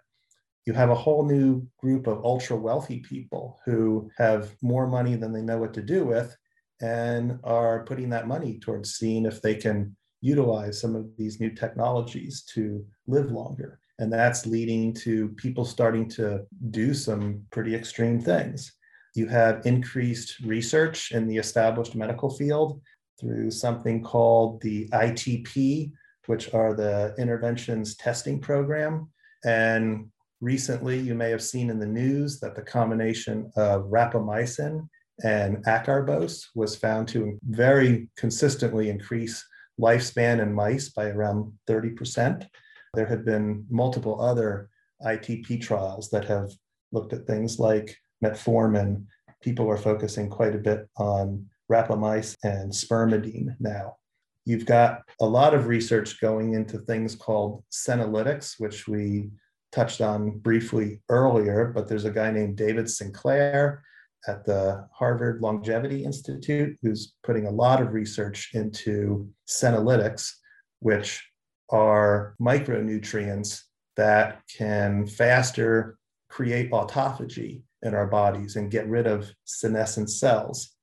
You 0.65 0.73
have 0.73 0.89
a 0.89 0.95
whole 0.95 1.25
new 1.25 1.67
group 1.77 2.07
of 2.07 2.23
ultra 2.23 2.55
wealthy 2.55 2.99
people 2.99 3.59
who 3.65 4.09
have 4.17 4.55
more 4.61 4.87
money 4.87 5.15
than 5.15 5.33
they 5.33 5.41
know 5.41 5.57
what 5.57 5.73
to 5.73 5.81
do 5.81 6.05
with 6.05 6.35
and 6.81 7.39
are 7.43 7.85
putting 7.85 8.09
that 8.09 8.27
money 8.27 8.59
towards 8.59 8.95
seeing 8.95 9.25
if 9.25 9.41
they 9.41 9.55
can 9.55 9.95
utilize 10.21 10.79
some 10.79 10.95
of 10.95 11.05
these 11.17 11.39
new 11.39 11.49
technologies 11.49 12.43
to 12.53 12.85
live 13.07 13.31
longer. 13.31 13.79
And 13.99 14.11
that's 14.11 14.45
leading 14.45 14.93
to 14.95 15.29
people 15.29 15.65
starting 15.65 16.09
to 16.11 16.45
do 16.71 16.93
some 16.93 17.43
pretty 17.51 17.75
extreme 17.75 18.19
things. 18.19 18.73
You 19.13 19.27
have 19.27 19.65
increased 19.65 20.39
research 20.39 21.11
in 21.11 21.27
the 21.27 21.37
established 21.37 21.95
medical 21.95 22.29
field 22.29 22.81
through 23.19 23.51
something 23.51 24.01
called 24.01 24.61
the 24.61 24.89
ITP 24.89 25.91
which 26.27 26.53
are 26.53 26.73
the 26.73 27.13
interventions 27.17 27.95
testing 27.95 28.39
program. 28.39 29.09
And 29.45 30.07
recently, 30.41 30.99
you 30.99 31.15
may 31.15 31.29
have 31.29 31.43
seen 31.43 31.69
in 31.69 31.79
the 31.79 31.85
news 31.85 32.39
that 32.39 32.55
the 32.55 32.61
combination 32.61 33.51
of 33.55 33.85
rapamycin 33.85 34.87
and 35.23 35.63
acarbose 35.65 36.45
was 36.55 36.75
found 36.75 37.07
to 37.09 37.37
very 37.43 38.09
consistently 38.17 38.89
increase 38.89 39.45
lifespan 39.79 40.41
in 40.41 40.53
mice 40.53 40.89
by 40.89 41.07
around 41.07 41.51
30%. 41.67 42.47
There 42.93 43.05
have 43.05 43.25
been 43.25 43.65
multiple 43.69 44.21
other 44.21 44.69
ITP 45.05 45.61
trials 45.61 46.09
that 46.11 46.25
have 46.25 46.51
looked 46.91 47.13
at 47.13 47.25
things 47.27 47.59
like 47.59 47.97
metformin. 48.23 49.05
People 49.41 49.69
are 49.69 49.77
focusing 49.77 50.29
quite 50.29 50.55
a 50.55 50.59
bit 50.59 50.87
on 50.97 51.45
rapamycin 51.71 52.35
and 52.43 52.71
spermidine 52.71 53.55
now. 53.59 53.97
You've 54.45 54.65
got 54.65 55.01
a 55.21 55.25
lot 55.25 55.53
of 55.53 55.67
research 55.67 56.19
going 56.19 56.53
into 56.53 56.79
things 56.79 57.15
called 57.15 57.63
senolytics, 57.71 58.59
which 58.59 58.87
we 58.87 59.29
touched 59.71 60.01
on 60.01 60.37
briefly 60.39 61.01
earlier, 61.09 61.71
but 61.73 61.87
there's 61.87 62.05
a 62.05 62.11
guy 62.11 62.31
named 62.31 62.57
David 62.57 62.89
Sinclair 62.89 63.83
at 64.27 64.45
the 64.45 64.87
Harvard 64.91 65.41
Longevity 65.41 66.03
Institute 66.03 66.77
who's 66.81 67.13
putting 67.23 67.47
a 67.47 67.51
lot 67.51 67.81
of 67.81 67.93
research 67.93 68.51
into 68.53 69.29
senolytics, 69.47 70.31
which 70.79 71.25
are 71.69 72.35
micronutrients 72.39 73.61
that 73.97 74.41
can 74.55 75.05
faster 75.07 75.97
create 76.29 76.71
autophagy 76.71 77.63
in 77.83 77.93
our 77.93 78.07
bodies 78.07 78.55
and 78.55 78.71
get 78.71 78.87
rid 78.87 79.07
of 79.07 79.31
senescent 79.45 80.09
cells. 80.09 80.75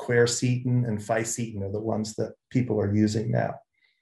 Quercetin 0.00 0.86
and 0.88 0.98
fisetin 0.98 1.62
are 1.62 1.72
the 1.72 1.80
ones 1.80 2.14
that 2.14 2.34
people 2.50 2.80
are 2.80 2.94
using 2.94 3.30
now. 3.30 3.54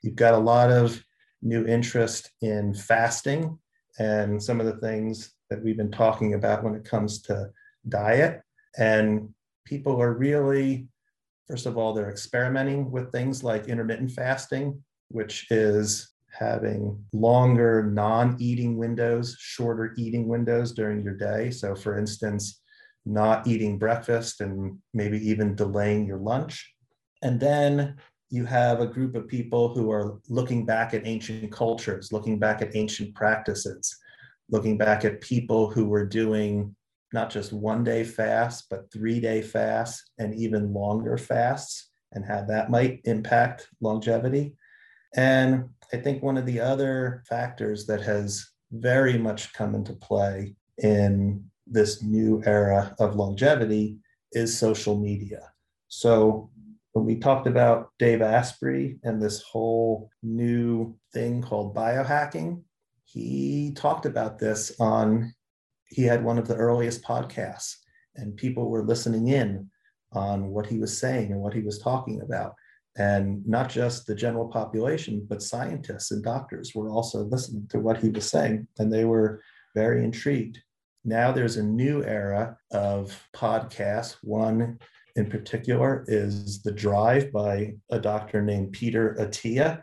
You've 0.02 0.16
got 0.16 0.34
a 0.34 0.38
lot 0.38 0.70
of 0.70 1.02
new 1.42 1.66
interest 1.66 2.30
in 2.40 2.74
fasting 2.74 3.58
and 3.98 4.42
some 4.42 4.60
of 4.60 4.66
the 4.66 4.78
things 4.78 5.34
that 5.50 5.62
we've 5.62 5.76
been 5.76 5.90
talking 5.90 6.34
about 6.34 6.64
when 6.64 6.74
it 6.74 6.84
comes 6.84 7.20
to 7.22 7.50
diet. 7.88 8.42
And 8.78 9.28
people 9.66 10.00
are 10.00 10.12
really, 10.12 10.88
first 11.48 11.66
of 11.66 11.76
all, 11.76 11.92
they're 11.92 12.10
experimenting 12.10 12.90
with 12.90 13.12
things 13.12 13.44
like 13.44 13.68
intermittent 13.68 14.12
fasting, 14.12 14.82
which 15.08 15.46
is 15.50 16.11
having 16.32 17.04
longer 17.12 17.84
non 17.84 18.36
eating 18.38 18.76
windows, 18.76 19.36
shorter 19.38 19.94
eating 19.96 20.28
windows 20.28 20.72
during 20.72 21.02
your 21.02 21.14
day. 21.14 21.50
So, 21.50 21.74
for 21.74 21.98
instance, 21.98 22.60
not 23.04 23.46
eating 23.46 23.78
breakfast 23.78 24.40
and 24.40 24.78
maybe 24.94 25.18
even 25.28 25.54
delaying 25.54 26.06
your 26.06 26.18
lunch. 26.18 26.72
And 27.22 27.38
then 27.38 27.96
you 28.30 28.44
have 28.46 28.80
a 28.80 28.86
group 28.86 29.14
of 29.14 29.28
people 29.28 29.74
who 29.74 29.90
are 29.90 30.18
looking 30.28 30.64
back 30.64 30.94
at 30.94 31.06
ancient 31.06 31.52
cultures, 31.52 32.12
looking 32.12 32.38
back 32.38 32.62
at 32.62 32.74
ancient 32.74 33.14
practices, 33.14 33.94
looking 34.50 34.78
back 34.78 35.04
at 35.04 35.20
people 35.20 35.70
who 35.70 35.86
were 35.86 36.06
doing 36.06 36.74
not 37.12 37.30
just 37.30 37.52
one 37.52 37.84
day 37.84 38.04
fast, 38.04 38.66
but 38.70 38.90
three 38.90 39.20
day 39.20 39.42
fasts 39.42 40.10
and 40.18 40.34
even 40.34 40.72
longer 40.72 41.18
fasts, 41.18 41.90
and 42.12 42.24
how 42.24 42.42
that 42.42 42.70
might 42.70 43.00
impact 43.04 43.68
longevity. 43.80 44.54
And 45.14 45.68
I 45.92 45.98
think 45.98 46.22
one 46.22 46.38
of 46.38 46.46
the 46.46 46.60
other 46.60 47.22
factors 47.28 47.86
that 47.86 48.02
has 48.02 48.46
very 48.70 49.18
much 49.18 49.52
come 49.52 49.74
into 49.74 49.92
play 49.92 50.54
in 50.78 51.44
this 51.66 52.02
new 52.02 52.42
era 52.46 52.94
of 52.98 53.16
longevity 53.16 53.98
is 54.32 54.58
social 54.58 54.98
media. 54.98 55.52
So 55.88 56.50
when 56.92 57.04
we 57.04 57.16
talked 57.16 57.46
about 57.46 57.90
Dave 57.98 58.22
Asprey 58.22 58.98
and 59.02 59.20
this 59.20 59.42
whole 59.42 60.10
new 60.22 60.96
thing 61.12 61.42
called 61.42 61.74
biohacking, 61.74 62.62
he 63.04 63.72
talked 63.74 64.06
about 64.06 64.38
this 64.38 64.72
on 64.80 65.34
he 65.88 66.02
had 66.02 66.24
one 66.24 66.38
of 66.38 66.48
the 66.48 66.56
earliest 66.56 67.02
podcasts 67.02 67.76
and 68.16 68.36
people 68.36 68.70
were 68.70 68.84
listening 68.84 69.28
in 69.28 69.70
on 70.12 70.48
what 70.48 70.66
he 70.66 70.78
was 70.78 70.96
saying 70.96 71.32
and 71.32 71.40
what 71.40 71.52
he 71.52 71.60
was 71.60 71.78
talking 71.78 72.22
about 72.22 72.54
and 72.96 73.46
not 73.46 73.70
just 73.70 74.06
the 74.06 74.14
general 74.14 74.48
population 74.48 75.26
but 75.28 75.42
scientists 75.42 76.10
and 76.10 76.22
doctors 76.22 76.72
were 76.74 76.90
also 76.90 77.20
listening 77.24 77.66
to 77.70 77.78
what 77.78 77.96
he 77.96 78.10
was 78.10 78.28
saying 78.28 78.66
and 78.78 78.92
they 78.92 79.04
were 79.04 79.40
very 79.74 80.04
intrigued. 80.04 80.58
Now 81.04 81.32
there's 81.32 81.56
a 81.56 81.62
new 81.62 82.04
era 82.04 82.56
of 82.70 83.18
podcasts. 83.34 84.16
One 84.22 84.78
in 85.16 85.28
particular 85.28 86.04
is 86.08 86.62
the 86.62 86.72
drive 86.72 87.32
by 87.32 87.74
a 87.90 87.98
doctor 87.98 88.40
named 88.42 88.72
peter 88.72 89.16
attia. 89.18 89.82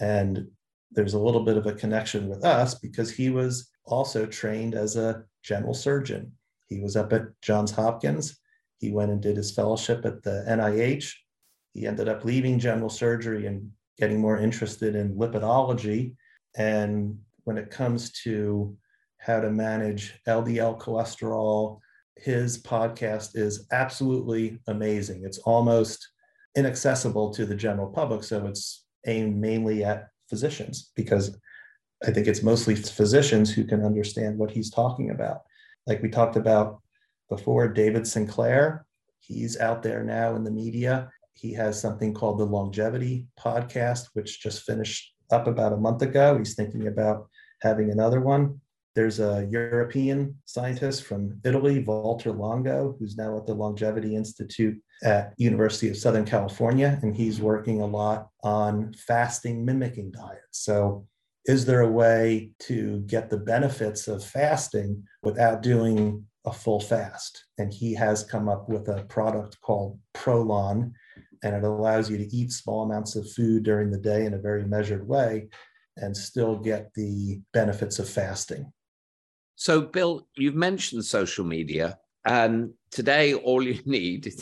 And 0.00 0.46
there's 0.90 1.14
a 1.14 1.18
little 1.18 1.44
bit 1.44 1.56
of 1.56 1.66
a 1.66 1.74
connection 1.74 2.28
with 2.28 2.44
us 2.44 2.74
because 2.74 3.10
he 3.10 3.30
was 3.30 3.70
also 3.84 4.26
trained 4.26 4.74
as 4.74 4.96
a 4.96 5.24
general 5.42 5.74
surgeon. 5.74 6.32
He 6.68 6.80
was 6.80 6.96
up 6.96 7.12
at 7.12 7.22
johns 7.42 7.72
hopkins. 7.72 8.38
He 8.78 8.90
went 8.90 9.10
and 9.10 9.20
did 9.20 9.36
his 9.36 9.52
fellowship 9.52 10.04
at 10.04 10.22
the 10.22 10.44
nih 10.48 11.12
he 11.72 11.86
ended 11.86 12.08
up 12.08 12.24
leaving 12.24 12.58
general 12.58 12.90
surgery 12.90 13.46
and 13.46 13.70
getting 13.98 14.20
more 14.20 14.38
interested 14.38 14.94
in 14.94 15.14
lipidology. 15.16 16.14
And 16.56 17.18
when 17.44 17.56
it 17.58 17.70
comes 17.70 18.12
to 18.22 18.76
how 19.18 19.40
to 19.40 19.50
manage 19.50 20.14
LDL 20.26 20.80
cholesterol, 20.80 21.78
his 22.16 22.62
podcast 22.62 23.36
is 23.36 23.66
absolutely 23.72 24.58
amazing. 24.66 25.22
It's 25.24 25.38
almost 25.38 26.06
inaccessible 26.56 27.32
to 27.34 27.46
the 27.46 27.54
general 27.54 27.88
public. 27.88 28.22
So 28.22 28.46
it's 28.46 28.84
aimed 29.06 29.40
mainly 29.40 29.84
at 29.84 30.08
physicians 30.28 30.92
because 30.94 31.38
I 32.06 32.10
think 32.10 32.26
it's 32.26 32.42
mostly 32.42 32.74
physicians 32.74 33.52
who 33.52 33.64
can 33.64 33.84
understand 33.84 34.38
what 34.38 34.50
he's 34.50 34.70
talking 34.70 35.10
about. 35.10 35.42
Like 35.86 36.02
we 36.02 36.08
talked 36.08 36.36
about 36.36 36.80
before, 37.28 37.68
David 37.68 38.06
Sinclair, 38.06 38.84
he's 39.20 39.58
out 39.58 39.82
there 39.82 40.02
now 40.02 40.34
in 40.34 40.44
the 40.44 40.50
media 40.50 41.10
he 41.34 41.52
has 41.54 41.80
something 41.80 42.14
called 42.14 42.38
the 42.38 42.44
Longevity 42.44 43.26
Podcast, 43.38 44.08
which 44.14 44.42
just 44.42 44.62
finished 44.62 45.14
up 45.30 45.46
about 45.46 45.72
a 45.72 45.78
month 45.78 46.02
ago. 46.02 46.38
He's 46.38 46.54
thinking 46.54 46.86
about 46.86 47.28
having 47.62 47.90
another 47.90 48.20
one. 48.20 48.60
There's 48.94 49.20
a 49.20 49.48
European 49.50 50.36
scientist 50.44 51.04
from 51.04 51.40
Italy, 51.44 51.82
Walter 51.82 52.30
Longo, 52.30 52.94
who's 52.98 53.16
now 53.16 53.38
at 53.38 53.46
the 53.46 53.54
Longevity 53.54 54.14
Institute 54.14 54.78
at 55.02 55.32
University 55.38 55.88
of 55.88 55.96
Southern 55.96 56.26
California, 56.26 56.98
and 57.02 57.16
he's 57.16 57.40
working 57.40 57.80
a 57.80 57.86
lot 57.86 58.28
on 58.44 58.92
fasting 58.92 59.64
mimicking 59.64 60.10
diets. 60.10 60.58
So, 60.58 61.06
is 61.46 61.64
there 61.64 61.80
a 61.80 61.90
way 61.90 62.52
to 62.60 63.00
get 63.00 63.28
the 63.30 63.38
benefits 63.38 64.06
of 64.06 64.22
fasting 64.22 65.02
without 65.22 65.62
doing 65.62 66.24
a 66.44 66.52
full 66.52 66.78
fast? 66.78 67.46
And 67.58 67.72
he 67.72 67.94
has 67.94 68.22
come 68.22 68.48
up 68.48 68.68
with 68.68 68.88
a 68.88 69.04
product 69.04 69.60
called 69.60 69.98
Prolon, 70.14 70.92
and 71.42 71.56
it 71.56 71.64
allows 71.64 72.10
you 72.10 72.18
to 72.18 72.36
eat 72.36 72.52
small 72.52 72.84
amounts 72.84 73.16
of 73.16 73.30
food 73.30 73.64
during 73.64 73.90
the 73.90 73.98
day 73.98 74.24
in 74.26 74.34
a 74.34 74.38
very 74.38 74.64
measured 74.64 75.06
way 75.06 75.48
and 75.96 76.16
still 76.16 76.56
get 76.56 76.92
the 76.94 77.40
benefits 77.52 77.98
of 77.98 78.08
fasting. 78.08 78.72
So, 79.56 79.82
Bill, 79.82 80.26
you've 80.36 80.54
mentioned 80.54 81.04
social 81.04 81.44
media, 81.44 81.98
and 82.24 82.72
today 82.90 83.34
all 83.34 83.62
you 83.62 83.80
need 83.86 84.32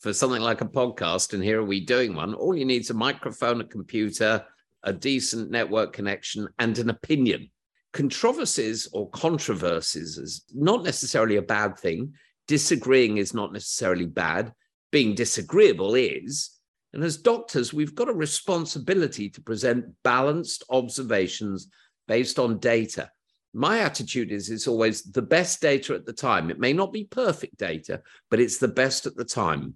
for 0.00 0.12
something 0.12 0.42
like 0.42 0.60
a 0.60 0.66
podcast, 0.66 1.34
and 1.34 1.42
here 1.42 1.60
are 1.60 1.64
we 1.64 1.80
doing 1.80 2.14
one, 2.14 2.34
all 2.34 2.56
you 2.56 2.64
need 2.64 2.82
is 2.82 2.90
a 2.90 2.94
microphone, 2.94 3.60
a 3.60 3.64
computer, 3.64 4.44
a 4.82 4.92
decent 4.92 5.50
network 5.50 5.92
connection, 5.92 6.48
and 6.58 6.78
an 6.78 6.90
opinion. 6.90 7.50
Controversies 7.92 8.88
or 8.92 9.08
controversies 9.10 10.18
is 10.18 10.44
not 10.54 10.84
necessarily 10.84 11.36
a 11.36 11.42
bad 11.42 11.78
thing. 11.78 12.12
Disagreeing 12.46 13.16
is 13.16 13.34
not 13.34 13.52
necessarily 13.52 14.06
bad 14.06 14.52
being 14.90 15.14
disagreeable 15.14 15.94
is. 15.94 16.50
And 16.92 17.04
as 17.04 17.18
doctors, 17.18 17.72
we've 17.72 17.94
got 17.94 18.08
a 18.08 18.14
responsibility 18.14 19.28
to 19.30 19.42
present 19.42 19.86
balanced 20.02 20.64
observations 20.70 21.68
based 22.06 22.38
on 22.38 22.58
data. 22.58 23.10
My 23.54 23.80
attitude 23.80 24.32
is 24.32 24.50
it's 24.50 24.68
always 24.68 25.02
the 25.02 25.22
best 25.22 25.60
data 25.60 25.94
at 25.94 26.06
the 26.06 26.12
time. 26.12 26.50
It 26.50 26.58
may 26.58 26.72
not 26.72 26.92
be 26.92 27.04
perfect 27.04 27.58
data, 27.58 28.02
but 28.30 28.40
it's 28.40 28.58
the 28.58 28.68
best 28.68 29.06
at 29.06 29.16
the 29.16 29.24
time. 29.24 29.74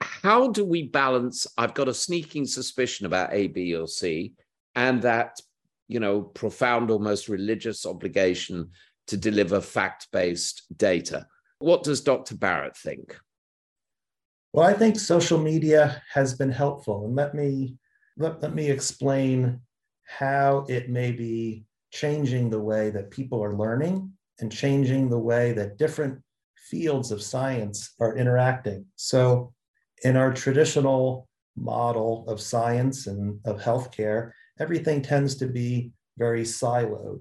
How 0.00 0.48
do 0.48 0.64
we 0.64 0.84
balance? 0.84 1.46
I've 1.58 1.74
got 1.74 1.88
a 1.88 1.94
sneaking 1.94 2.46
suspicion 2.46 3.06
about 3.06 3.32
A, 3.32 3.48
B, 3.48 3.74
or 3.74 3.86
C, 3.86 4.32
and 4.74 5.02
that, 5.02 5.38
you 5.88 6.00
know, 6.00 6.22
profound, 6.22 6.90
almost 6.90 7.28
religious 7.28 7.84
obligation 7.84 8.70
to 9.08 9.16
deliver 9.16 9.60
fact 9.60 10.08
based 10.12 10.62
data. 10.76 11.26
What 11.58 11.82
does 11.82 12.00
Dr. 12.00 12.36
Barrett 12.36 12.76
think? 12.76 13.18
Well, 14.52 14.66
I 14.66 14.72
think 14.72 14.98
social 14.98 15.38
media 15.38 16.02
has 16.12 16.34
been 16.34 16.50
helpful. 16.50 17.04
And 17.04 17.14
let 17.14 17.34
me 17.34 17.76
let, 18.16 18.42
let 18.42 18.54
me 18.54 18.68
explain 18.68 19.60
how 20.04 20.66
it 20.68 20.90
may 20.90 21.12
be 21.12 21.64
changing 21.92 22.50
the 22.50 22.60
way 22.60 22.90
that 22.90 23.10
people 23.10 23.42
are 23.42 23.54
learning 23.54 24.12
and 24.40 24.50
changing 24.50 25.08
the 25.08 25.18
way 25.18 25.52
that 25.52 25.78
different 25.78 26.20
fields 26.56 27.12
of 27.12 27.22
science 27.22 27.94
are 28.00 28.16
interacting. 28.16 28.86
So, 28.96 29.52
in 30.02 30.16
our 30.16 30.32
traditional 30.32 31.28
model 31.56 32.24
of 32.26 32.40
science 32.40 33.06
and 33.06 33.38
of 33.44 33.60
healthcare, 33.60 34.32
everything 34.58 35.02
tends 35.02 35.36
to 35.36 35.46
be 35.46 35.92
very 36.18 36.42
siloed. 36.42 37.20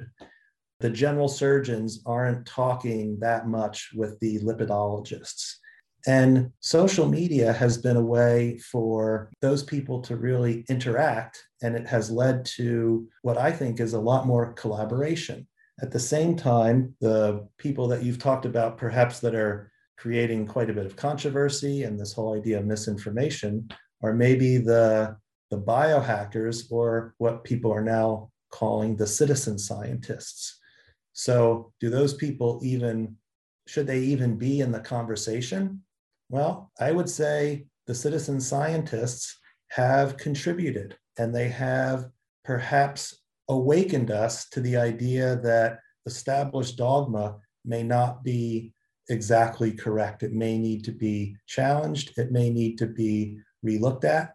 The 0.80 0.90
general 0.90 1.28
surgeons 1.28 2.02
aren't 2.06 2.46
talking 2.46 3.20
that 3.20 3.48
much 3.48 3.90
with 3.96 4.20
the 4.20 4.40
lipidologists. 4.40 5.56
And 6.08 6.52
social 6.62 7.08
media 7.08 7.52
has 7.52 7.78
been 7.78 7.98
a 7.98 8.02
way 8.02 8.58
for 8.58 9.32
those 9.42 9.64
people 9.64 10.02
to 10.04 10.16
really 10.16 10.66
interact, 10.70 11.44
and 11.62 11.76
it 11.76 11.88
has 11.88 12.10
led 12.10 12.46
to 12.58 13.08
what 13.22 13.38
I 13.38 13.52
think 13.52 13.80
is 13.80 13.94
a 13.94 14.00
lot 14.00 14.26
more 14.26 14.54
collaboration. 14.54 15.48
At 15.82 15.92
the 15.92 16.00
same 16.00 16.36
time, 16.36 16.96
the 17.02 17.48
people 17.58 17.88
that 17.90 18.04
you've 18.04 18.20
talked 18.20 18.46
about, 18.46 18.78
perhaps 18.78 19.20
that 19.20 19.36
are 19.36 19.72
creating 19.98 20.48
quite 20.48 20.70
a 20.70 20.74
bit 20.74 20.86
of 20.86 20.96
controversy 20.96 21.84
and 21.84 22.00
this 22.00 22.14
whole 22.14 22.38
idea 22.38 22.60
of 22.60 22.66
misinformation, 22.66 23.70
are 24.02 24.14
maybe 24.14 24.58
the, 24.58 25.18
the 25.52 25.60
biohackers 25.60 26.72
or 26.72 27.14
what 27.18 27.44
people 27.44 27.74
are 27.74 27.84
now 27.84 28.30
calling 28.52 28.96
the 28.96 29.08
citizen 29.08 29.60
scientists. 29.60 30.60
So, 31.14 31.74
do 31.82 31.90
those 31.90 32.14
people 32.14 32.62
even, 32.64 33.18
should 33.68 33.88
they 33.88 34.00
even 34.00 34.38
be 34.38 34.62
in 34.62 34.72
the 34.72 34.80
conversation? 34.80 35.84
Well, 36.30 36.72
I 36.80 36.92
would 36.92 37.10
say 37.10 37.66
the 37.88 37.96
citizen 37.96 38.40
scientists 38.40 39.38
have 39.70 40.18
contributed 40.18 40.96
and 41.18 41.34
they 41.34 41.50
have 41.50 42.10
perhaps 42.44 43.20
awakened 43.50 44.12
us 44.12 44.48
to 44.50 44.62
the 44.62 44.78
idea 44.78 45.36
that 45.38 45.80
established 46.06 46.78
dogma 46.78 47.38
may 47.66 47.84
not 47.84 48.24
be 48.24 48.74
exactly 49.10 49.72
correct. 49.72 50.24
It 50.24 50.34
may 50.34 50.58
need 50.58 50.84
to 50.86 50.92
be 50.92 51.36
challenged, 51.48 52.18
it 52.18 52.32
may 52.32 52.50
need 52.50 52.78
to 52.78 52.86
be 52.86 53.40
relooked 53.66 54.06
at, 54.06 54.34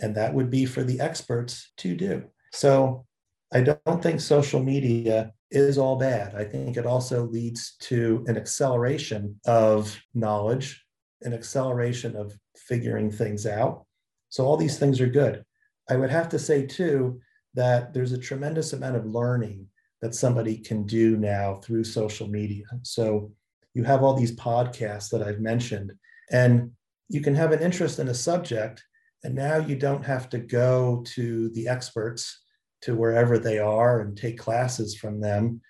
and 0.00 0.14
that 0.14 0.32
would 0.32 0.50
be 0.50 0.64
for 0.64 0.84
the 0.84 1.00
experts 1.00 1.72
to 1.78 1.96
do. 1.96 2.24
So 2.52 3.04
I 3.52 3.62
don't 3.62 4.02
think 4.02 4.20
social 4.20 4.62
media 4.62 5.32
is 5.50 5.76
all 5.76 5.96
bad. 5.96 6.34
I 6.34 6.44
think 6.44 6.76
it 6.76 6.86
also 6.86 7.26
leads 7.26 7.76
to 7.80 8.24
an 8.28 8.36
acceleration 8.36 9.38
of 9.44 10.00
knowledge, 10.14 10.82
an 11.24 11.34
acceleration 11.34 12.16
of 12.16 12.36
figuring 12.56 13.10
things 13.10 13.46
out. 13.46 13.84
So 14.28 14.44
all 14.46 14.56
these 14.56 14.78
things 14.78 15.00
are 15.00 15.06
good. 15.06 15.44
I 15.88 15.96
would 15.96 16.10
have 16.10 16.28
to 16.30 16.38
say, 16.38 16.66
too, 16.66 17.20
that 17.54 17.92
there's 17.92 18.12
a 18.12 18.18
tremendous 18.18 18.72
amount 18.72 18.96
of 18.96 19.06
learning 19.06 19.66
that 20.00 20.14
somebody 20.14 20.56
can 20.56 20.84
do 20.84 21.16
now 21.16 21.56
through 21.56 21.84
social 21.84 22.28
media. 22.28 22.64
So 22.82 23.32
you 23.74 23.84
have 23.84 24.02
all 24.02 24.14
these 24.14 24.36
podcasts 24.36 25.10
that 25.10 25.22
I've 25.22 25.40
mentioned, 25.40 25.92
and 26.30 26.72
you 27.08 27.20
can 27.20 27.34
have 27.34 27.52
an 27.52 27.60
interest 27.60 27.98
in 27.98 28.08
a 28.08 28.14
subject, 28.14 28.82
and 29.22 29.34
now 29.34 29.58
you 29.58 29.76
don't 29.76 30.04
have 30.04 30.28
to 30.30 30.38
go 30.38 31.04
to 31.14 31.50
the 31.50 31.68
experts 31.68 32.42
to 32.82 32.94
wherever 32.96 33.38
they 33.38 33.58
are 33.58 34.00
and 34.00 34.16
take 34.16 34.38
classes 34.38 34.96
from 34.96 35.20
them. 35.20 35.60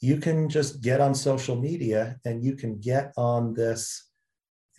You 0.00 0.16
can 0.18 0.48
just 0.48 0.80
get 0.80 1.00
on 1.00 1.14
social 1.14 1.56
media 1.56 2.16
and 2.24 2.42
you 2.42 2.54
can 2.54 2.78
get 2.78 3.12
on 3.16 3.54
this. 3.54 4.09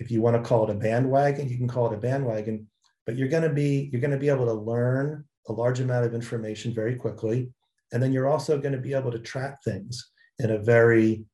If 0.01 0.09
you 0.09 0.19
want 0.19 0.35
to 0.35 0.41
call 0.41 0.63
it 0.67 0.75
a 0.75 0.79
bandwagon, 0.79 1.47
you 1.47 1.57
can 1.57 1.67
call 1.67 1.85
it 1.91 1.93
a 1.93 1.99
bandwagon, 1.99 2.67
but 3.05 3.15
you're 3.15 3.27
going 3.27 3.43
to 3.43 3.53
be 3.53 3.87
you're 3.91 4.01
going 4.01 4.11
to 4.11 4.17
be 4.17 4.29
able 4.29 4.47
to 4.47 4.53
learn 4.53 5.23
a 5.47 5.53
large 5.53 5.79
amount 5.79 6.05
of 6.05 6.15
information 6.15 6.73
very 6.73 6.95
quickly. 6.95 7.51
And 7.93 8.01
then 8.01 8.11
you're 8.11 8.27
also 8.27 8.57
going 8.57 8.73
to 8.73 8.79
be 8.79 8.95
able 8.95 9.11
to 9.11 9.19
track 9.19 9.63
things 9.63 10.11
in 10.39 10.49
a 10.49 10.57
very 10.57 11.25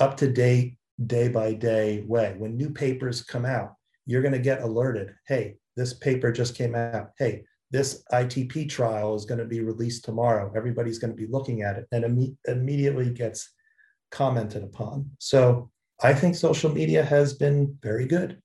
up 0.00 0.18
to 0.18 0.30
date, 0.30 0.76
day 1.06 1.28
by 1.28 1.54
day 1.54 2.04
way. 2.06 2.34
When 2.36 2.58
new 2.58 2.68
papers 2.68 3.22
come 3.22 3.46
out, 3.46 3.72
you're 4.04 4.22
going 4.22 4.32
to 4.34 4.38
get 4.38 4.62
alerted 4.62 5.14
hey, 5.26 5.56
this 5.76 5.94
paper 5.94 6.30
just 6.30 6.54
came 6.54 6.74
out. 6.74 7.12
Hey, 7.18 7.44
this 7.70 8.04
ITP 8.12 8.68
trial 8.68 9.14
is 9.14 9.24
going 9.24 9.38
to 9.38 9.46
be 9.46 9.60
released 9.60 10.04
tomorrow. 10.04 10.52
Everybody's 10.54 10.98
going 10.98 11.12
to 11.12 11.16
be 11.16 11.30
looking 11.30 11.62
at 11.62 11.78
it 11.78 11.86
and 11.90 12.04
Im- 12.04 12.38
immediately 12.46 13.08
gets 13.08 13.50
commented 14.10 14.62
upon. 14.62 15.10
So 15.18 15.70
I 16.02 16.14
think 16.14 16.34
social 16.34 16.70
media 16.70 17.04
has 17.04 17.34
been 17.34 17.76
very 17.82 18.06
good. 18.06 18.40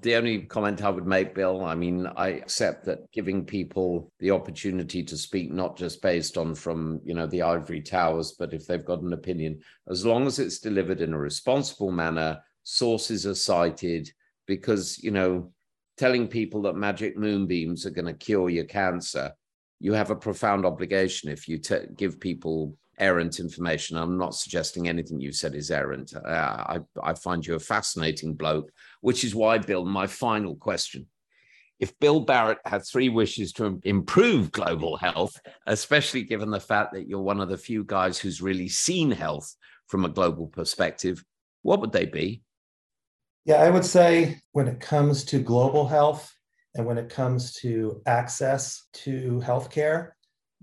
The 0.00 0.16
only 0.16 0.42
comment 0.42 0.82
I 0.82 0.90
would 0.90 1.06
make, 1.06 1.34
Bill, 1.34 1.64
I 1.64 1.74
mean, 1.74 2.06
I 2.06 2.28
accept 2.28 2.84
that 2.84 3.10
giving 3.12 3.46
people 3.46 4.12
the 4.18 4.32
opportunity 4.32 5.02
to 5.02 5.16
speak, 5.16 5.50
not 5.50 5.78
just 5.78 6.02
based 6.02 6.36
on 6.36 6.54
from, 6.54 7.00
you 7.04 7.14
know, 7.14 7.26
the 7.26 7.40
ivory 7.40 7.80
towers, 7.80 8.32
but 8.38 8.52
if 8.52 8.66
they've 8.66 8.84
got 8.84 9.00
an 9.00 9.14
opinion, 9.14 9.60
as 9.88 10.04
long 10.04 10.26
as 10.26 10.38
it's 10.38 10.58
delivered 10.58 11.00
in 11.00 11.14
a 11.14 11.18
responsible 11.18 11.90
manner, 11.90 12.38
sources 12.64 13.26
are 13.26 13.34
cited, 13.34 14.10
because, 14.46 15.02
you 15.02 15.10
know, 15.10 15.50
telling 15.96 16.28
people 16.28 16.60
that 16.62 16.76
magic 16.76 17.16
moonbeams 17.16 17.86
are 17.86 17.90
going 17.90 18.04
to 18.04 18.12
cure 18.12 18.50
your 18.50 18.64
cancer, 18.64 19.32
you 19.80 19.94
have 19.94 20.10
a 20.10 20.16
profound 20.16 20.66
obligation 20.66 21.30
if 21.30 21.48
you 21.48 21.56
t- 21.56 21.86
give 21.96 22.20
people 22.20 22.76
errant 22.98 23.40
information. 23.40 23.96
I'm 23.96 24.18
not 24.18 24.34
suggesting 24.34 24.88
anything 24.88 25.20
you've 25.20 25.36
said 25.36 25.54
is 25.54 25.70
errant. 25.70 26.14
Uh, 26.14 26.28
I, 26.28 26.80
I 27.02 27.14
find 27.14 27.46
you 27.46 27.54
a 27.54 27.60
fascinating 27.60 28.34
bloke, 28.34 28.70
which 29.00 29.24
is 29.24 29.34
why, 29.34 29.58
Bill, 29.58 29.84
my 29.84 30.06
final 30.06 30.56
question. 30.56 31.06
If 31.80 31.98
Bill 31.98 32.20
Barrett 32.20 32.58
had 32.64 32.86
three 32.86 33.08
wishes 33.08 33.52
to 33.54 33.80
improve 33.84 34.52
global 34.52 34.96
health, 34.96 35.38
especially 35.66 36.22
given 36.22 36.50
the 36.50 36.60
fact 36.60 36.92
that 36.94 37.08
you're 37.08 37.20
one 37.20 37.40
of 37.40 37.48
the 37.48 37.58
few 37.58 37.84
guys 37.84 38.18
who's 38.18 38.40
really 38.40 38.68
seen 38.68 39.10
health 39.10 39.54
from 39.88 40.04
a 40.04 40.08
global 40.08 40.46
perspective, 40.46 41.24
what 41.62 41.80
would 41.80 41.92
they 41.92 42.06
be? 42.06 42.42
Yeah, 43.44 43.56
I 43.56 43.70
would 43.70 43.84
say 43.84 44.38
when 44.52 44.68
it 44.68 44.80
comes 44.80 45.24
to 45.26 45.38
global 45.38 45.86
health 45.86 46.32
and 46.74 46.86
when 46.86 46.98
it 46.98 47.10
comes 47.10 47.52
to 47.54 48.00
access 48.06 48.86
to 48.94 49.42
healthcare, 49.44 50.12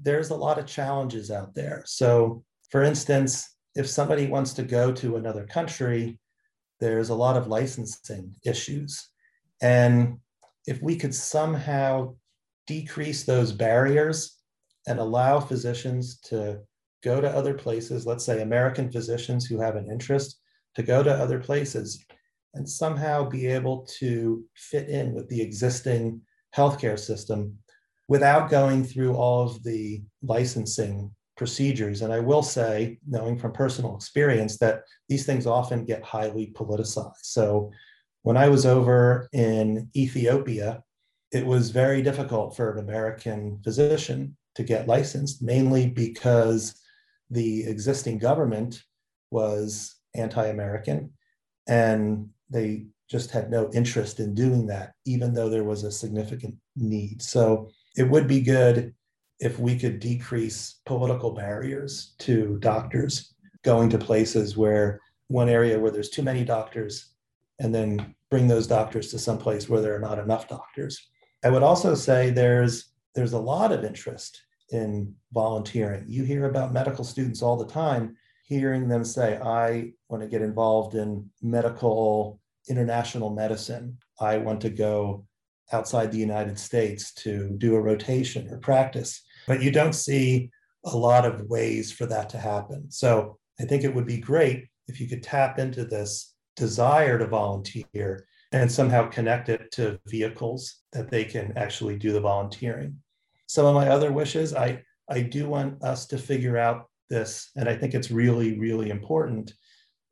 there's 0.01 0.29
a 0.29 0.35
lot 0.35 0.57
of 0.57 0.65
challenges 0.65 1.31
out 1.31 1.53
there. 1.53 1.83
So, 1.85 2.43
for 2.69 2.83
instance, 2.83 3.55
if 3.75 3.87
somebody 3.87 4.27
wants 4.27 4.53
to 4.53 4.63
go 4.63 4.91
to 4.93 5.15
another 5.15 5.45
country, 5.45 6.19
there's 6.79 7.09
a 7.09 7.15
lot 7.15 7.37
of 7.37 7.47
licensing 7.47 8.35
issues. 8.45 9.09
And 9.61 10.17
if 10.65 10.81
we 10.81 10.95
could 10.95 11.13
somehow 11.13 12.15
decrease 12.67 13.23
those 13.23 13.51
barriers 13.51 14.37
and 14.87 14.99
allow 14.99 15.39
physicians 15.39 16.19
to 16.21 16.61
go 17.03 17.21
to 17.21 17.29
other 17.29 17.53
places, 17.53 18.05
let's 18.05 18.25
say 18.25 18.41
American 18.41 18.91
physicians 18.91 19.45
who 19.45 19.59
have 19.59 19.75
an 19.75 19.89
interest 19.91 20.39
to 20.75 20.83
go 20.83 21.03
to 21.03 21.11
other 21.11 21.39
places 21.39 22.03
and 22.53 22.67
somehow 22.67 23.27
be 23.27 23.47
able 23.47 23.87
to 23.99 24.43
fit 24.55 24.89
in 24.89 25.13
with 25.13 25.27
the 25.29 25.41
existing 25.41 26.21
healthcare 26.55 26.99
system 26.99 27.57
without 28.11 28.49
going 28.49 28.83
through 28.83 29.15
all 29.15 29.41
of 29.41 29.63
the 29.63 30.03
licensing 30.21 31.09
procedures. 31.37 32.01
And 32.01 32.11
I 32.11 32.19
will 32.19 32.43
say, 32.43 32.99
knowing 33.07 33.37
from 33.37 33.53
personal 33.53 33.95
experience, 33.95 34.57
that 34.57 34.83
these 35.07 35.25
things 35.25 35.47
often 35.47 35.85
get 35.85 36.03
highly 36.03 36.51
politicized. 36.53 37.23
So 37.23 37.71
when 38.23 38.35
I 38.35 38.49
was 38.49 38.65
over 38.65 39.29
in 39.31 39.89
Ethiopia, 39.95 40.83
it 41.31 41.45
was 41.45 41.69
very 41.69 42.01
difficult 42.01 42.53
for 42.53 42.73
an 42.73 42.79
American 42.79 43.61
physician 43.63 44.35
to 44.55 44.63
get 44.63 44.89
licensed, 44.89 45.41
mainly 45.41 45.87
because 45.87 46.75
the 47.29 47.63
existing 47.63 48.17
government 48.17 48.83
was 49.31 49.95
anti 50.15 50.47
American 50.47 51.13
and 51.65 52.27
they 52.49 52.87
just 53.09 53.31
had 53.31 53.49
no 53.49 53.71
interest 53.71 54.19
in 54.19 54.35
doing 54.35 54.67
that, 54.67 54.91
even 55.05 55.33
though 55.33 55.47
there 55.47 55.63
was 55.63 55.85
a 55.85 55.91
significant 55.91 56.55
need. 56.75 57.21
So 57.21 57.69
it 57.95 58.03
would 58.09 58.27
be 58.27 58.41
good 58.41 58.93
if 59.39 59.59
we 59.59 59.77
could 59.77 59.99
decrease 59.99 60.79
political 60.85 61.31
barriers 61.31 62.13
to 62.19 62.57
doctors 62.59 63.33
going 63.63 63.89
to 63.89 63.97
places 63.97 64.55
where 64.55 64.99
one 65.27 65.49
area 65.49 65.79
where 65.79 65.91
there's 65.91 66.09
too 66.09 66.23
many 66.23 66.43
doctors 66.43 67.09
and 67.59 67.73
then 67.73 68.15
bring 68.29 68.47
those 68.47 68.67
doctors 68.67 69.09
to 69.11 69.19
some 69.19 69.37
place 69.37 69.67
where 69.67 69.81
there 69.81 69.95
are 69.95 69.99
not 69.99 70.19
enough 70.19 70.47
doctors. 70.47 71.09
I 71.43 71.49
would 71.49 71.63
also 71.63 71.95
say 71.95 72.29
there's 72.29 72.91
there's 73.13 73.33
a 73.33 73.39
lot 73.39 73.71
of 73.71 73.83
interest 73.83 74.41
in 74.69 75.13
volunteering. 75.33 76.05
You 76.07 76.23
hear 76.23 76.45
about 76.45 76.71
medical 76.71 77.03
students 77.03 77.41
all 77.41 77.57
the 77.57 77.67
time 77.67 78.15
hearing 78.51 78.89
them 78.89 79.05
say, 79.05 79.37
I 79.37 79.93
want 80.09 80.21
to 80.23 80.27
get 80.27 80.41
involved 80.41 80.95
in 80.95 81.29
medical 81.41 82.41
international 82.67 83.29
medicine. 83.29 83.97
I 84.19 84.39
want 84.39 84.59
to 84.61 84.69
go 84.69 85.25
outside 85.71 86.11
the 86.11 86.17
United 86.17 86.57
States 86.57 87.13
to 87.15 87.49
do 87.57 87.75
a 87.75 87.81
rotation 87.81 88.49
or 88.49 88.57
practice. 88.57 89.21
But 89.47 89.61
you 89.61 89.71
don't 89.71 89.93
see 89.93 90.49
a 90.85 90.95
lot 90.97 91.25
of 91.25 91.47
ways 91.47 91.91
for 91.91 92.05
that 92.07 92.29
to 92.29 92.37
happen. 92.37 92.91
So 92.91 93.37
I 93.59 93.65
think 93.65 93.83
it 93.83 93.93
would 93.93 94.07
be 94.07 94.19
great 94.19 94.67
if 94.87 94.99
you 94.99 95.07
could 95.07 95.23
tap 95.23 95.59
into 95.59 95.85
this 95.85 96.33
desire 96.55 97.17
to 97.17 97.27
volunteer 97.27 98.25
and 98.51 98.71
somehow 98.71 99.07
connect 99.07 99.49
it 99.49 99.71
to 99.71 99.99
vehicles 100.07 100.81
that 100.91 101.09
they 101.09 101.23
can 101.23 101.53
actually 101.55 101.97
do 101.97 102.11
the 102.11 102.19
volunteering. 102.19 102.97
Some 103.47 103.65
of 103.65 103.75
my 103.75 103.89
other 103.89 104.11
wishes, 104.11 104.53
I, 104.53 104.83
I 105.09 105.21
do 105.21 105.47
want 105.47 105.81
us 105.83 106.05
to 106.07 106.17
figure 106.17 106.57
out 106.57 106.89
this, 107.09 107.51
and 107.55 107.69
I 107.69 107.75
think 107.75 107.93
it's 107.93 108.11
really, 108.11 108.59
really 108.59 108.89
important 108.89 109.53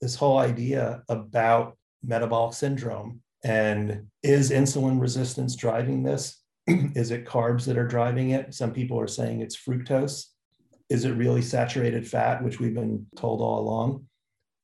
this 0.02 0.16
whole 0.16 0.38
idea 0.38 1.04
about 1.10 1.78
metabolic 2.04 2.54
syndrome 2.54 3.22
and 3.44 4.08
is 4.24 4.52
insulin 4.52 5.00
resistance 5.00 5.56
driving 5.56 6.04
this? 6.04 6.42
is 6.68 7.12
it 7.12 7.26
carbs 7.26 7.66
that 7.66 7.78
are 7.78 7.88
driving 7.88 8.32
it? 8.32 8.54
Some 8.54 8.72
people 8.72 9.00
are 9.00 9.08
saying 9.08 9.42
it's 9.42 9.58
fructose. 9.58 10.26
Is 10.90 11.06
it 11.06 11.12
really 11.12 11.42
saturated 11.42 12.08
fat, 12.08 12.44
which 12.44 12.60
we've 12.60 12.74
been 12.74 13.06
told 13.16 13.42
all 13.42 13.60
along? 13.60 14.06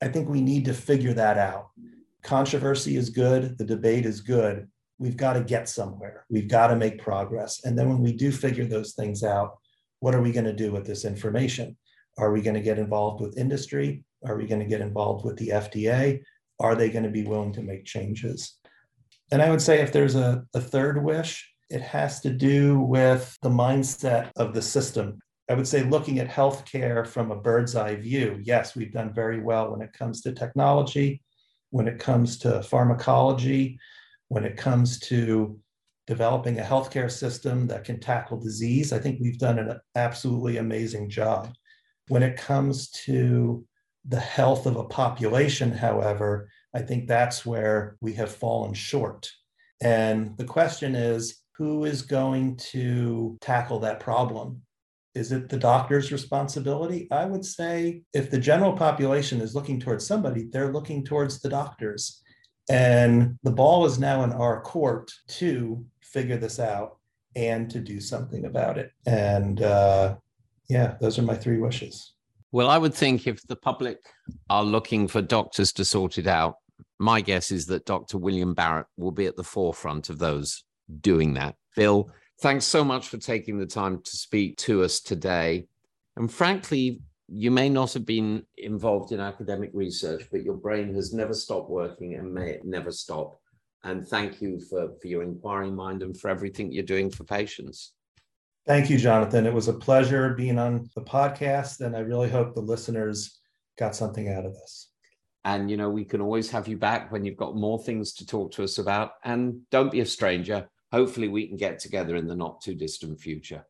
I 0.02 0.08
think 0.08 0.28
we 0.28 0.42
need 0.42 0.66
to 0.66 0.74
figure 0.74 1.14
that 1.14 1.38
out. 1.38 1.70
Controversy 2.24 2.98
is 2.98 3.10
good, 3.10 3.58
the 3.58 3.66
debate 3.66 4.06
is 4.06 4.22
good. 4.22 4.68
We've 4.98 5.18
got 5.18 5.34
to 5.34 5.42
get 5.42 5.70
somewhere. 5.70 6.26
We've 6.30 6.48
got 6.48 6.68
to 6.68 6.76
make 6.76 7.02
progress. 7.02 7.64
And 7.64 7.78
then 7.78 7.90
when 7.90 8.02
we 8.02 8.14
do 8.14 8.32
figure 8.32 8.66
those 8.66 8.94
things 8.94 9.24
out, 9.24 9.58
what 10.00 10.16
are 10.16 10.22
we 10.22 10.32
going 10.32 10.46
to 10.46 10.54
do 10.54 10.72
with 10.72 10.86
this 10.86 11.06
information? 11.06 11.78
Are 12.18 12.32
we 12.32 12.42
going 12.42 12.56
to 12.56 12.62
get 12.62 12.80
involved 12.80 13.22
with 13.22 13.38
industry? 13.38 14.04
Are 14.26 14.38
we 14.38 14.48
going 14.48 14.62
to 14.62 14.68
get 14.68 14.82
involved 14.82 15.26
with 15.26 15.38
the 15.38 15.50
FDA? 15.50 16.22
Are 16.60 16.76
they 16.76 16.90
going 16.90 17.04
to 17.04 17.10
be 17.10 17.24
willing 17.24 17.54
to 17.54 17.62
make 17.62 17.86
changes? 17.86 18.58
And 19.36 19.42
I 19.42 19.50
would 19.50 19.62
say 19.62 19.82
if 19.82 19.92
there's 19.92 20.16
a, 20.16 20.46
a 20.54 20.62
third 20.62 21.04
wish, 21.04 21.46
it 21.70 21.82
has 21.82 22.22
to 22.22 22.30
do 22.30 22.80
with 22.80 23.38
the 23.42 23.50
mindset 23.50 24.32
of 24.38 24.54
the 24.54 24.62
system. 24.62 25.20
I 25.50 25.56
would 25.56 25.68
say 25.68 25.84
looking 25.84 26.20
at 26.20 26.30
healthcare 26.30 27.06
from 27.06 27.32
a 27.32 27.42
bird's 27.42 27.76
eye 27.76 27.96
view, 27.96 28.40
yes, 28.42 28.78
we've 28.78 28.94
done 28.94 29.14
very 29.14 29.42
well 29.42 29.72
when 29.72 29.82
it 29.82 29.92
comes 29.92 30.22
to 30.22 30.32
technology, 30.32 31.22
when 31.72 31.86
it 31.86 32.00
comes 32.00 32.38
to 32.38 32.64
pharmacology, 32.64 33.78
when 34.30 34.46
it 34.46 34.56
comes 34.56 35.00
to 35.00 35.60
developing 36.08 36.62
a 36.62 36.64
healthcare 36.64 37.12
system 37.12 37.68
that 37.68 37.84
can 37.84 38.00
tackle 38.00 38.40
disease. 38.40 38.94
I 38.94 39.00
think 39.00 39.20
we've 39.20 39.38
done 39.38 39.60
an 39.60 39.78
absolutely 39.96 40.60
amazing 40.60 41.10
job. 41.10 41.54
When 42.08 42.24
it 42.24 42.38
comes 42.38 42.90
to 43.04 43.66
the 44.08 44.18
health 44.18 44.66
of 44.66 44.78
a 44.78 44.86
population, 44.86 45.74
however, 45.74 46.48
I 46.76 46.82
think 46.82 47.08
that's 47.08 47.46
where 47.46 47.96
we 48.02 48.14
have 48.14 48.30
fallen 48.30 48.74
short. 48.74 49.32
And 49.82 50.38
the 50.38 50.44
question 50.44 50.94
is 50.94 51.42
who 51.54 51.86
is 51.86 52.02
going 52.02 52.58
to 52.58 53.38
tackle 53.40 53.80
that 53.80 54.02
problem? 54.02 54.62
Is 55.14 55.32
it 55.32 55.48
the 55.48 55.58
doctor's 55.58 56.12
responsibility? 56.12 57.08
I 57.10 57.24
would 57.24 57.46
say 57.46 58.02
if 58.14 58.30
the 58.30 58.38
general 58.38 58.74
population 58.74 59.40
is 59.40 59.56
looking 59.56 59.80
towards 59.80 60.06
somebody, 60.06 60.50
they're 60.52 60.74
looking 60.74 61.06
towards 61.06 61.40
the 61.40 61.48
doctors. 61.48 62.22
And 62.70 63.40
the 63.44 63.52
ball 63.52 63.86
is 63.86 63.98
now 63.98 64.26
in 64.26 64.34
our 64.34 64.62
court 64.62 65.14
to 65.40 65.86
figure 66.02 66.38
this 66.38 66.60
out 66.60 66.98
and 67.38 67.70
to 67.70 67.80
do 67.80 68.02
something 68.02 68.44
about 68.44 68.78
it. 68.78 68.92
And 69.06 69.62
uh, 69.62 70.18
yeah, 70.68 70.96
those 71.00 71.18
are 71.18 71.22
my 71.22 71.36
three 71.36 71.60
wishes. 71.60 72.16
Well, 72.52 72.70
I 72.70 72.78
would 72.78 72.94
think 72.94 73.28
if 73.28 73.46
the 73.48 73.56
public 73.56 74.00
are 74.50 74.64
looking 74.64 75.08
for 75.08 75.22
doctors 75.22 75.72
to 75.74 75.86
sort 75.86 76.18
it 76.18 76.28
out, 76.28 76.58
my 77.00 77.22
guess 77.22 77.52
is 77.52 77.66
that 77.68 77.86
Dr. 77.86 78.18
William 78.18 78.54
Barrett 78.54 78.88
will 78.98 79.12
be 79.12 79.26
at 79.26 79.36
the 79.36 79.44
forefront 79.44 80.10
of 80.10 80.20
those 80.20 80.64
doing 81.02 81.34
that. 81.34 81.56
Bill, 81.76 82.10
thanks 82.42 82.66
so 82.66 82.84
much 82.84 83.10
for 83.10 83.18
taking 83.18 83.58
the 83.58 83.66
time 83.66 84.02
to 84.02 84.12
speak 84.12 84.58
to 84.58 84.84
us 84.84 85.00
today. 85.00 85.68
And 86.16 86.32
frankly, 86.32 87.02
you 87.28 87.52
may 87.52 87.70
not 87.70 87.94
have 87.94 88.06
been 88.06 88.44
involved 88.58 89.12
in 89.12 89.20
academic 89.20 89.72
research, 89.74 90.28
but 90.32 90.44
your 90.44 90.56
brain 90.56 90.94
has 90.94 91.14
never 91.14 91.34
stopped 91.34 91.70
working 91.70 92.16
and 92.16 92.34
may 92.34 92.52
it 92.52 92.66
never 92.66 92.92
stop. 92.92 93.40
And 93.84 94.08
thank 94.08 94.42
you 94.42 94.60
for, 94.60 94.90
for 95.02 95.08
your 95.08 95.24
inquiring 95.24 95.76
mind 95.76 96.02
and 96.02 96.18
for 96.20 96.30
everything 96.30 96.72
you're 96.72 96.84
doing 96.84 97.10
for 97.10 97.24
patients. 97.24 97.94
Thank 98.66 98.90
you, 98.90 98.98
Jonathan. 98.98 99.46
It 99.46 99.54
was 99.54 99.68
a 99.68 99.74
pleasure 99.74 100.34
being 100.34 100.58
on 100.58 100.90
the 100.96 101.02
podcast, 101.02 101.82
and 101.82 101.96
I 101.96 102.00
really 102.00 102.30
hope 102.30 102.56
the 102.56 102.62
listeners 102.62 103.40
got 103.78 103.96
something 103.96 104.28
out 104.28 104.44
of 104.44 104.56
this. 104.56 104.85
And, 105.46 105.70
you 105.70 105.78
know, 105.78 105.90
we 105.90 106.04
can 106.04 106.22
always 106.22 106.50
have 106.50 106.68
you 106.68 106.76
back 106.76 107.12
when 107.12 107.24
you've 107.24 107.38
got 107.38 107.56
more 107.56 107.80
things 107.80 108.14
to 108.14 108.26
talk 108.26 108.52
to 108.54 108.64
us 108.64 108.80
about. 108.80 109.12
And 109.24 109.62
don't 109.70 109.92
be 109.92 110.02
a 110.02 110.06
stranger. 110.06 110.68
Hopefully, 110.92 111.28
we 111.28 111.48
can 111.48 111.56
get 111.56 111.80
together 111.80 112.16
in 112.16 112.28
the 112.28 112.36
not 112.36 112.62
too 112.62 112.74
distant 112.74 113.20
future. 113.20 113.66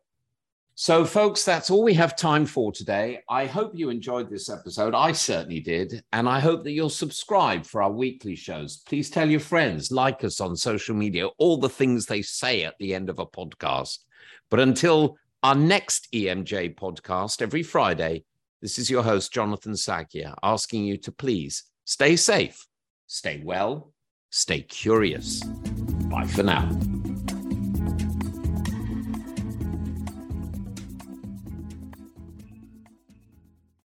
So, 0.78 1.06
folks, 1.06 1.46
that's 1.46 1.70
all 1.70 1.84
we 1.84 1.94
have 1.94 2.18
time 2.18 2.46
for 2.46 2.72
today. 2.72 3.20
I 3.30 3.46
hope 3.46 3.72
you 3.76 3.90
enjoyed 3.90 4.30
this 4.30 4.50
episode. 4.50 4.94
I 4.94 5.12
certainly 5.12 5.60
did. 5.60 6.04
And 6.12 6.28
I 6.28 6.40
hope 6.40 6.64
that 6.64 6.72
you'll 6.72 6.90
subscribe 6.90 7.66
for 7.66 7.82
our 7.82 7.92
weekly 7.92 8.36
shows. 8.36 8.78
Please 8.86 9.10
tell 9.10 9.30
your 9.30 9.40
friends, 9.40 9.92
like 9.92 10.24
us 10.24 10.42
on 10.42 10.56
social 10.56 10.96
media, 10.96 11.28
all 11.38 11.58
the 11.58 11.70
things 11.70 12.06
they 12.06 12.22
say 12.22 12.64
at 12.64 12.76
the 12.80 12.94
end 12.94 13.10
of 13.10 13.20
a 13.20 13.26
podcast. 13.26 14.00
But 14.50 14.60
until 14.60 15.18
our 15.44 15.56
next 15.56 16.08
EMJ 16.14 16.76
podcast 16.76 17.42
every 17.42 17.64
Friday, 17.64 18.26
this 18.62 18.80
is 18.80 18.90
your 18.90 19.04
host, 19.04 19.34
Jonathan 19.34 19.74
Sackier, 19.74 20.34
asking 20.42 20.86
you 20.86 20.98
to 20.98 21.12
please 21.12 21.64
stay 21.84 22.16
safe, 22.16 22.66
stay 23.08 23.42
well, 23.44 23.94
stay 24.30 24.62
curious. 24.62 25.44
Bye 26.10 26.28
for 26.28 26.44
now. 26.44 26.70